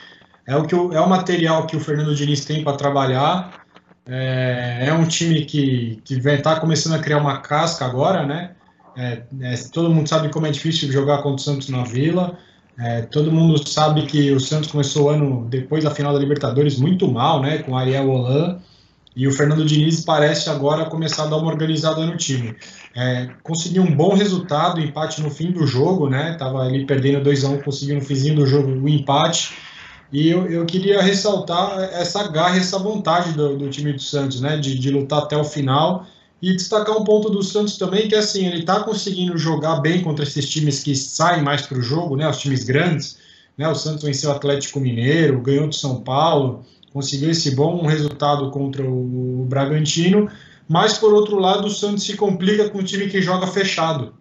É 0.46 0.56
o, 0.56 0.64
que 0.64 0.74
é 0.74 1.00
o 1.00 1.08
material 1.08 1.66
que 1.66 1.76
o 1.76 1.80
Fernando 1.80 2.14
Diniz 2.14 2.44
tem 2.44 2.62
para 2.62 2.76
trabalhar. 2.76 3.64
É, 4.06 4.86
é, 4.86 4.94
um 4.94 5.06
time 5.06 5.44
que, 5.44 6.00
que 6.04 6.14
está 6.14 6.58
começando 6.58 6.94
a 6.94 6.98
criar 6.98 7.18
uma 7.18 7.38
casca 7.40 7.84
agora, 7.84 8.24
né? 8.24 8.52
É, 8.96 9.22
é, 9.40 9.54
todo 9.72 9.90
mundo 9.90 10.08
sabe 10.08 10.30
como 10.30 10.46
é 10.46 10.50
difícil 10.50 10.90
jogar 10.90 11.18
contra 11.18 11.36
o 11.36 11.38
Santos 11.38 11.68
na 11.68 11.84
Vila. 11.84 12.38
É, 12.78 13.02
todo 13.02 13.32
mundo 13.32 13.68
sabe 13.68 14.06
que 14.06 14.30
o 14.30 14.40
Santos 14.40 14.70
começou 14.70 15.06
o 15.06 15.08
ano 15.10 15.46
depois 15.50 15.84
da 15.84 15.90
final 15.90 16.12
da 16.12 16.18
Libertadores 16.18 16.78
muito 16.78 17.10
mal, 17.10 17.42
né? 17.42 17.58
Com 17.58 17.76
Ariel 17.76 18.08
Holan. 18.08 18.60
E 19.16 19.26
o 19.26 19.32
Fernando 19.32 19.64
Diniz 19.64 20.04
parece 20.04 20.48
agora 20.48 20.84
começar 20.84 21.24
a 21.24 21.26
dar 21.26 21.36
uma 21.36 21.50
organizada 21.50 22.04
no 22.06 22.16
time. 22.16 22.54
É, 22.94 23.28
conseguiu 23.42 23.82
um 23.82 23.94
bom 23.94 24.14
resultado, 24.14 24.80
empate 24.80 25.20
no 25.20 25.30
fim 25.30 25.50
do 25.50 25.66
jogo, 25.66 26.08
né? 26.08 26.34
Tava 26.38 26.62
ali 26.62 26.86
perdendo 26.86 27.22
2 27.22 27.44
a 27.44 27.48
1 27.48 27.54
um, 27.54 27.60
conseguiu 27.60 27.96
no 27.96 28.00
finzinho 28.00 28.36
do 28.36 28.46
jogo 28.46 28.68
o 28.68 28.84
um 28.84 28.88
empate. 28.88 29.54
E 30.12 30.28
eu, 30.28 30.46
eu 30.46 30.64
queria 30.64 31.02
ressaltar 31.02 31.78
essa 31.92 32.28
garra, 32.28 32.56
essa 32.56 32.78
vontade 32.78 33.32
do, 33.32 33.56
do 33.56 33.68
time 33.68 33.92
do 33.92 34.00
Santos, 34.00 34.40
né? 34.40 34.56
De, 34.56 34.78
de 34.78 34.90
lutar 34.90 35.20
até 35.20 35.36
o 35.36 35.44
final. 35.44 36.06
E 36.40 36.54
destacar 36.54 36.96
um 36.96 37.02
ponto 37.02 37.28
do 37.30 37.42
Santos 37.42 37.76
também, 37.76 38.06
que 38.06 38.14
assim, 38.14 38.46
ele 38.46 38.60
está 38.60 38.80
conseguindo 38.84 39.36
jogar 39.36 39.80
bem 39.80 40.02
contra 40.02 40.24
esses 40.24 40.48
times 40.48 40.84
que 40.84 40.94
saem 40.94 41.42
mais 41.42 41.62
para 41.62 41.78
o 41.78 41.82
jogo, 41.82 42.14
né? 42.16 42.28
Os 42.28 42.38
times 42.38 42.62
grandes 42.62 43.18
né? 43.58 43.68
O 43.68 43.74
Santos 43.74 44.04
venceu 44.04 44.30
o 44.30 44.32
Atlético 44.32 44.78
Mineiro, 44.78 45.42
ganhou 45.42 45.66
do 45.66 45.74
São 45.74 46.00
Paulo, 46.00 46.64
conseguiu 46.98 47.30
esse 47.30 47.54
bom 47.54 47.86
resultado 47.86 48.50
contra 48.50 48.82
o 48.82 49.46
Bragantino, 49.48 50.28
mas 50.68 50.98
por 50.98 51.14
outro 51.14 51.38
lado 51.38 51.68
o 51.68 51.70
Santos 51.70 52.02
se 52.02 52.16
complica 52.16 52.68
com 52.68 52.78
um 52.78 52.82
time 52.82 53.06
que 53.06 53.22
joga 53.22 53.46
fechado. 53.46 54.14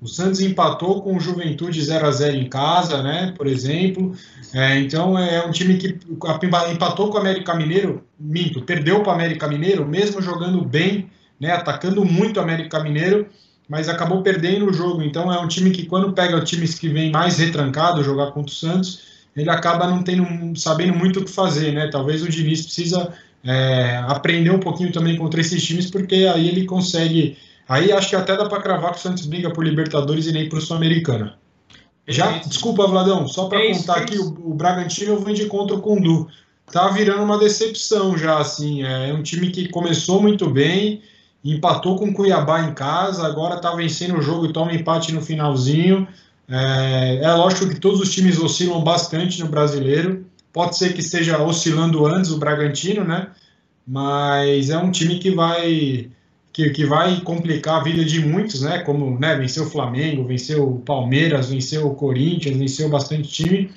O 0.00 0.06
Santos 0.06 0.40
empatou 0.40 1.02
com 1.02 1.16
o 1.16 1.20
Juventude 1.20 1.82
0 1.82 2.06
a 2.06 2.10
0 2.12 2.36
em 2.36 2.48
casa, 2.48 3.02
né? 3.02 3.34
Por 3.36 3.48
exemplo. 3.48 4.14
É, 4.54 4.78
então 4.78 5.18
é 5.18 5.44
um 5.44 5.50
time 5.50 5.78
que 5.78 5.98
empatou 6.72 7.10
com 7.10 7.16
o 7.16 7.20
América 7.20 7.54
Mineiro, 7.54 8.04
minto, 8.20 8.62
perdeu 8.62 9.00
para 9.00 9.10
o 9.10 9.14
América 9.14 9.48
Mineiro, 9.48 9.84
mesmo 9.84 10.22
jogando 10.22 10.64
bem, 10.64 11.10
né? 11.40 11.50
Atacando 11.50 12.04
muito 12.04 12.36
o 12.36 12.40
América 12.40 12.78
Mineiro, 12.84 13.26
mas 13.68 13.88
acabou 13.88 14.22
perdendo 14.22 14.70
o 14.70 14.72
jogo. 14.72 15.02
Então 15.02 15.32
é 15.32 15.40
um 15.40 15.48
time 15.48 15.72
que 15.72 15.86
quando 15.86 16.12
pega 16.12 16.40
times 16.42 16.78
que 16.78 16.88
vem 16.88 17.10
mais 17.10 17.38
retrancado 17.38 18.04
jogar 18.04 18.30
contra 18.30 18.52
o 18.52 18.54
Santos, 18.54 19.15
ele 19.36 19.50
acaba 19.50 19.86
não 19.86 20.02
tendo, 20.02 20.56
sabendo 20.58 20.94
muito 20.94 21.20
o 21.20 21.24
que 21.24 21.30
fazer, 21.30 21.72
né? 21.72 21.88
Talvez 21.88 22.22
o 22.22 22.28
Diniz 22.28 22.62
precisa 22.62 23.12
é, 23.44 24.02
aprender 24.06 24.50
um 24.50 24.60
pouquinho 24.60 24.90
também 24.90 25.16
contra 25.16 25.40
esses 25.40 25.62
times, 25.62 25.90
porque 25.90 26.14
aí 26.32 26.48
ele 26.48 26.64
consegue 26.64 27.36
Aí 27.68 27.92
acho 27.92 28.10
que 28.10 28.16
até 28.16 28.36
dá 28.36 28.48
para 28.48 28.62
cravar 28.62 28.92
que 28.92 28.98
o 28.98 29.00
Santos 29.00 29.26
briga 29.26 29.50
por 29.50 29.64
Libertadores 29.64 30.26
e 30.26 30.32
nem 30.32 30.48
por 30.48 30.60
Sul-Americana. 30.62 31.36
Já, 32.06 32.38
desculpa, 32.38 32.86
Vladão, 32.86 33.26
só 33.26 33.48
para 33.48 33.60
é 33.60 33.74
contar 33.74 33.98
é 33.98 34.02
aqui, 34.02 34.18
o, 34.18 34.50
o 34.50 34.54
Bragantino 34.54 35.18
vem 35.18 35.34
de 35.34 35.46
com 35.46 35.64
o 35.64 36.00
Du. 36.00 36.28
Tá 36.70 36.88
virando 36.88 37.22
uma 37.22 37.38
decepção 37.38 38.16
já, 38.16 38.38
assim. 38.38 38.84
É 38.84 39.12
um 39.12 39.22
time 39.22 39.50
que 39.50 39.68
começou 39.68 40.22
muito 40.22 40.48
bem, 40.48 41.02
empatou 41.44 41.96
com 41.96 42.06
o 42.06 42.14
Cuiabá 42.14 42.62
em 42.62 42.74
casa, 42.74 43.26
agora 43.26 43.58
tá 43.58 43.74
vencendo 43.74 44.18
o 44.18 44.22
jogo 44.22 44.46
e 44.46 44.52
toma 44.52 44.72
empate 44.72 45.12
no 45.12 45.20
finalzinho. 45.20 46.06
É, 46.48 47.20
é 47.22 47.32
lógico 47.34 47.68
que 47.68 47.80
todos 47.80 48.00
os 48.00 48.12
times 48.12 48.38
oscilam 48.38 48.82
bastante 48.82 49.40
no 49.40 49.48
brasileiro. 49.48 50.24
Pode 50.52 50.76
ser 50.76 50.94
que 50.94 51.00
esteja 51.00 51.42
oscilando 51.42 52.06
antes 52.06 52.30
o 52.30 52.38
Bragantino, 52.38 53.04
né? 53.04 53.28
Mas 53.86 54.70
é 54.70 54.78
um 54.78 54.90
time 54.90 55.18
que 55.18 55.30
vai 55.30 56.10
que, 56.52 56.70
que 56.70 56.86
vai 56.86 57.20
complicar 57.20 57.80
a 57.80 57.84
vida 57.84 58.02
de 58.04 58.20
muitos, 58.20 58.62
né? 58.62 58.78
Como 58.78 59.18
né, 59.18 59.36
venceu 59.36 59.64
o 59.64 59.70
Flamengo, 59.70 60.24
venceu 60.24 60.66
o 60.66 60.80
Palmeiras, 60.80 61.50
venceu 61.50 61.86
o 61.86 61.94
Corinthians, 61.94 62.56
venceu 62.56 62.88
bastante 62.88 63.28
time, 63.28 63.70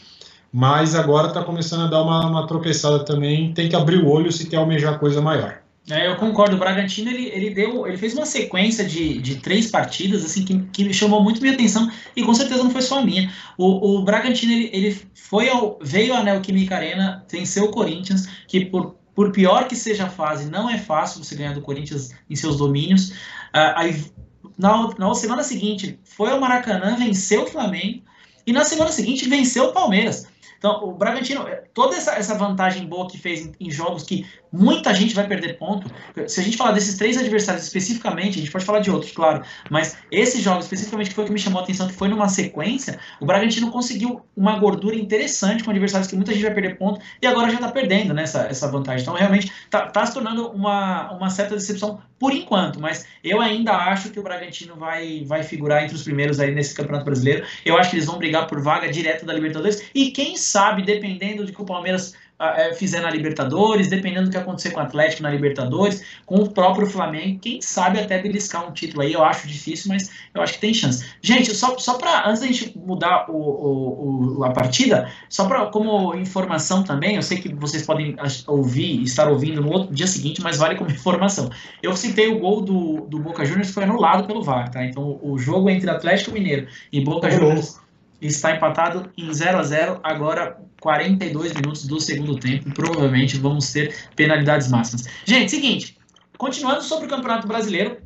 mas 0.51 0.95
agora 0.95 1.27
está 1.27 1.43
começando 1.43 1.81
a 1.81 1.87
dar 1.87 2.01
uma, 2.01 2.25
uma 2.25 2.47
tropeçada 2.47 3.03
também. 3.03 3.53
Tem 3.53 3.67
que 3.67 3.75
abrir 3.75 3.97
o 3.97 4.07
olho 4.07 4.31
se 4.31 4.47
quer 4.47 4.57
almejar 4.57 4.97
coisa 4.99 5.21
maior. 5.21 5.61
É, 5.89 6.07
eu 6.07 6.15
concordo. 6.17 6.55
O 6.55 6.59
Bragantino 6.59 7.09
ele, 7.09 7.27
ele 7.29 7.49
deu, 7.49 7.87
ele 7.87 7.97
fez 7.97 8.13
uma 8.13 8.25
sequência 8.25 8.85
de, 8.85 9.17
de 9.19 9.37
três 9.37 9.71
partidas 9.71 10.23
assim 10.23 10.45
que, 10.45 10.59
que 10.71 10.83
me 10.83 10.93
chamou 10.93 11.23
muito 11.23 11.41
minha 11.41 11.53
atenção 11.53 11.89
e 12.15 12.23
com 12.23 12.33
certeza 12.33 12.63
não 12.63 12.69
foi 12.69 12.81
só 12.81 12.99
a 12.99 13.05
minha. 13.05 13.31
O, 13.57 13.97
o 13.97 14.03
Bragantino 14.03 14.51
ele, 14.51 14.69
ele 14.71 15.01
foi 15.15 15.49
ao, 15.49 15.79
veio 15.81 16.13
à 16.13 16.23
Neoquímica 16.23 16.75
Arena, 16.75 17.25
venceu 17.29 17.65
o 17.65 17.71
Corinthians, 17.71 18.27
que 18.47 18.65
por 18.65 18.99
por 19.19 19.33
pior 19.33 19.67
que 19.67 19.75
seja 19.75 20.05
a 20.05 20.09
fase, 20.09 20.49
não 20.49 20.69
é 20.69 20.77
fácil 20.77 21.21
você 21.21 21.35
ganhar 21.35 21.53
do 21.53 21.61
Corinthians 21.61 22.11
em 22.29 22.37
seus 22.37 22.55
domínios. 22.55 23.09
Uh, 23.09 23.75
aí, 23.75 24.05
na, 24.57 24.95
na 24.97 25.13
semana 25.13 25.43
seguinte, 25.43 25.99
foi 26.05 26.31
ao 26.31 26.39
Maracanã, 26.39 26.95
venceu 26.95 27.43
o 27.43 27.45
Flamengo. 27.45 28.01
E 28.47 28.53
na 28.53 28.63
semana 28.63 28.89
seguinte, 28.93 29.27
venceu 29.27 29.65
o 29.65 29.73
Palmeiras. 29.73 30.25
Então, 30.57 30.83
o 30.83 30.93
Bragantino, 30.93 31.45
toda 31.73 31.95
essa, 31.95 32.13
essa 32.13 32.35
vantagem 32.35 32.85
boa 32.85 33.09
que 33.09 33.17
fez 33.17 33.45
em, 33.45 33.51
em, 33.59 33.71
jogos 33.71 34.03
que 34.03 34.25
muita 34.51 34.93
gente 34.93 35.13
vai 35.13 35.27
perder 35.27 35.57
ponto, 35.57 35.89
se 36.27 36.39
a 36.39 36.43
gente 36.43 36.57
falar 36.57 36.71
desses 36.71 36.97
três 36.97 37.17
adversários 37.17 37.63
especificamente, 37.65 38.37
a 38.37 38.41
gente 38.41 38.51
pode 38.51 38.65
falar 38.65 38.79
de 38.79 38.89
outros, 38.89 39.11
claro, 39.11 39.43
mas 39.69 39.97
esse 40.11 40.41
jogo 40.41 40.59
especificamente 40.59 41.09
que 41.09 41.15
foi 41.15 41.23
o 41.23 41.27
que 41.27 41.33
me 41.33 41.39
chamou 41.39 41.61
a 41.61 41.63
atenção, 41.63 41.87
que 41.87 41.93
foi 41.93 42.07
numa 42.07 42.27
sequência, 42.27 42.99
o 43.19 43.25
Bragantino 43.25 43.71
conseguiu 43.71 44.21
uma 44.35 44.57
gordura 44.57 44.95
interessante 44.95 45.63
com 45.63 45.71
adversários 45.71 46.09
que 46.09 46.15
muita 46.15 46.33
gente 46.33 46.43
vai 46.43 46.53
perder 46.53 46.77
ponto 46.77 46.99
e 47.21 47.27
agora 47.27 47.49
já 47.49 47.55
está 47.55 47.71
perdendo 47.71 48.13
né, 48.13 48.23
essa, 48.23 48.41
essa 48.43 48.67
vantagem. 48.69 49.01
Então, 49.01 49.13
realmente, 49.13 49.51
está 49.65 49.87
tá 49.87 50.05
se 50.05 50.13
tornando 50.13 50.49
uma, 50.49 51.11
uma 51.11 51.29
certa 51.29 51.55
decepção 51.55 52.01
por 52.19 52.33
enquanto, 52.33 52.81
mas 52.81 53.05
eu 53.23 53.39
ainda 53.39 53.71
acho 53.73 54.09
que 54.09 54.19
o 54.19 54.23
Bragantino 54.23 54.75
vai, 54.75 55.23
vai 55.25 55.41
figurar 55.41 55.83
entre 55.83 55.95
os 55.95 56.03
primeiros 56.03 56.39
aí 56.39 56.53
nesse 56.53 56.75
Campeonato 56.75 57.05
Brasileiro. 57.05 57.45
Eu 57.63 57.77
acho 57.77 57.91
que 57.91 57.95
eles 57.95 58.05
vão 58.05 58.17
brigar 58.17 58.45
por 58.47 58.61
vaga 58.61 58.91
direta 58.91 59.25
da 59.25 59.33
Libertadores 59.33 59.83
e 59.95 60.11
quem 60.11 60.35
sabe, 60.35 60.81
dependendo 60.81 61.45
de 61.45 61.53
que 61.53 61.61
o 61.61 61.65
Palmeiras 61.65 62.13
fizer 62.75 63.01
na 63.01 63.09
Libertadores, 63.09 63.89
dependendo 63.89 64.25
do 64.25 64.31
que 64.31 64.37
acontecer 64.37 64.71
com 64.71 64.79
o 64.79 64.83
Atlético 64.83 65.23
na 65.23 65.29
Libertadores, 65.29 66.03
com 66.25 66.35
o 66.35 66.49
próprio 66.49 66.87
Flamengo, 66.87 67.39
quem 67.39 67.61
sabe 67.61 67.99
até 67.99 68.21
beliscar 68.21 68.67
um 68.67 68.71
título 68.71 69.01
aí, 69.01 69.13
eu 69.13 69.23
acho 69.23 69.47
difícil, 69.47 69.89
mas 69.89 70.09
eu 70.33 70.41
acho 70.41 70.53
que 70.53 70.59
tem 70.59 70.73
chance. 70.73 71.05
Gente, 71.21 71.53
só, 71.53 71.77
só 71.77 71.97
para, 71.97 72.29
antes 72.29 72.41
da 72.41 72.47
gente 72.47 72.77
mudar 72.77 73.29
o, 73.29 73.35
o, 73.35 74.37
o 74.39 74.43
a 74.43 74.51
partida, 74.51 75.11
só 75.27 75.45
para 75.47 75.65
como 75.67 76.15
informação 76.15 76.83
também, 76.83 77.15
eu 77.15 77.21
sei 77.21 77.39
que 77.39 77.53
vocês 77.53 77.85
podem 77.85 78.15
ouvir, 78.47 79.03
estar 79.03 79.27
ouvindo 79.27 79.61
no 79.61 79.71
outro 79.71 79.93
dia 79.93 80.07
seguinte, 80.07 80.41
mas 80.41 80.57
vale 80.57 80.75
como 80.75 80.89
informação. 80.91 81.49
Eu 81.83 81.95
citei 81.95 82.29
o 82.29 82.39
gol 82.39 82.61
do, 82.61 83.01
do 83.01 83.19
Boca 83.19 83.43
Juniors 83.43 83.67
que 83.67 83.73
foi 83.73 83.83
anulado 83.83 84.25
pelo 84.25 84.41
VAR, 84.41 84.69
tá? 84.69 84.85
Então 84.85 85.19
o 85.21 85.37
jogo 85.37 85.69
entre 85.69 85.89
Atlético 85.89 86.31
Mineiro 86.31 86.67
e 86.91 87.01
Boca 87.01 87.29
Juniors 87.29 87.79
está 88.21 88.55
empatado 88.55 89.11
em 89.17 89.31
0 89.31 89.57
a 89.57 89.63
0 89.63 89.99
agora 90.03 90.57
42 90.81 91.53
minutos 91.53 91.85
do 91.85 91.99
segundo 91.99 92.37
tempo. 92.37 92.71
Provavelmente 92.73 93.37
vamos 93.37 93.71
ter 93.71 93.95
penalidades 94.15 94.69
máximas. 94.69 95.05
Gente, 95.25 95.51
seguinte, 95.51 95.97
continuando 96.37 96.83
sobre 96.83 97.05
o 97.05 97.09
Campeonato 97.09 97.47
Brasileiro, 97.47 97.97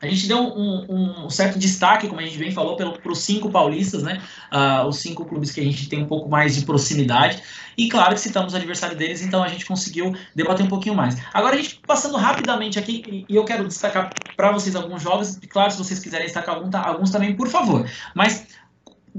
a 0.00 0.06
gente 0.06 0.28
deu 0.28 0.38
um, 0.38 1.24
um, 1.24 1.30
certo 1.30 1.58
destaque, 1.58 2.06
como 2.06 2.20
a 2.20 2.24
gente 2.24 2.38
bem 2.38 2.52
falou, 2.52 2.76
para 2.76 3.10
os 3.10 3.18
cinco 3.18 3.50
paulistas, 3.50 4.04
né? 4.04 4.22
Uh, 4.52 4.86
os 4.86 4.98
cinco 4.98 5.24
clubes 5.24 5.50
que 5.50 5.60
a 5.60 5.64
gente 5.64 5.88
tem 5.88 6.02
um 6.02 6.06
pouco 6.06 6.28
mais 6.28 6.54
de 6.54 6.64
proximidade. 6.64 7.42
E 7.76 7.88
claro 7.88 8.14
que 8.14 8.20
citamos 8.20 8.52
o 8.52 8.56
aniversário 8.56 8.96
deles, 8.96 9.22
então 9.22 9.42
a 9.42 9.48
gente 9.48 9.66
conseguiu 9.66 10.14
debater 10.36 10.64
um 10.64 10.68
pouquinho 10.68 10.94
mais. 10.94 11.16
Agora, 11.34 11.56
a 11.56 11.58
gente 11.58 11.80
passando 11.84 12.16
rapidamente 12.16 12.78
aqui, 12.78 13.24
e 13.28 13.34
eu 13.34 13.44
quero 13.44 13.66
destacar 13.66 14.12
para 14.36 14.52
vocês 14.52 14.76
alguns 14.76 15.02
jogos, 15.02 15.38
claro, 15.48 15.72
se 15.72 15.78
vocês 15.78 15.98
quiserem 15.98 16.26
destacar 16.26 16.54
algum, 16.54 16.70
tá, 16.70 16.80
alguns 16.80 17.10
também, 17.10 17.34
por 17.34 17.48
favor. 17.48 17.88
Mas 18.14 18.46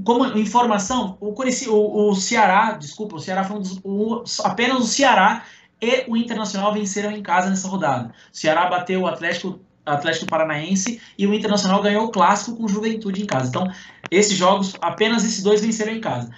como 0.04 0.26
informação, 0.38 1.16
o, 1.20 1.34
o, 1.34 2.10
o 2.10 2.14
Ceará, 2.14 2.72
desculpa, 2.72 3.16
o 3.16 3.20
Ceará 3.20 3.44
foi 3.44 3.56
um 3.56 3.60
dos, 3.60 3.80
o, 3.82 4.22
apenas 4.44 4.78
o 4.78 4.86
Ceará 4.86 5.44
e 5.80 6.04
o 6.06 6.16
Internacional 6.16 6.72
venceram 6.72 7.10
em 7.10 7.22
casa 7.22 7.48
nessa 7.48 7.68
rodada. 7.68 8.12
O 8.32 8.36
Ceará 8.36 8.66
bateu 8.66 9.00
o 9.02 9.06
Atlético, 9.06 9.60
Atlético 9.84 10.26
Paranaense 10.26 11.00
e 11.16 11.26
o 11.26 11.34
Internacional 11.34 11.82
ganhou 11.82 12.04
o 12.04 12.10
clássico 12.10 12.56
com 12.56 12.68
Juventude 12.68 13.22
em 13.22 13.26
casa. 13.26 13.48
Então, 13.48 13.66
esses 14.10 14.36
jogos, 14.36 14.74
apenas 14.80 15.24
esses 15.24 15.42
dois 15.42 15.60
venceram 15.60 15.92
em 15.92 16.00
casa. 16.00 16.30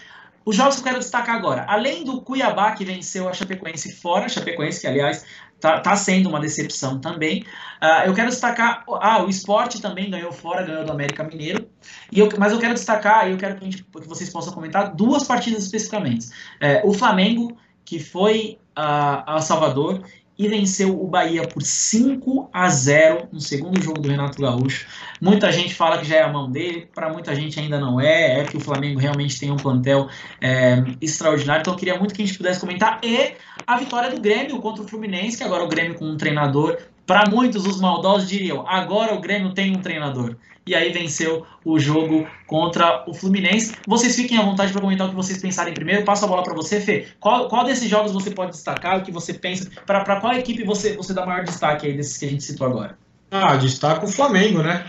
Os 0.45 0.57
jogos 0.57 0.75
que 0.75 0.81
eu 0.81 0.85
quero 0.85 0.99
destacar 0.99 1.37
agora, 1.37 1.65
além 1.69 2.05
do 2.05 2.21
Cuiabá 2.21 2.73
que 2.73 2.85
venceu 2.85 3.29
a 3.29 3.33
Chapecoense 3.33 3.93
fora, 3.93 4.27
a 4.27 4.29
Chapecoense 4.29 4.81
que 4.81 4.87
aliás 4.89 5.25
está 5.55 5.79
tá 5.79 5.95
sendo 5.95 6.29
uma 6.29 6.41
decepção 6.41 7.01
também. 7.01 7.43
Uh, 7.81 8.07
eu 8.07 8.15
quero 8.15 8.29
destacar, 8.29 8.85
ah, 9.01 9.23
o 9.23 9.29
esporte 9.29 9.81
também 9.81 10.11
ganhou 10.11 10.33
fora, 10.33 10.65
ganhou 10.65 10.85
do 10.85 10.91
América 10.91 11.23
Mineiro. 11.23 11.62
E 12.11 12.19
eu, 12.19 12.29
mas 12.39 12.53
eu 12.53 12.59
quero 12.59 12.75
destacar, 12.75 13.29
e 13.29 13.33
eu 13.33 13.39
quero 13.39 13.57
que, 13.57 13.65
gente, 13.65 13.83
que, 13.85 14.09
vocês 14.09 14.31
possam 14.31 14.53
comentar 14.53 14.95
duas 14.95 15.25
partidas 15.25 15.65
especificamente. 15.65 16.29
É, 16.61 16.83
o 16.85 16.93
Flamengo 16.93 17.57
que 17.85 17.99
foi 17.99 18.59
a, 18.75 19.37
a 19.37 19.41
Salvador 19.41 20.03
e 20.39 20.49
venceu 20.49 21.01
o 21.01 21.07
Bahia 21.07 21.47
por 21.47 21.63
5 21.63 22.49
a 22.53 22.69
0 22.69 23.29
no 23.31 23.41
segundo 23.41 23.81
jogo 23.81 24.01
do 24.01 24.09
Renato 24.09 24.41
Gaúcho. 24.41 24.87
Muita 25.21 25.53
gente 25.53 25.75
fala 25.75 25.99
que 25.99 26.07
já 26.07 26.17
é 26.17 26.23
a 26.23 26.33
mão 26.33 26.51
dele, 26.51 26.89
para 26.95 27.13
muita 27.13 27.35
gente 27.35 27.61
ainda 27.61 27.79
não 27.79 28.01
é, 28.01 28.41
é 28.41 28.45
que 28.45 28.57
o 28.57 28.61
Flamengo 28.61 28.99
realmente 28.99 29.39
tem 29.39 29.51
um 29.51 29.57
plantel 29.57 30.09
é, 30.41 30.83
extraordinário, 31.01 31.61
então 31.61 31.75
eu 31.75 31.79
queria 31.79 31.99
muito 31.99 32.15
que 32.15 32.23
a 32.23 32.27
gente 32.27 32.37
pudesse 32.37 32.61
comentar. 32.61 32.99
E 33.03 33.35
a 33.67 33.77
vitória 33.77 34.11
do 34.11 34.21
Grêmio 34.21 34.59
contra 34.61 34.83
o 34.83 34.89
Fluminense, 34.89 35.37
que 35.37 35.45
agora 35.45 35.63
o 35.63 35.69
Grêmio 35.69 35.97
com 35.97 36.07
um 36.07 36.17
treinador, 36.17 36.79
para 37.07 37.29
muitos 37.29 37.67
os 37.67 37.81
maldosos 37.81 38.29
diriam, 38.29 38.67
agora 38.67 39.15
o 39.15 39.21
Grêmio 39.21 39.53
tem 39.53 39.77
um 39.77 39.81
treinador 39.81 40.37
e 40.67 40.75
aí 40.75 40.93
venceu 40.93 41.45
o 41.65 41.79
jogo 41.79 42.27
contra 42.47 43.05
o 43.09 43.15
Fluminense. 43.15 43.75
Vocês 43.87 44.15
fiquem 44.15 44.39
à 44.39 44.43
vontade 44.43 44.73
para 44.73 44.81
comentar 44.81 45.07
o 45.07 45.11
que 45.11 45.17
vocês 45.17 45.39
pensarem 45.39 45.75
primeiro. 45.75 46.05
Passo 46.05 46.25
a 46.25 46.29
bola 46.29 46.43
para 46.43 46.55
você, 46.55 46.81
Fê. 46.81 47.09
Qual, 47.19 47.49
qual 47.49 47.65
desses 47.65 47.89
jogos 47.89 48.13
você 48.13 48.31
pode 48.31 48.53
destacar? 48.53 48.99
O 48.99 49.03
que 49.03 49.11
você 49.11 49.35
pensa? 49.35 49.69
Para 49.85 50.21
qual 50.21 50.33
equipe 50.35 50.65
você, 50.65 50.97
você 50.97 51.13
dá 51.13 51.27
maior 51.27 51.45
destaque 51.45 51.87
aí 51.87 51.97
desses 51.97 52.17
que 52.17 52.27
a 52.27 52.31
gente 52.31 52.45
citou 52.45 52.67
agora? 52.67 52.97
Ah, 53.31 53.57
destaca 53.57 54.05
o 54.05 54.09
Flamengo, 54.09 54.63
né? 54.63 54.85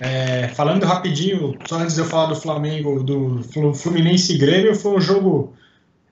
É, 0.00 0.48
falando 0.48 0.84
rapidinho, 0.84 1.56
só 1.66 1.76
antes 1.76 1.94
de 1.94 2.02
eu 2.02 2.04
falar 2.04 2.26
do 2.26 2.36
Flamengo, 2.36 3.02
do 3.02 3.42
Fluminense 3.74 4.34
e 4.34 4.38
Grêmio, 4.38 4.74
foi 4.74 4.96
um 4.96 5.00
jogo. 5.00 5.54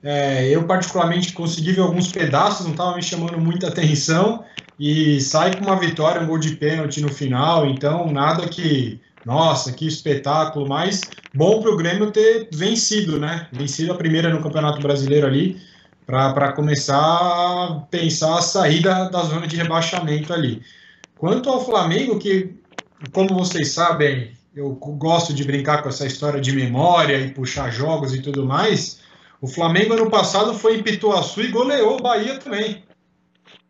É, 0.03 0.47
eu, 0.49 0.63
particularmente, 0.63 1.33
consegui 1.33 1.73
ver 1.73 1.81
alguns 1.81 2.11
pedaços, 2.11 2.65
não 2.65 2.71
estava 2.71 2.95
me 2.95 3.03
chamando 3.03 3.39
muita 3.39 3.67
atenção 3.67 4.43
e 4.79 5.19
sai 5.19 5.55
com 5.55 5.65
uma 5.65 5.79
vitória, 5.79 6.21
um 6.21 6.27
gol 6.27 6.37
de 6.37 6.55
pênalti 6.55 7.01
no 7.01 7.09
final, 7.09 7.65
então 7.65 8.11
nada 8.11 8.47
que, 8.47 8.99
nossa, 9.25 9.71
que 9.71 9.87
espetáculo, 9.87 10.67
mas 10.67 11.01
bom 11.33 11.61
para 11.61 11.71
o 11.71 11.77
Grêmio 11.77 12.11
ter 12.11 12.47
vencido, 12.51 13.19
né? 13.19 13.47
Vencido 13.51 13.91
a 13.91 13.97
primeira 13.97 14.29
no 14.29 14.41
Campeonato 14.41 14.79
Brasileiro 14.79 15.25
ali, 15.25 15.59
para 16.05 16.53
começar 16.53 16.97
a 16.97 17.85
pensar 17.91 18.37
a 18.37 18.41
saída 18.41 19.09
da 19.09 19.23
zona 19.23 19.45
de 19.47 19.57
rebaixamento 19.57 20.31
ali. 20.31 20.61
Quanto 21.17 21.49
ao 21.49 21.65
Flamengo, 21.65 22.19
que, 22.19 22.55
como 23.11 23.35
vocês 23.35 23.71
sabem, 23.71 24.31
eu 24.55 24.71
gosto 24.71 25.33
de 25.33 25.43
brincar 25.43 25.83
com 25.83 25.89
essa 25.89 26.05
história 26.05 26.39
de 26.39 26.51
memória 26.51 27.17
e 27.17 27.31
puxar 27.31 27.71
jogos 27.71 28.13
e 28.13 28.21
tudo 28.21 28.45
mais. 28.45 28.99
O 29.41 29.47
Flamengo 29.47 29.93
ano 29.93 30.09
passado 30.09 30.53
foi 30.53 30.77
em 30.77 30.83
Pituaçu 30.83 31.41
e 31.41 31.49
goleou 31.49 31.97
o 31.97 32.01
Bahia 32.01 32.39
também. 32.39 32.86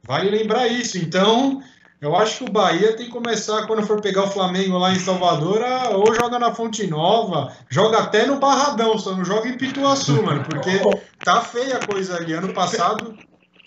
Vale 0.08 0.30
lembrar 0.30 0.68
isso. 0.68 0.98
Então, 0.98 1.62
eu 2.00 2.16
acho 2.16 2.38
que 2.38 2.50
o 2.50 2.54
Bahia 2.54 2.96
tem 2.96 3.08
que 3.08 3.12
começar, 3.12 3.68
quando 3.68 3.86
for 3.86 4.00
pegar 4.00 4.24
o 4.24 4.32
Flamengo 4.32 4.78
lá 4.78 4.94
em 4.94 5.00
Salvador, 5.00 5.62
a, 5.64 5.90
ou 5.90 6.14
joga 6.14 6.40
na 6.40 6.54
Fonte 6.54 6.88
Nova, 6.88 7.52
joga 7.70 7.98
até 8.00 8.26
no 8.26 8.40
Barradão, 8.40 8.98
só 8.98 9.16
não 9.16 9.26
joga 9.26 9.50
em 9.50 9.58
Pituaçu, 9.58 10.24
mano, 10.24 10.44
porque 10.46 10.80
tá 11.24 11.42
feia 11.42 11.78
a 11.78 11.86
coisa 11.86 12.16
ali. 12.16 12.34
Ano 12.34 12.54
passado. 12.54 13.18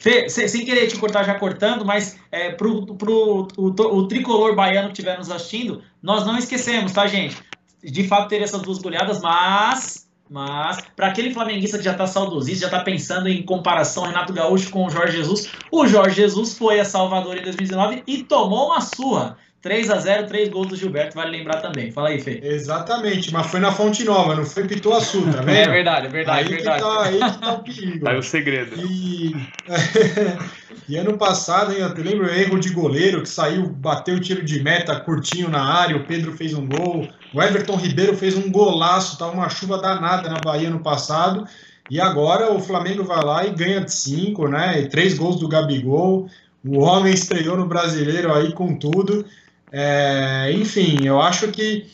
Fê, 0.01 0.31
sem 0.31 0.65
querer 0.65 0.87
te 0.87 0.97
cortar 0.97 1.25
já 1.25 1.35
cortando, 1.35 1.85
mas 1.85 2.19
é, 2.33 2.53
pro, 2.53 2.87
pro 2.95 3.49
o, 3.59 3.67
o, 3.67 4.09
tricolor 4.09 4.55
baiano 4.55 4.89
que 4.89 4.93
estiver 4.95 5.19
nos 5.19 5.31
assistindo, 5.31 5.83
nós 6.03 6.25
não 6.25 6.39
esquecemos, 6.39 6.93
tá, 6.93 7.07
gente? 7.07 7.37
De 7.85 8.09
fato, 8.09 8.29
ter 8.29 8.41
essas 8.41 8.63
duas 8.63 8.79
goleadas, 8.79 9.21
mas 9.21 10.10
mas, 10.31 10.79
para 10.95 11.09
aquele 11.09 11.35
flamenguista 11.35 11.77
que 11.77 11.83
já 11.83 11.91
está 11.91 12.07
saudosista, 12.07 12.61
já 12.61 12.67
está 12.69 12.85
pensando 12.85 13.29
em 13.29 13.43
comparação 13.43 14.05
Renato 14.05 14.33
Gaúcho 14.33 14.71
com 14.71 14.87
o 14.87 14.91
Jorge 14.91 15.17
Jesus, 15.17 15.51
o 15.73 15.89
Jorge 15.89 16.15
Jesus 16.15 16.57
foi 16.57 16.79
a 16.79 16.85
Salvador 16.85 17.37
em 17.37 17.43
2019 17.43 18.05
e 18.07 18.23
tomou 18.23 18.67
uma 18.67 18.81
surra. 18.81 19.37
3 19.61 19.91
a 19.91 19.97
0 19.99 20.27
três 20.27 20.49
gols 20.49 20.69
do 20.69 20.77
Gilberto, 20.77 21.17
vale 21.17 21.37
lembrar 21.37 21.61
também. 21.61 21.91
Fala 21.91 22.09
aí, 22.09 22.21
Fê. 22.21 22.41
Exatamente, 22.43 23.31
mas 23.31 23.47
foi 23.49 23.61
na 23.61 23.71
Fonte 23.71 24.05
Nova, 24.05 24.35
não 24.35 24.45
foi 24.45 24.67
Pituaçu, 24.67 25.21
tá 25.31 25.43
vendo? 25.43 25.51
É 25.51 25.69
verdade, 25.69 26.07
é 26.07 26.09
verdade, 26.09 26.39
aí 26.39 26.49
verdade. 26.49 26.83
Que 26.83 26.89
tá, 26.89 27.03
aí 27.03 27.33
que 27.33 27.39
tá 27.39 27.53
o 27.53 27.63
perigo. 27.63 28.05
Tá 28.05 28.11
aí 28.13 28.19
o 28.19 28.23
segredo. 28.23 28.77
E... 28.81 29.35
e 30.89 30.97
ano 30.97 31.19
passado, 31.19 31.73
hein, 31.73 31.81
eu 31.81 32.03
lembro 32.03 32.27
o 32.27 32.31
erro 32.31 32.59
de 32.59 32.71
goleiro 32.71 33.21
que 33.21 33.29
saiu, 33.29 33.67
bateu 33.69 34.15
o 34.15 34.21
tiro 34.21 34.43
de 34.43 34.63
meta 34.63 34.99
curtinho 34.99 35.51
na 35.51 35.63
área, 35.63 35.97
o 35.97 36.07
Pedro 36.07 36.33
fez 36.33 36.55
um 36.55 36.67
gol, 36.67 37.07
o 37.33 37.43
Everton 37.43 37.77
Ribeiro 37.77 38.17
fez 38.17 38.37
um 38.37 38.51
golaço, 38.51 39.19
tava 39.19 39.33
uma 39.33 39.49
chuva 39.49 39.79
danada 39.79 40.29
na 40.29 40.41
Bahia 40.41 40.71
no 40.71 40.81
passado. 40.81 41.47
E 41.89 42.01
agora 42.01 42.53
o 42.53 42.61
Flamengo 42.61 43.05
vai 43.05 43.25
lá 43.25 43.47
e 43.47 43.51
ganha 43.51 43.81
de 43.81 43.93
cinco, 43.93 44.49
né? 44.49 44.81
E 44.81 44.89
três 44.89 45.17
gols 45.17 45.39
do 45.39 45.49
Gabigol. 45.49 46.29
O 46.65 46.81
homem 46.81 47.15
estreou 47.15 47.57
no 47.57 47.67
brasileiro 47.67 48.33
aí 48.33 48.53
com 48.53 48.77
tudo. 48.77 49.25
É, 49.73 50.53
enfim, 50.55 51.05
eu 51.05 51.21
acho 51.21 51.49
que 51.49 51.87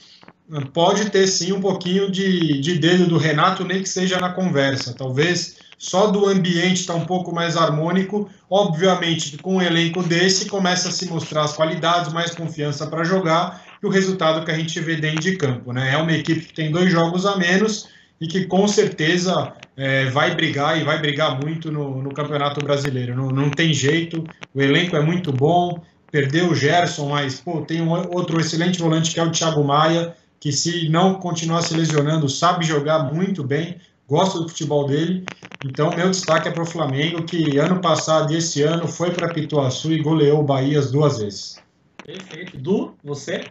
pode 0.73 1.11
ter 1.11 1.27
sim 1.27 1.53
um 1.53 1.61
pouquinho 1.61 2.11
de, 2.11 2.61
de 2.61 2.79
dedo 2.79 3.07
do 3.07 3.19
Renato, 3.19 3.65
nem 3.65 3.83
que 3.83 3.89
seja 3.89 4.19
na 4.19 4.31
conversa. 4.31 4.95
Talvez 4.95 5.57
só 5.79 6.07
do 6.07 6.27
ambiente 6.27 6.81
está 6.81 6.95
um 6.95 7.05
pouco 7.05 7.35
mais 7.35 7.57
harmônico. 7.57 8.29
Obviamente, 8.49 9.37
com 9.39 9.57
um 9.57 9.63
elenco 9.63 10.03
desse, 10.03 10.47
começa 10.47 10.89
a 10.89 10.93
se 10.93 11.07
mostrar 11.07 11.45
as 11.45 11.55
qualidades, 11.55 12.13
mais 12.13 12.35
confiança 12.35 12.87
para 12.87 13.05
jogar 13.05 13.66
e 13.83 13.87
o 13.87 13.91
resultado 13.91 14.45
que 14.45 14.51
a 14.51 14.57
gente 14.57 14.79
vê 14.81 14.97
dentro 14.97 15.21
de 15.21 15.37
campo. 15.37 15.73
Né? 15.73 15.93
É 15.93 15.97
uma 15.97 16.13
equipe 16.13 16.47
que 16.47 16.55
tem 16.55 16.71
dois 16.71 16.91
jogos 16.91 17.27
a 17.27 17.37
menos 17.37 17.89
e 18.21 18.27
que 18.27 18.47
com 18.47 18.67
certeza 18.67 19.53
é, 19.77 20.07
vai 20.07 20.35
brigar 20.35 20.81
e 20.81 20.85
vai 20.85 20.99
brigar 20.99 21.39
muito 21.41 21.71
no, 21.71 22.03
no 22.03 22.15
Campeonato 22.15 22.65
Brasileiro. 22.65 23.15
Não, 23.15 23.29
não 23.29 23.51
tem 23.51 23.75
jeito, 23.75 24.25
o 24.55 24.61
elenco 24.61 24.97
é 24.97 25.01
muito 25.01 25.33
bom 25.33 25.83
perdeu 26.11 26.51
o 26.51 26.55
Gerson, 26.55 27.11
mas 27.11 27.41
pô, 27.41 27.61
tem 27.63 27.83
um 27.83 27.91
outro 27.91 28.41
excelente 28.41 28.79
volante 28.79 29.13
que 29.13 29.21
é 29.21 29.23
o 29.23 29.31
Thiago 29.31 29.63
Maia, 29.63 30.15
que 30.41 30.53
se 30.53 30.89
não 30.89 31.15
continuar 31.15 31.63
se 31.63 31.75
lesionando, 31.75 32.29
sabe 32.29 32.65
jogar 32.65 33.13
muito 33.13 33.43
bem, 33.43 33.77
gosto 34.09 34.41
do 34.41 34.49
futebol 34.49 34.87
dele. 34.87 35.25
Então, 35.65 35.91
meu 35.91 36.11
destaque 36.11 36.49
é 36.49 36.51
para 36.51 36.63
o 36.63 36.67
Flamengo, 36.67 37.23
que 37.25 37.59
ano 37.59 37.81
passado 37.81 38.33
e 38.33 38.37
esse 38.37 38.63
ano 38.63 38.87
foi 38.87 39.11
para 39.11 39.33
Pituaçu 39.33 39.93
e 39.93 40.01
goleou 40.01 40.41
o 40.41 40.45
Bahia 40.45 40.79
as 40.79 40.91
duas 40.91 41.19
vezes. 41.19 41.59
Perfeito. 42.05 42.57
Du, 42.57 42.95
você? 43.03 43.45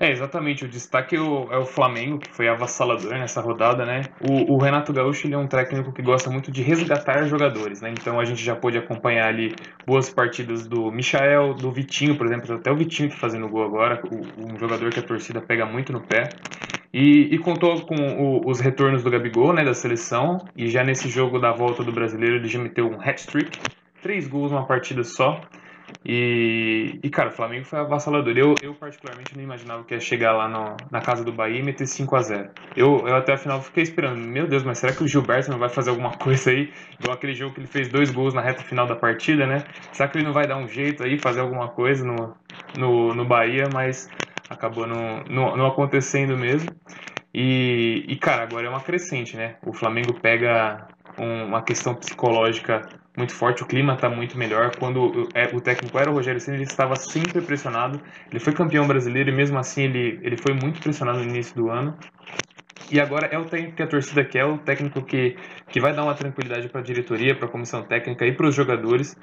É, 0.00 0.10
exatamente. 0.10 0.64
O 0.64 0.68
destaque 0.68 1.16
é 1.16 1.20
o, 1.20 1.52
é 1.52 1.58
o, 1.58 1.64
Flamengo, 1.64 2.18
que 2.18 2.32
foi 2.32 2.48
avassalador 2.48 3.10
nessa 3.12 3.40
rodada, 3.40 3.84
né? 3.84 4.02
O, 4.20 4.54
o, 4.54 4.58
Renato 4.58 4.92
Gaúcho 4.92 5.26
ele 5.26 5.34
é 5.34 5.38
um 5.38 5.46
técnico 5.46 5.92
que 5.92 6.02
gosta 6.02 6.30
muito 6.30 6.52
de 6.52 6.62
resgatar 6.62 7.26
jogadores, 7.26 7.80
né? 7.80 7.90
Então 7.90 8.20
a 8.20 8.24
gente 8.24 8.42
já 8.42 8.54
pôde 8.54 8.78
acompanhar 8.78 9.26
ali 9.26 9.54
boas 9.84 10.08
partidas 10.08 10.66
do 10.66 10.92
Michael, 10.92 11.54
do 11.54 11.72
Vitinho, 11.72 12.16
por 12.16 12.26
exemplo, 12.26 12.54
até 12.54 12.70
o 12.70 12.76
Vitinho 12.76 13.10
tá 13.10 13.16
fazendo 13.16 13.48
gol 13.48 13.64
agora, 13.64 14.00
um 14.38 14.56
jogador 14.56 14.90
que 14.90 15.00
a 15.00 15.02
torcida 15.02 15.40
pega 15.40 15.66
muito 15.66 15.92
no 15.92 16.00
pé. 16.00 16.28
E, 16.92 17.34
e 17.34 17.38
contou 17.38 17.80
com 17.82 17.96
o, 17.96 18.48
os 18.48 18.60
retornos 18.60 19.02
do 19.02 19.10
Gabigol, 19.10 19.52
né, 19.52 19.64
da 19.64 19.74
seleção, 19.74 20.38
e 20.56 20.68
já 20.68 20.82
nesse 20.84 21.08
jogo 21.08 21.38
da 21.38 21.52
volta 21.52 21.82
do 21.82 21.92
brasileiro 21.92 22.36
ele 22.36 22.48
já 22.48 22.58
meteu 22.58 22.88
um 22.88 23.00
hat-trick, 23.00 23.58
três 24.00 24.28
gols 24.28 24.52
numa 24.52 24.64
partida 24.64 25.02
só. 25.02 25.40
E, 26.04 26.98
e, 27.02 27.10
cara, 27.10 27.28
o 27.28 27.32
Flamengo 27.32 27.64
foi 27.64 27.78
avassalador. 27.78 28.36
Eu, 28.36 28.54
eu 28.62 28.74
particularmente, 28.74 29.36
não 29.36 29.42
imaginava 29.42 29.84
que 29.84 29.94
ia 29.94 30.00
chegar 30.00 30.32
lá 30.32 30.48
no, 30.48 30.76
na 30.90 31.00
casa 31.00 31.24
do 31.24 31.32
Bahia 31.32 31.58
e 31.58 31.62
meter 31.62 31.86
5 31.86 32.16
a 32.16 32.22
0 32.22 32.50
eu, 32.76 33.06
eu 33.06 33.16
até 33.16 33.34
a 33.34 33.36
final 33.36 33.60
fiquei 33.60 33.82
esperando, 33.82 34.18
meu 34.18 34.46
Deus, 34.46 34.62
mas 34.62 34.78
será 34.78 34.92
que 34.92 35.02
o 35.02 35.08
Gilberto 35.08 35.50
não 35.50 35.58
vai 35.58 35.68
fazer 35.68 35.90
alguma 35.90 36.12
coisa 36.18 36.50
aí? 36.50 36.72
Igual 36.98 37.14
aquele 37.14 37.34
jogo 37.34 37.54
que 37.54 37.60
ele 37.60 37.66
fez 37.66 37.88
dois 37.88 38.10
gols 38.10 38.34
na 38.34 38.40
reta 38.40 38.62
final 38.62 38.86
da 38.86 38.96
partida, 38.96 39.46
né? 39.46 39.64
Será 39.92 40.08
que 40.08 40.18
ele 40.18 40.24
não 40.24 40.32
vai 40.32 40.46
dar 40.46 40.56
um 40.56 40.68
jeito 40.68 41.02
aí, 41.02 41.18
fazer 41.18 41.40
alguma 41.40 41.68
coisa 41.68 42.04
no, 42.04 42.34
no, 42.76 43.14
no 43.14 43.24
Bahia? 43.24 43.68
Mas 43.72 44.08
acabou 44.48 44.86
não, 44.86 45.22
não, 45.28 45.56
não 45.56 45.66
acontecendo 45.66 46.36
mesmo. 46.36 46.70
E, 47.34 48.04
e, 48.08 48.16
cara, 48.16 48.42
agora 48.42 48.66
é 48.66 48.70
uma 48.70 48.80
crescente, 48.80 49.36
né? 49.36 49.56
O 49.64 49.72
Flamengo 49.72 50.14
pega 50.14 50.88
um, 51.18 51.44
uma 51.44 51.62
questão 51.62 51.94
psicológica 51.94 52.88
muito 53.18 53.34
forte, 53.34 53.62
o 53.62 53.66
clima 53.66 53.94
está 53.94 54.08
muito 54.08 54.38
melhor. 54.38 54.74
Quando 54.76 55.28
é, 55.34 55.44
o 55.54 55.60
técnico 55.60 55.98
era 55.98 56.10
o 56.10 56.14
Rogério 56.14 56.40
Ceni, 56.40 56.58
ele 56.58 56.64
estava 56.64 56.94
sempre 56.94 57.42
pressionado. 57.42 58.00
Ele 58.30 58.38
foi 58.38 58.52
campeão 58.52 58.86
brasileiro 58.86 59.28
e 59.28 59.32
mesmo 59.32 59.58
assim 59.58 59.82
ele, 59.82 60.20
ele 60.22 60.36
foi 60.36 60.54
muito 60.54 60.80
pressionado 60.80 61.18
no 61.18 61.24
início 61.24 61.54
do 61.56 61.68
ano. 61.68 61.98
E 62.90 63.00
agora 63.00 63.26
é 63.26 63.38
o 63.38 63.44
técnico 63.44 63.76
que 63.76 63.82
a 63.82 63.86
torcida 63.86 64.24
quer, 64.24 64.44
o 64.46 64.56
técnico 64.56 65.02
que, 65.02 65.36
que 65.68 65.80
vai 65.80 65.92
dar 65.92 66.04
uma 66.04 66.14
tranquilidade 66.14 66.68
para 66.68 66.80
a 66.80 66.84
diretoria, 66.84 67.34
para 67.34 67.46
a 67.46 67.50
comissão 67.50 67.82
técnica 67.82 68.24
e 68.24 68.32
para 68.32 68.46
os 68.46 68.54
jogadores. 68.54 69.16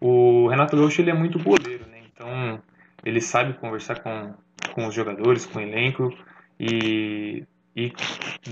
O 0.00 0.48
Renato 0.48 0.76
Gaúcho 0.76 1.02
ele 1.02 1.10
é 1.10 1.14
muito 1.14 1.38
boleiro, 1.38 1.84
né? 1.90 1.98
Então 2.10 2.62
ele 3.04 3.20
sabe 3.20 3.54
conversar 3.54 4.00
com, 4.00 4.32
com 4.72 4.86
os 4.86 4.94
jogadores, 4.94 5.44
com 5.44 5.58
o 5.58 5.62
elenco 5.62 6.14
e, 6.58 7.44
e 7.76 7.92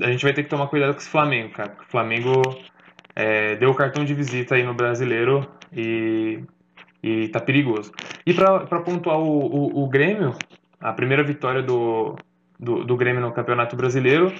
a 0.03 0.11
gente 0.11 0.24
vai 0.24 0.34
ter 0.34 0.42
que 0.42 0.51
tomar 0.51 0.66
cuidado 0.66 0.92
com 0.92 0.99
esse 0.99 1.09
Flamengo, 1.09 1.53
cara. 1.53 1.76
O 1.80 1.90
Flamengo 1.90 2.42
é, 3.19 3.57
deu 3.57 3.71
o 3.71 3.75
cartão 3.75 4.05
de 4.05 4.14
visita 4.14 4.55
aí 4.55 4.62
no 4.62 4.73
brasileiro 4.73 5.45
e, 5.73 6.39
e 7.03 7.27
tá 7.29 7.41
perigoso. 7.41 7.91
E 8.25 8.33
para 8.33 8.81
pontuar 8.81 9.19
o, 9.19 9.41
o, 9.41 9.83
o, 9.83 9.89
Grêmio, 9.89 10.37
a 10.81 10.93
primeira 10.93 11.25
vitória 11.25 11.61
do, 11.61 12.14
do, 12.61 12.85
do, 12.85 12.97
Grêmio 12.97 13.21
no 13.21 13.33
Campeonato 13.33 13.75
Brasileiro, 13.75 14.33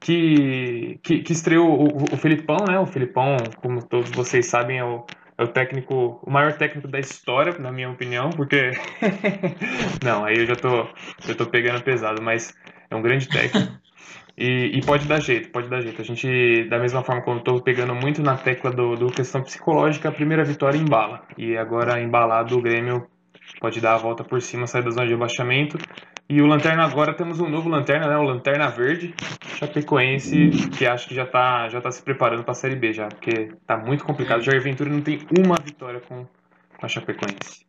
que, 0.00 0.98
que, 1.02 1.18
que 1.18 1.32
estreou 1.34 1.82
o, 1.82 2.04
o 2.10 2.16
Felipão, 2.16 2.64
né? 2.66 2.78
O 2.78 2.86
Felipão, 2.86 3.36
como 3.56 3.84
todos 3.84 4.10
vocês 4.12 4.46
sabem, 4.46 4.78
é 4.78 4.84
o, 4.84 5.04
é 5.36 5.44
o 5.44 5.48
técnico, 5.48 6.18
o 6.22 6.30
maior 6.30 6.54
técnico 6.54 6.88
da 6.88 6.98
história, 6.98 7.58
na 7.58 7.70
minha 7.70 7.90
opinião, 7.90 8.30
porque. 8.30 8.70
Não, 10.02 10.24
aí 10.24 10.38
eu 10.38 10.46
já 10.46 10.56
tô, 10.56 10.88
eu 11.28 11.34
tô 11.36 11.44
pegando 11.44 11.82
pesado, 11.82 12.22
mas 12.22 12.54
é 12.88 12.96
um 12.96 13.02
grande 13.02 13.28
técnico. 13.28 13.72
E, 14.36 14.78
e, 14.78 14.80
pode 14.80 15.06
dar 15.06 15.20
jeito, 15.20 15.50
pode 15.50 15.68
dar 15.68 15.80
jeito. 15.80 16.00
A 16.00 16.04
gente, 16.04 16.64
da 16.64 16.78
mesma 16.78 17.02
forma 17.02 17.22
como 17.22 17.38
estou 17.38 17.60
pegando 17.60 17.94
muito 17.94 18.22
na 18.22 18.36
tecla 18.36 18.70
do, 18.70 18.94
do 18.96 19.06
questão 19.06 19.42
psicológica, 19.42 20.08
a 20.08 20.12
primeira 20.12 20.44
vitória 20.44 20.78
embala. 20.78 21.22
E 21.36 21.56
agora, 21.56 22.00
embalado, 22.00 22.56
o 22.56 22.62
Grêmio 22.62 23.06
pode 23.60 23.80
dar 23.80 23.94
a 23.94 23.98
volta 23.98 24.24
por 24.24 24.40
cima, 24.40 24.66
sair 24.66 24.82
da 24.82 24.90
zona 24.90 25.06
de 25.06 25.14
abaixamento. 25.14 25.78
E 26.28 26.40
o 26.40 26.46
Lanterna 26.46 26.84
agora 26.84 27.12
temos 27.14 27.40
um 27.40 27.48
novo 27.48 27.68
Lanterna, 27.68 28.08
né? 28.08 28.16
O 28.16 28.22
Lanterna 28.22 28.68
Verde, 28.68 29.14
Chapecoense, 29.58 30.50
que 30.78 30.86
acho 30.86 31.08
que 31.08 31.14
já 31.14 31.24
está 31.24 31.68
já 31.68 31.80
tá 31.80 31.90
se 31.90 32.02
preparando 32.02 32.42
para 32.42 32.52
a 32.52 32.54
Série 32.54 32.76
B 32.76 32.92
já, 32.92 33.08
porque 33.08 33.52
tá 33.66 33.76
muito 33.76 34.02
complicado. 34.02 34.40
O 34.40 34.42
Jair 34.42 34.62
Ventura 34.62 34.88
não 34.88 35.02
tem 35.02 35.20
uma 35.38 35.56
vitória 35.62 36.00
com, 36.00 36.24
com 36.24 36.86
a 36.86 36.88
Chapecoense. 36.88 37.66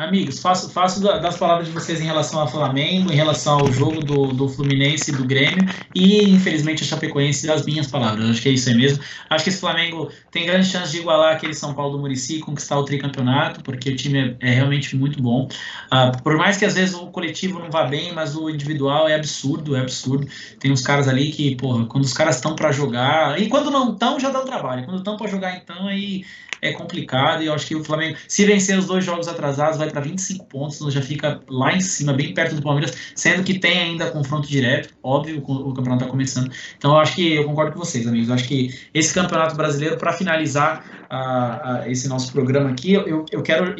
Amigos, 0.00 0.38
faço, 0.40 0.70
faço 0.70 0.98
das 0.98 1.36
palavras 1.36 1.66
de 1.66 1.74
vocês 1.74 2.00
em 2.00 2.04
relação 2.04 2.40
ao 2.40 2.48
Flamengo, 2.48 3.12
em 3.12 3.14
relação 3.14 3.58
ao 3.58 3.70
jogo 3.70 4.02
do, 4.02 4.28
do 4.28 4.48
Fluminense 4.48 5.10
e 5.10 5.14
do 5.14 5.26
Grêmio, 5.26 5.68
e 5.94 6.24
infelizmente 6.30 6.82
a 6.82 6.86
Chapecoense 6.86 7.46
das 7.46 7.66
minhas 7.66 7.86
palavras. 7.86 8.30
Acho 8.30 8.40
que 8.40 8.48
é 8.48 8.52
isso 8.52 8.70
aí 8.70 8.74
mesmo. 8.74 9.04
Acho 9.28 9.44
que 9.44 9.50
esse 9.50 9.60
Flamengo 9.60 10.10
tem 10.30 10.46
grande 10.46 10.68
chance 10.68 10.90
de 10.90 11.00
igualar 11.00 11.34
aquele 11.34 11.52
São 11.52 11.74
Paulo 11.74 11.98
do 11.98 11.98
Murici 11.98 12.36
e 12.36 12.40
conquistar 12.40 12.78
o 12.78 12.84
tricampeonato, 12.86 13.62
porque 13.62 13.90
o 13.90 13.96
time 13.96 14.38
é, 14.40 14.48
é 14.48 14.54
realmente 14.54 14.96
muito 14.96 15.22
bom. 15.22 15.46
Uh, 15.92 16.22
por 16.22 16.34
mais 16.38 16.56
que 16.56 16.64
às 16.64 16.76
vezes 16.76 16.94
o 16.94 17.08
coletivo 17.08 17.58
não 17.58 17.70
vá 17.70 17.84
bem, 17.84 18.14
mas 18.14 18.34
o 18.34 18.48
individual 18.48 19.06
é 19.06 19.14
absurdo, 19.14 19.76
é 19.76 19.80
absurdo. 19.80 20.26
Tem 20.58 20.72
uns 20.72 20.80
caras 20.80 21.08
ali 21.08 21.30
que, 21.30 21.54
porra, 21.56 21.84
quando 21.84 22.04
os 22.04 22.14
caras 22.14 22.36
estão 22.36 22.56
para 22.56 22.72
jogar, 22.72 23.38
e 23.38 23.50
quando 23.50 23.70
não 23.70 23.92
estão, 23.92 24.18
já 24.18 24.30
dá 24.30 24.40
o 24.40 24.46
trabalho. 24.46 24.86
Quando 24.86 24.98
estão 24.98 25.18
para 25.18 25.28
jogar, 25.28 25.58
então, 25.58 25.86
aí 25.88 26.24
é 26.62 26.72
complicado. 26.72 27.42
E 27.42 27.46
eu 27.46 27.54
acho 27.54 27.66
que 27.66 27.74
o 27.74 27.84
Flamengo, 27.84 28.16
se 28.28 28.44
vencer 28.44 28.78
os 28.78 28.86
dois 28.86 29.04
jogos 29.04 29.28
atrasados, 29.28 29.78
vai 29.78 29.89
para 29.90 30.00
25 30.00 30.44
pontos, 30.46 30.76
então 30.76 30.90
já 30.90 31.02
fica 31.02 31.40
lá 31.48 31.72
em 31.72 31.80
cima, 31.80 32.12
bem 32.12 32.32
perto 32.32 32.54
do 32.54 32.62
Palmeiras, 32.62 32.96
sendo 33.14 33.42
que 33.42 33.58
tem 33.58 33.78
ainda 33.78 34.10
confronto 34.10 34.48
direto. 34.48 34.94
Óbvio, 35.02 35.38
o 35.38 35.74
campeonato 35.74 36.04
está 36.04 36.06
começando. 36.10 36.52
Então 36.76 36.92
eu 36.92 36.98
acho 36.98 37.14
que 37.14 37.34
eu 37.34 37.44
concordo 37.44 37.72
com 37.72 37.78
vocês, 37.78 38.06
amigos. 38.06 38.28
Eu 38.28 38.34
acho 38.34 38.48
que 38.48 38.74
esse 38.94 39.12
campeonato 39.12 39.56
brasileiro, 39.56 39.96
para 39.96 40.12
finalizar 40.12 40.84
uh, 41.10 41.86
uh, 41.86 41.90
esse 41.90 42.08
nosso 42.08 42.32
programa 42.32 42.70
aqui, 42.70 42.92
eu, 42.92 43.24
eu 43.30 43.42
quero, 43.42 43.74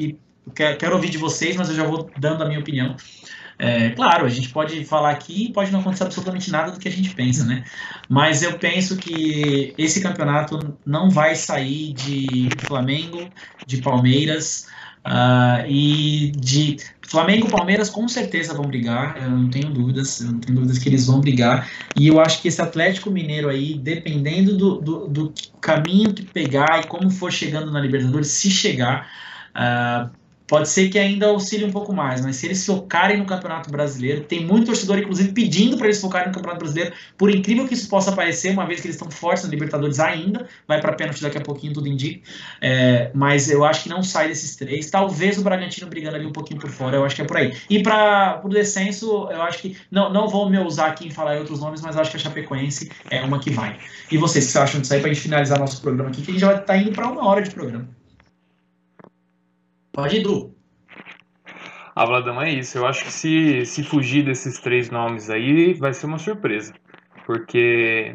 quero, 0.55 0.79
quero 0.79 0.95
ouvir 0.95 1.11
de 1.11 1.19
vocês, 1.19 1.57
mas 1.57 1.69
eu 1.69 1.75
já 1.75 1.85
vou 1.85 2.11
dando 2.19 2.43
a 2.43 2.47
minha 2.47 2.61
opinião. 2.61 2.97
É, 3.63 3.91
claro, 3.91 4.25
a 4.25 4.29
gente 4.31 4.49
pode 4.49 4.83
falar 4.87 5.11
aqui 5.11 5.45
e 5.45 5.53
pode 5.53 5.71
não 5.71 5.81
acontecer 5.81 6.05
absolutamente 6.05 6.51
nada 6.51 6.73
do 6.73 6.79
que 6.79 6.89
a 6.89 6.91
gente 6.91 7.15
pensa, 7.15 7.45
né? 7.45 7.63
Mas 8.09 8.43
eu 8.43 8.59
penso 8.59 8.97
que 8.97 9.75
esse 9.77 10.01
campeonato 10.01 10.79
não 10.87 11.11
vai 11.11 11.35
sair 11.35 11.93
de 11.93 12.49
Flamengo, 12.61 13.29
de 13.67 13.83
Palmeiras 13.83 14.67
uh, 15.07 15.67
e 15.69 16.33
de 16.37 16.77
Flamengo 17.03 17.49
e 17.49 17.51
Palmeiras 17.51 17.91
com 17.91 18.07
certeza 18.07 18.55
vão 18.55 18.67
brigar, 18.67 19.17
eu 19.21 19.31
não 19.31 19.51
tenho 19.51 19.71
dúvidas, 19.71 20.21
eu 20.21 20.33
não 20.33 20.39
tenho 20.39 20.55
dúvidas 20.55 20.79
que 20.79 20.89
eles 20.89 21.07
vão 21.07 21.21
brigar. 21.21 21.69
E 21.97 22.07
eu 22.07 22.21
acho 22.21 22.41
que 22.41 22.49
esse 22.49 22.63
Atlético 22.63 23.11
Mineiro 23.11 23.49
aí, 23.49 23.75
dependendo 23.75 24.57
do, 24.57 24.81
do, 24.81 25.09
do 25.09 25.35
caminho 25.61 26.15
que 26.15 26.23
pegar 26.23 26.81
e 26.81 26.87
como 26.87 27.11
for 27.11 27.33
chegando 27.33 27.71
na 27.73 27.81
Libertadores, 27.81 28.29
se 28.29 28.51
chegar, 28.51 29.11
uh, 29.57 30.11
pode 30.51 30.69
ser 30.69 30.89
que 30.89 30.99
ainda 30.99 31.29
auxilie 31.29 31.65
um 31.65 31.71
pouco 31.71 31.93
mais, 31.93 32.21
mas 32.21 32.35
se 32.35 32.47
eles 32.47 32.67
focarem 32.67 33.19
no 33.19 33.25
Campeonato 33.25 33.71
Brasileiro, 33.71 34.25
tem 34.25 34.45
muito 34.45 34.67
torcedor, 34.67 34.99
inclusive, 34.99 35.31
pedindo 35.31 35.77
para 35.77 35.87
eles 35.87 36.01
focarem 36.01 36.27
no 36.27 36.35
Campeonato 36.35 36.59
Brasileiro, 36.59 36.93
por 37.17 37.31
incrível 37.31 37.69
que 37.69 37.75
isso 37.75 37.89
possa 37.89 38.11
parecer, 38.11 38.51
uma 38.51 38.67
vez 38.67 38.81
que 38.81 38.89
eles 38.89 38.97
estão 38.97 39.09
fortes 39.13 39.45
na 39.45 39.51
Libertadores 39.51 40.01
ainda, 40.01 40.49
vai 40.67 40.81
para 40.81 40.93
pênalti 40.95 41.23
daqui 41.23 41.39
a 41.39 41.41
pouquinho, 41.41 41.73
tudo 41.73 41.87
indica, 41.87 42.29
é, 42.61 43.13
mas 43.15 43.49
eu 43.49 43.65
acho 43.65 43.85
que 43.85 43.89
não 43.89 44.03
sai 44.03 44.27
desses 44.27 44.57
três, 44.57 44.91
talvez 44.91 45.39
o 45.39 45.43
Bragantino 45.43 45.89
brigando 45.89 46.17
ali 46.17 46.27
um 46.27 46.33
pouquinho 46.33 46.59
por 46.59 46.69
fora, 46.69 46.97
eu 46.97 47.05
acho 47.05 47.15
que 47.15 47.23
é 47.23 47.25
por 47.25 47.37
aí. 47.37 47.55
E 47.71 47.81
para 47.81 48.41
o 48.43 48.49
descenso, 48.49 49.29
eu 49.31 49.43
acho 49.43 49.59
que, 49.59 49.77
não, 49.89 50.13
não 50.13 50.27
vou 50.27 50.51
me 50.51 50.59
usar 50.59 50.87
aqui 50.87 51.07
em 51.07 51.11
falar 51.11 51.39
outros 51.39 51.61
nomes, 51.61 51.81
mas 51.81 51.97
acho 51.97 52.11
que 52.11 52.17
a 52.17 52.21
Chapecoense 52.21 52.91
é 53.09 53.23
uma 53.23 53.39
que 53.39 53.51
vai. 53.51 53.79
E 54.11 54.19
vocês, 54.19 54.51
que 54.51 54.59
acham 54.59 54.81
disso 54.81 54.93
aí, 54.95 55.01
para 55.01 55.11
a 55.11 55.15
gente 55.15 55.23
finalizar 55.23 55.61
nosso 55.61 55.81
programa 55.81 56.11
aqui, 56.11 56.23
que 56.23 56.33
a 56.33 56.35
gente 56.35 56.41
já 56.41 56.57
está 56.57 56.77
indo 56.77 56.91
para 56.91 57.09
uma 57.09 57.25
hora 57.25 57.41
de 57.41 57.51
programa. 57.51 58.00
Pode 59.93 60.17
ir, 60.17 60.23
Du. 60.23 60.55
Ah, 61.95 62.07
Vladão, 62.07 62.41
é 62.41 62.51
isso. 62.51 62.79
Eu 62.79 62.87
acho 62.87 63.05
que 63.05 63.13
se, 63.13 63.67
se 63.67 63.83
fugir 63.83 64.25
desses 64.25 64.61
três 64.61 64.91
nomes 64.91 65.29
aí, 65.29 65.75
vai 65.75 65.93
ser 65.93 66.07
uma 66.07 66.19
surpresa. 66.19 66.73
Porque 67.27 68.15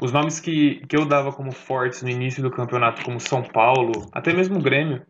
os 0.00 0.12
nomes 0.12 0.40
que, 0.40 0.86
que 0.86 0.96
eu 0.96 1.04
dava 1.04 1.32
como 1.32 1.52
fortes 1.52 2.02
no 2.02 2.10
início 2.10 2.42
do 2.42 2.50
campeonato, 2.50 3.02
como 3.02 3.18
São 3.18 3.42
Paulo, 3.42 4.08
até 4.12 4.32
mesmo 4.32 4.58
o 4.58 4.62
Grêmio, 4.62 5.02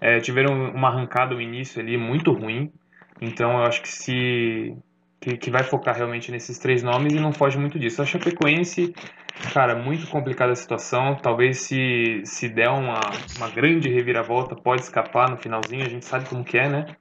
é, 0.00 0.20
tiveram 0.20 0.70
uma 0.70 0.88
arrancada 0.88 1.34
no 1.34 1.40
início 1.40 1.80
ali 1.80 1.96
muito 1.96 2.32
ruim. 2.32 2.72
Então 3.20 3.52
eu 3.52 3.64
acho 3.64 3.82
que 3.82 3.88
se 3.88 4.76
que, 5.20 5.36
que, 5.36 5.50
vai 5.50 5.62
focar 5.62 5.96
realmente 5.96 6.32
nesses 6.32 6.58
três 6.58 6.82
nomes 6.82 7.12
e 7.12 7.20
não 7.20 7.32
foge 7.32 7.56
muito 7.56 7.78
disso. 7.78 8.02
A 8.02 8.04
Chapecoense, 8.04 8.92
cara, 9.52 9.74
muito 9.74 10.06
complicada 10.08 10.52
a 10.52 10.56
situação. 10.56 11.14
Talvez 11.16 11.60
se, 11.60 12.22
se 12.24 12.48
der 12.48 12.70
uma, 12.70 13.00
uma 13.36 13.48
grande 13.50 13.88
reviravolta, 13.88 14.54
pode 14.54 14.82
escapar 14.82 15.30
no 15.30 15.36
finalzinho. 15.36 15.84
A 15.84 15.88
gente 15.88 16.04
sabe 16.04 16.28
como 16.28 16.44
que 16.44 16.58
é, 16.58 16.68
né? 16.68 16.96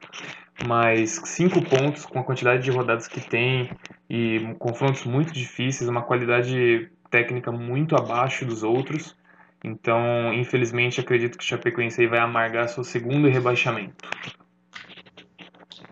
Mas 0.65 1.21
cinco 1.25 1.61
pontos 1.61 2.05
com 2.05 2.19
a 2.19 2.23
quantidade 2.23 2.63
de 2.63 2.71
rodadas 2.71 3.07
que 3.07 3.21
tem 3.21 3.69
e 4.09 4.55
confrontos 4.59 5.05
muito 5.05 5.33
difíceis, 5.33 5.89
uma 5.89 6.03
qualidade 6.03 6.91
técnica 7.09 7.51
muito 7.51 7.95
abaixo 7.95 8.45
dos 8.45 8.63
outros. 8.63 9.15
Então, 9.63 10.33
infelizmente, 10.33 10.99
acredito 10.99 11.37
que 11.37 11.43
o 11.43 11.47
Chapecoense 11.47 12.05
vai 12.07 12.19
amargar 12.19 12.67
seu 12.67 12.83
segundo 12.83 13.27
rebaixamento. 13.27 14.09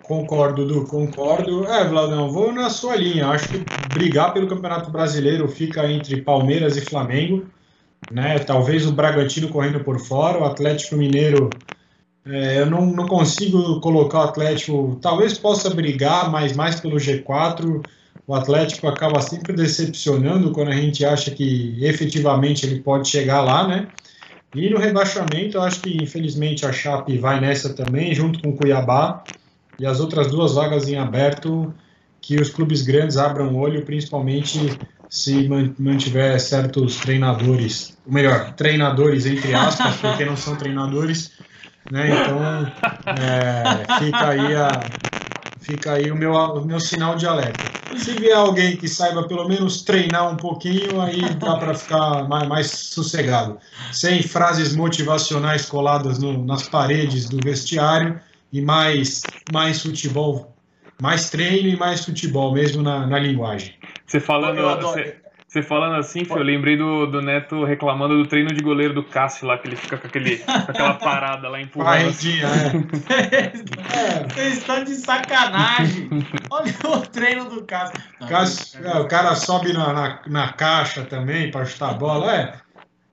Concordo, 0.09 0.65
Du, 0.65 0.85
concordo. 0.85 1.65
É, 1.65 1.87
Vladão, 1.87 2.31
vou 2.31 2.51
na 2.51 2.71
sua 2.71 2.95
linha. 2.95 3.27
Acho 3.27 3.47
que 3.47 3.63
brigar 3.93 4.33
pelo 4.33 4.47
Campeonato 4.47 4.89
Brasileiro 4.89 5.47
fica 5.47 5.87
entre 5.87 6.23
Palmeiras 6.23 6.75
e 6.75 6.81
Flamengo. 6.81 7.45
Né? 8.11 8.39
Talvez 8.39 8.87
o 8.87 8.91
Bragantino 8.91 9.49
correndo 9.49 9.81
por 9.81 9.99
fora, 9.99 10.39
o 10.39 10.45
Atlético 10.45 10.95
Mineiro. 10.95 11.51
É, 12.25 12.61
eu 12.61 12.65
não, 12.65 12.87
não 12.87 13.07
consigo 13.07 13.79
colocar 13.81 14.17
o 14.17 14.23
Atlético. 14.23 14.97
Talvez 14.99 15.37
possa 15.37 15.69
brigar, 15.69 16.31
mas 16.31 16.55
mais 16.55 16.79
pelo 16.79 16.97
G4. 16.97 17.85
O 18.25 18.33
Atlético 18.33 18.87
acaba 18.87 19.21
sempre 19.21 19.53
decepcionando 19.53 20.51
quando 20.51 20.69
a 20.69 20.75
gente 20.75 21.05
acha 21.05 21.29
que 21.29 21.77
efetivamente 21.85 22.65
ele 22.65 22.81
pode 22.81 23.07
chegar 23.07 23.41
lá, 23.41 23.67
né? 23.67 23.87
E 24.55 24.71
no 24.71 24.79
rebaixamento, 24.79 25.57
eu 25.57 25.61
acho 25.61 25.81
que 25.81 25.95
infelizmente 26.01 26.65
a 26.65 26.73
Chape 26.73 27.15
vai 27.19 27.39
nessa 27.39 27.75
também, 27.75 28.11
junto 28.15 28.41
com 28.41 28.49
o 28.49 28.57
Cuiabá 28.57 29.23
e 29.79 29.85
as 29.85 29.99
outras 29.99 30.27
duas 30.27 30.53
vagas 30.53 30.87
em 30.87 30.97
aberto 30.97 31.73
que 32.21 32.35
os 32.35 32.49
clubes 32.49 32.81
grandes 32.81 33.17
abram 33.17 33.53
o 33.53 33.57
olho, 33.57 33.85
principalmente 33.85 34.77
se 35.09 35.47
mantiver 35.79 36.39
certos 36.39 36.97
treinadores, 36.97 37.97
ou 38.05 38.13
melhor, 38.13 38.53
treinadores 38.53 39.25
entre 39.25 39.55
aspas, 39.55 39.95
porque 40.01 40.25
não 40.25 40.35
são 40.35 40.55
treinadores, 40.55 41.31
né? 41.89 42.09
Então 42.09 42.39
é, 43.17 43.99
fica 43.99 44.29
aí 44.29 44.55
a, 44.55 44.85
fica 45.61 45.93
aí 45.93 46.11
o 46.11 46.15
meu, 46.15 46.33
o 46.33 46.65
meu 46.65 46.79
sinal 46.79 47.15
de 47.15 47.25
alerta. 47.25 47.63
Se 47.97 48.11
vier 48.13 48.37
alguém 48.37 48.77
que 48.77 48.87
saiba 48.87 49.27
pelo 49.27 49.47
menos 49.47 49.81
treinar 49.81 50.31
um 50.31 50.35
pouquinho, 50.35 51.01
aí 51.01 51.21
dá 51.35 51.55
para 51.55 51.73
ficar 51.73 52.27
mais, 52.27 52.47
mais, 52.47 52.67
sossegado, 52.67 53.57
sem 53.91 54.21
frases 54.21 54.75
motivacionais 54.75 55.65
coladas 55.65 56.19
no, 56.19 56.45
nas 56.45 56.69
paredes 56.69 57.27
do 57.27 57.41
vestiário 57.41 58.19
e 58.51 58.61
mais, 58.61 59.21
mais 59.51 59.81
futebol, 59.81 60.55
mais 61.01 61.29
treino 61.29 61.69
e 61.69 61.77
mais 61.77 62.05
futebol 62.05 62.53
mesmo 62.53 62.81
na, 62.81 63.05
na 63.05 63.19
linguagem. 63.19 63.75
Você 64.05 64.19
falando, 64.19 64.61
você, 64.81 65.17
você, 65.47 65.61
falando 65.61 65.95
assim, 65.95 66.23
eu 66.29 66.43
lembrei 66.43 66.75
do, 66.75 67.05
do 67.05 67.21
Neto 67.21 67.63
reclamando 67.63 68.17
do 68.17 68.27
treino 68.27 68.49
de 68.53 68.61
goleiro 68.61 68.93
do 68.93 69.03
Cássio 69.03 69.47
lá, 69.47 69.57
que 69.57 69.67
ele 69.67 69.75
fica 69.75 69.97
com, 69.97 70.07
aquele, 70.07 70.37
com 70.37 70.51
aquela 70.51 70.93
parada 70.95 71.47
lá 71.47 71.61
empurrando. 71.61 72.09
Assim. 72.09 72.39
é. 72.39 74.23
Vocês 74.33 74.57
estão 74.57 74.83
de 74.83 74.95
sacanagem. 74.95 76.09
Olha 76.49 76.73
o 76.85 77.01
treino 77.01 77.45
do 77.45 77.63
Cássio. 77.63 77.99
Cássio 78.27 78.85
é, 78.85 78.99
o 78.99 79.07
cara 79.07 79.35
sobe 79.35 79.73
na, 79.73 79.93
na, 79.93 80.21
na 80.27 80.53
caixa 80.53 81.03
também 81.03 81.51
para 81.51 81.65
chutar 81.65 81.91
a 81.91 81.93
bola. 81.93 82.35
É, 82.35 82.53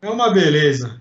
é 0.03 0.11
uma 0.11 0.31
beleza. 0.31 1.01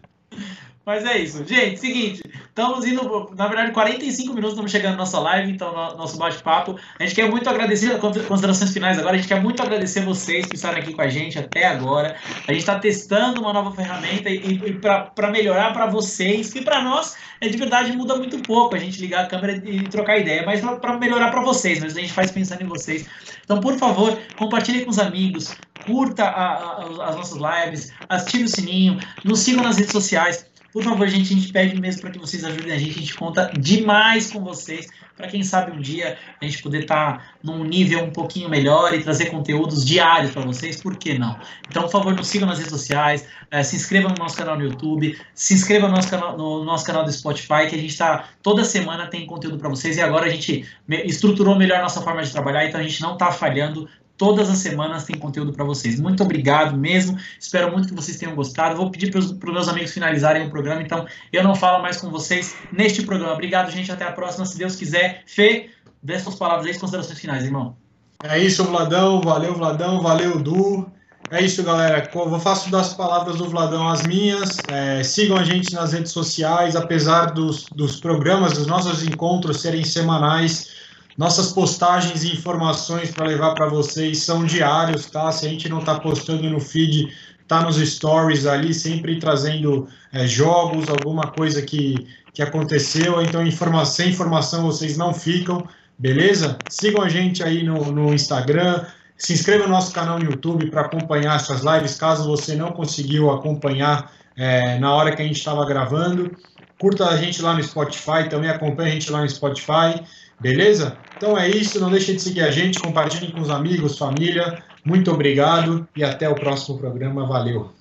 Mas 0.86 1.04
é 1.04 1.18
isso. 1.18 1.44
Gente, 1.48 1.80
seguinte, 1.80 2.22
estamos 2.48 2.86
indo, 2.86 3.32
na 3.36 3.48
verdade, 3.48 3.72
45 3.72 4.36
minutos 4.36 4.52
estamos 4.52 4.72
chegando 4.72 4.92
na 4.92 4.98
nossa 5.00 5.20
live, 5.20 5.52
então, 5.52 5.72
no, 5.72 5.98
nosso 5.98 6.16
bate-papo. 6.16 6.78
A 7.00 7.04
gente 7.04 7.16
quer 7.16 7.28
muito 7.28 7.50
agradecer, 7.50 7.98
considerações 8.00 8.72
finais 8.72 9.00
agora, 9.00 9.16
a 9.16 9.18
gente 9.18 9.28
quer 9.28 9.42
muito 9.42 9.64
agradecer 9.64 10.02
vocês 10.02 10.46
que 10.46 10.56
estaram 10.56 10.78
aqui 10.78 10.94
com 10.94 11.02
a 11.02 11.08
gente 11.08 11.40
até 11.40 11.66
agora. 11.66 12.16
A 12.48 12.52
gente 12.52 12.62
está 12.62 12.78
testando 12.78 13.42
uma 13.42 13.52
nova 13.52 13.72
ferramenta 13.72 14.30
e, 14.30 14.36
e 14.36 14.74
para 14.74 15.32
melhorar 15.32 15.74
para 15.74 15.88
vocês, 15.88 16.54
e 16.54 16.62
para 16.62 16.84
nós, 16.84 17.18
é 17.42 17.48
de 17.50 17.58
verdade, 17.58 17.92
muda 17.98 18.16
muito 18.16 18.38
pouco 18.44 18.76
a 18.76 18.80
gente 18.80 19.02
ligar 19.02 19.26
a 19.26 19.28
câmera 19.28 19.60
e 19.66 19.88
trocar 19.90 20.20
ideia, 20.20 20.44
mas 20.46 20.62
para 20.62 21.00
melhorar 21.00 21.32
para 21.32 21.42
vocês, 21.42 21.80
mas 21.80 21.98
a 21.98 22.00
gente 22.00 22.14
faz 22.14 22.30
pensando 22.30 22.62
em 22.62 22.68
vocês. 22.68 23.08
Então, 23.44 23.60
por 23.60 23.76
favor, 23.80 24.20
compartilhe 24.38 24.86
com 24.86 24.92
os 24.92 25.00
amigos, 25.00 25.56
curta 25.84 26.26
a, 26.26 26.54
a, 26.54 27.10
as 27.10 27.16
nossas 27.16 27.40
lives, 27.40 27.92
ative 28.08 28.44
o 28.44 28.48
sininho, 28.48 29.00
nos 29.24 29.40
sigam 29.40 29.64
nas 29.64 29.78
redes 29.78 29.92
sociais. 29.92 30.46
Por 30.76 30.84
favor, 30.84 31.08
gente, 31.08 31.34
a 31.34 31.38
gente 31.38 31.54
pede 31.54 31.80
mesmo 31.80 32.02
para 32.02 32.12
que 32.12 32.20
vocês 32.20 32.44
ajudem 32.44 32.74
a 32.74 32.78
gente. 32.78 32.98
A 32.98 33.00
gente 33.00 33.16
conta 33.16 33.50
demais 33.58 34.30
com 34.30 34.44
vocês 34.44 34.90
para 35.16 35.26
quem 35.26 35.42
sabe 35.42 35.72
um 35.72 35.80
dia 35.80 36.18
a 36.42 36.44
gente 36.44 36.62
poder 36.62 36.82
estar 36.82 37.18
tá 37.18 37.26
num 37.42 37.64
nível 37.64 38.04
um 38.04 38.12
pouquinho 38.12 38.50
melhor 38.50 38.94
e 38.94 39.02
trazer 39.02 39.28
conteúdos 39.28 39.86
diários 39.86 40.32
para 40.34 40.42
vocês, 40.42 40.82
por 40.82 40.98
que 40.98 41.18
não? 41.18 41.40
Então, 41.70 41.84
por 41.84 41.92
favor, 41.92 42.14
nos 42.14 42.28
sigam 42.28 42.46
nas 42.46 42.58
redes 42.58 42.74
sociais, 42.74 43.26
eh, 43.52 43.64
se 43.64 43.78
inscrevam 43.78 44.12
no 44.12 44.18
nosso 44.18 44.36
canal 44.36 44.58
no 44.58 44.66
YouTube, 44.66 45.18
se 45.34 45.54
inscrevam 45.54 45.88
no 45.88 45.96
nosso 45.96 46.10
canal, 46.10 46.38
no 46.38 46.66
nosso 46.66 46.86
canal 46.86 47.06
do 47.06 47.12
Spotify, 47.14 47.70
que 47.70 47.76
a 47.76 47.80
gente 47.80 47.92
está 47.92 48.28
toda 48.44 48.66
semana 48.66 49.08
tem 49.08 49.26
conteúdo 49.26 49.58
para 49.58 49.70
vocês 49.70 49.96
e 49.96 50.02
agora 50.02 50.26
a 50.26 50.30
gente 50.30 50.66
estruturou 50.90 51.56
melhor 51.56 51.82
nossa 51.82 52.02
forma 52.02 52.22
de 52.22 52.34
trabalhar, 52.34 52.66
então 52.66 52.82
a 52.82 52.84
gente 52.84 53.02
não 53.02 53.14
está 53.14 53.32
falhando, 53.32 53.88
Todas 54.18 54.50
as 54.50 54.60
semanas 54.60 55.04
tem 55.04 55.18
conteúdo 55.18 55.52
para 55.52 55.66
vocês. 55.66 56.00
Muito 56.00 56.24
obrigado 56.24 56.78
mesmo. 56.78 57.18
Espero 57.40 57.72
muito 57.72 57.88
que 57.88 57.94
vocês 57.94 58.18
tenham 58.18 58.34
gostado. 58.36 58.78
Vou 58.78 58.90
pedir 58.90 59.12
para 59.12 59.20
os 59.20 59.32
meus 59.34 59.68
amigos 59.68 59.92
finalizarem 59.92 60.48
o 60.48 60.50
programa, 60.50 60.82
então 60.82 61.06
eu 61.34 61.44
não 61.44 61.54
falo 61.54 61.82
mais 61.82 61.98
com 61.98 62.10
vocês 62.10 62.56
neste 62.72 63.04
programa. 63.04 63.34
Obrigado, 63.34 63.70
gente. 63.72 63.92
Até 63.92 64.06
a 64.06 64.12
próxima, 64.12 64.46
se 64.46 64.58
Deus 64.58 64.76
quiser. 64.76 65.24
Fê, 65.26 65.70
dê 66.02 66.18
suas 66.20 66.36
palavras 66.36 66.68
aí, 66.68 66.80
considerações 66.80 67.20
finais, 67.20 67.44
irmão. 67.44 67.76
É 68.24 68.40
isso, 68.40 68.64
Vladão. 68.64 69.22
Valeu, 69.22 69.54
Vladão. 69.54 70.02
Valeu, 70.02 70.40
Du. 70.40 70.90
É 71.32 71.42
isso, 71.42 71.64
galera. 71.64 72.08
Eu 72.14 72.40
faço 72.40 72.70
das 72.70 72.94
palavras 72.94 73.38
do 73.38 73.50
Vladão 73.50 73.88
as 73.90 74.04
minhas. 74.04 74.58
É, 74.68 75.04
sigam 75.04 75.36
a 75.36 75.44
gente 75.44 75.74
nas 75.74 75.92
redes 75.92 76.12
sociais, 76.12 76.76
apesar 76.76 77.32
dos, 77.32 77.66
dos 77.76 78.00
programas, 78.00 78.54
dos 78.54 78.68
nossos 78.68 79.04
encontros 79.04 79.62
serem 79.62 79.84
semanais. 79.84 80.75
Nossas 81.18 81.54
postagens 81.54 82.24
e 82.24 82.34
informações 82.34 83.12
para 83.12 83.26
levar 83.26 83.54
para 83.54 83.68
vocês 83.68 84.20
são 84.20 84.44
diários, 84.44 85.06
tá? 85.06 85.32
Se 85.32 85.46
a 85.46 85.50
gente 85.50 85.70
não 85.70 85.80
está 85.80 85.98
postando 85.98 86.50
no 86.50 86.60
feed, 86.60 87.10
tá 87.48 87.62
nos 87.62 87.78
stories 87.78 88.46
ali, 88.46 88.74
sempre 88.74 89.18
trazendo 89.18 89.88
é, 90.12 90.28
jogos, 90.28 90.90
alguma 90.90 91.28
coisa 91.28 91.62
que, 91.62 92.06
que 92.34 92.42
aconteceu. 92.42 93.22
Então, 93.22 93.46
informa 93.46 93.86
sem 93.86 94.10
informação 94.10 94.64
vocês 94.64 94.98
não 94.98 95.14
ficam, 95.14 95.66
beleza? 95.98 96.58
Sigam 96.70 97.02
a 97.02 97.08
gente 97.08 97.42
aí 97.42 97.64
no, 97.64 97.92
no 97.92 98.14
Instagram, 98.14 98.84
se 99.18 99.32
inscreva 99.32 99.66
no 99.66 99.72
nosso 99.72 99.94
canal 99.94 100.20
no 100.20 100.26
YouTube 100.26 100.70
para 100.70 100.82
acompanhar 100.82 101.38
essas 101.38 101.64
lives, 101.64 101.96
caso 101.96 102.28
você 102.28 102.56
não 102.56 102.72
conseguiu 102.74 103.32
acompanhar 103.32 104.12
é, 104.36 104.78
na 104.80 104.94
hora 104.94 105.16
que 105.16 105.22
a 105.22 105.26
gente 105.26 105.38
estava 105.38 105.66
gravando. 105.66 106.36
Curta 106.78 107.08
a 107.08 107.16
gente 107.16 107.42
lá 107.42 107.54
no 107.54 107.64
Spotify, 107.64 108.28
também 108.30 108.50
acompanhe 108.50 108.90
a 108.90 108.94
gente 108.94 109.10
lá 109.10 109.22
no 109.22 109.30
Spotify. 109.30 110.04
Beleza? 110.40 110.98
Então 111.18 111.38
é 111.38 111.48
isso, 111.50 111.80
não 111.80 111.90
deixem 111.90 112.16
de 112.16 112.22
seguir 112.22 112.42
a 112.42 112.52
gente, 112.52 112.80
compartilhem 112.80 113.32
com 113.32 113.42
os 113.42 113.50
amigos, 113.50 113.98
família. 113.98 114.62
Muito 114.84 115.12
obrigado 115.12 115.88
e 115.96 116.04
até 116.04 116.28
o 116.30 116.36
próximo 116.36 116.78
programa. 116.78 117.26
Valeu! 117.26 117.72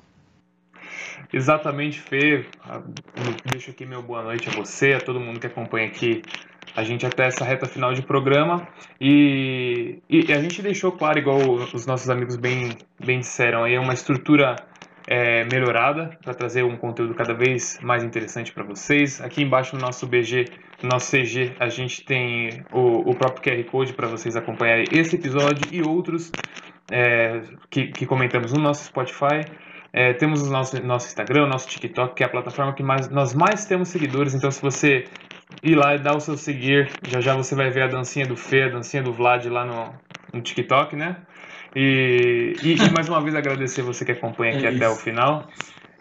Exatamente, 1.33 2.01
Fê. 2.01 2.47
Ah, 2.63 2.81
deixo 3.51 3.71
aqui 3.71 3.85
meu 3.85 4.03
boa 4.03 4.23
noite 4.23 4.49
a 4.49 4.53
você, 4.53 4.93
a 4.93 5.01
todo 5.01 5.19
mundo 5.19 5.41
que 5.41 5.49
acompanha 5.49 5.89
aqui 5.89 6.23
a 6.77 6.83
gente 6.83 7.05
até 7.07 7.27
essa 7.27 7.45
reta 7.45 7.67
final 7.67 7.93
de 7.93 8.03
programa. 8.03 8.67
E, 9.01 9.99
e 10.09 10.33
a 10.33 10.41
gente 10.41 10.63
deixou 10.63 10.93
claro, 10.93 11.19
igual 11.19 11.39
os 11.39 11.87
nossos 11.87 12.09
amigos 12.09 12.37
bem, 12.37 12.77
bem 13.05 13.21
disseram, 13.21 13.65
aí, 13.65 13.77
uma 13.79 13.95
estrutura 13.95 14.57
é, 15.07 15.45
melhorada 15.45 16.17
para 16.23 16.35
trazer 16.35 16.65
um 16.65 16.77
conteúdo 16.77 17.15
cada 17.15 17.35
vez 17.35 17.79
mais 17.83 18.03
interessante 18.03 18.53
para 18.53 18.65
vocês. 18.65 19.21
Aqui 19.21 19.43
embaixo 19.43 19.77
no 19.77 19.83
nosso 19.83 20.07
BG, 20.07 20.47
nosso 20.83 21.11
CG, 21.11 21.53
a 21.59 21.69
gente 21.69 22.05
tem 22.05 22.65
o, 22.73 23.11
o 23.11 23.15
próprio 23.15 23.43
QR 23.43 23.71
Code 23.71 23.93
para 23.93 24.07
vocês 24.07 24.37
acompanharem 24.37 24.85
esse 24.93 25.17
episódio 25.17 25.67
e 25.73 25.83
outros 25.83 26.31
é, 26.91 27.41
que, 27.71 27.89
que 27.89 28.07
comentamos 28.07 28.53
no 28.53 28.61
nosso 28.61 28.85
Spotify. 28.85 29.45
É, 29.93 30.13
temos 30.13 30.43
o 30.43 30.51
nosso, 30.51 30.85
nosso 30.85 31.07
Instagram, 31.07 31.47
nosso 31.47 31.69
TikTok, 31.69 32.17
que 32.17 32.23
é 32.25 32.27
a 32.27 32.29
plataforma 32.29 32.73
que 32.73 32.83
mais, 32.83 33.09
nós 33.09 33.33
mais 33.33 33.65
temos 33.65 33.89
seguidores. 33.89 34.35
Então, 34.35 34.51
se 34.51 34.61
você 34.61 35.05
ir 35.63 35.77
lá 35.77 35.95
e 35.95 35.99
dar 35.99 36.17
o 36.17 36.21
seu 36.21 36.37
seguir, 36.37 36.91
já 37.07 37.21
já 37.21 37.37
você 37.37 37.55
vai 37.55 37.71
ver 37.71 37.83
a 37.83 37.87
dancinha 37.87 38.27
do 38.27 38.37
Fê, 38.37 38.65
a 38.65 38.69
dancinha 38.71 39.03
do 39.03 39.13
Vlad 39.13 39.47
lá 39.47 39.65
no, 39.65 39.95
no 40.33 40.43
TikTok, 40.43 40.97
né? 40.97 41.17
E, 41.77 42.55
e, 42.63 42.75
e 42.75 42.91
mais 42.93 43.09
uma 43.09 43.21
vez 43.21 43.35
agradecer 43.35 43.83
você 43.83 44.05
que 44.05 44.13
acompanha 44.13 44.57
aqui 44.57 44.67
é 44.67 44.71
até 44.71 44.89
o 44.89 44.97
final. 44.97 45.47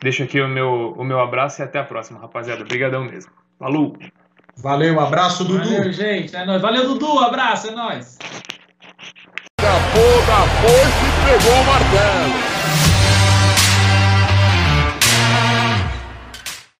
Deixo 0.01 0.23
aqui 0.23 0.41
o 0.41 0.47
meu, 0.47 0.93
o 0.97 1.03
meu 1.03 1.19
abraço 1.19 1.61
e 1.61 1.63
até 1.63 1.79
a 1.79 1.83
próxima, 1.83 2.19
rapaziada. 2.19 2.63
Obrigadão 2.63 3.05
mesmo. 3.05 3.31
Falou! 3.57 3.95
Valeu, 4.57 4.99
abraço, 4.99 5.43
Dudu. 5.43 5.63
Valeu, 5.63 5.91
gente. 5.91 6.35
É 6.35 6.45
nóis. 6.45 6.61
Valeu, 6.61 6.87
Dudu. 6.87 7.19
Abraço, 7.19 7.67
é 7.67 7.71
nóis. 7.71 8.17
Acabou 9.59 10.25
da 10.25 10.41
foice 10.61 11.05
e 11.05 11.39
pegou 11.39 11.61
o 11.61 11.65
martelo. 11.65 12.52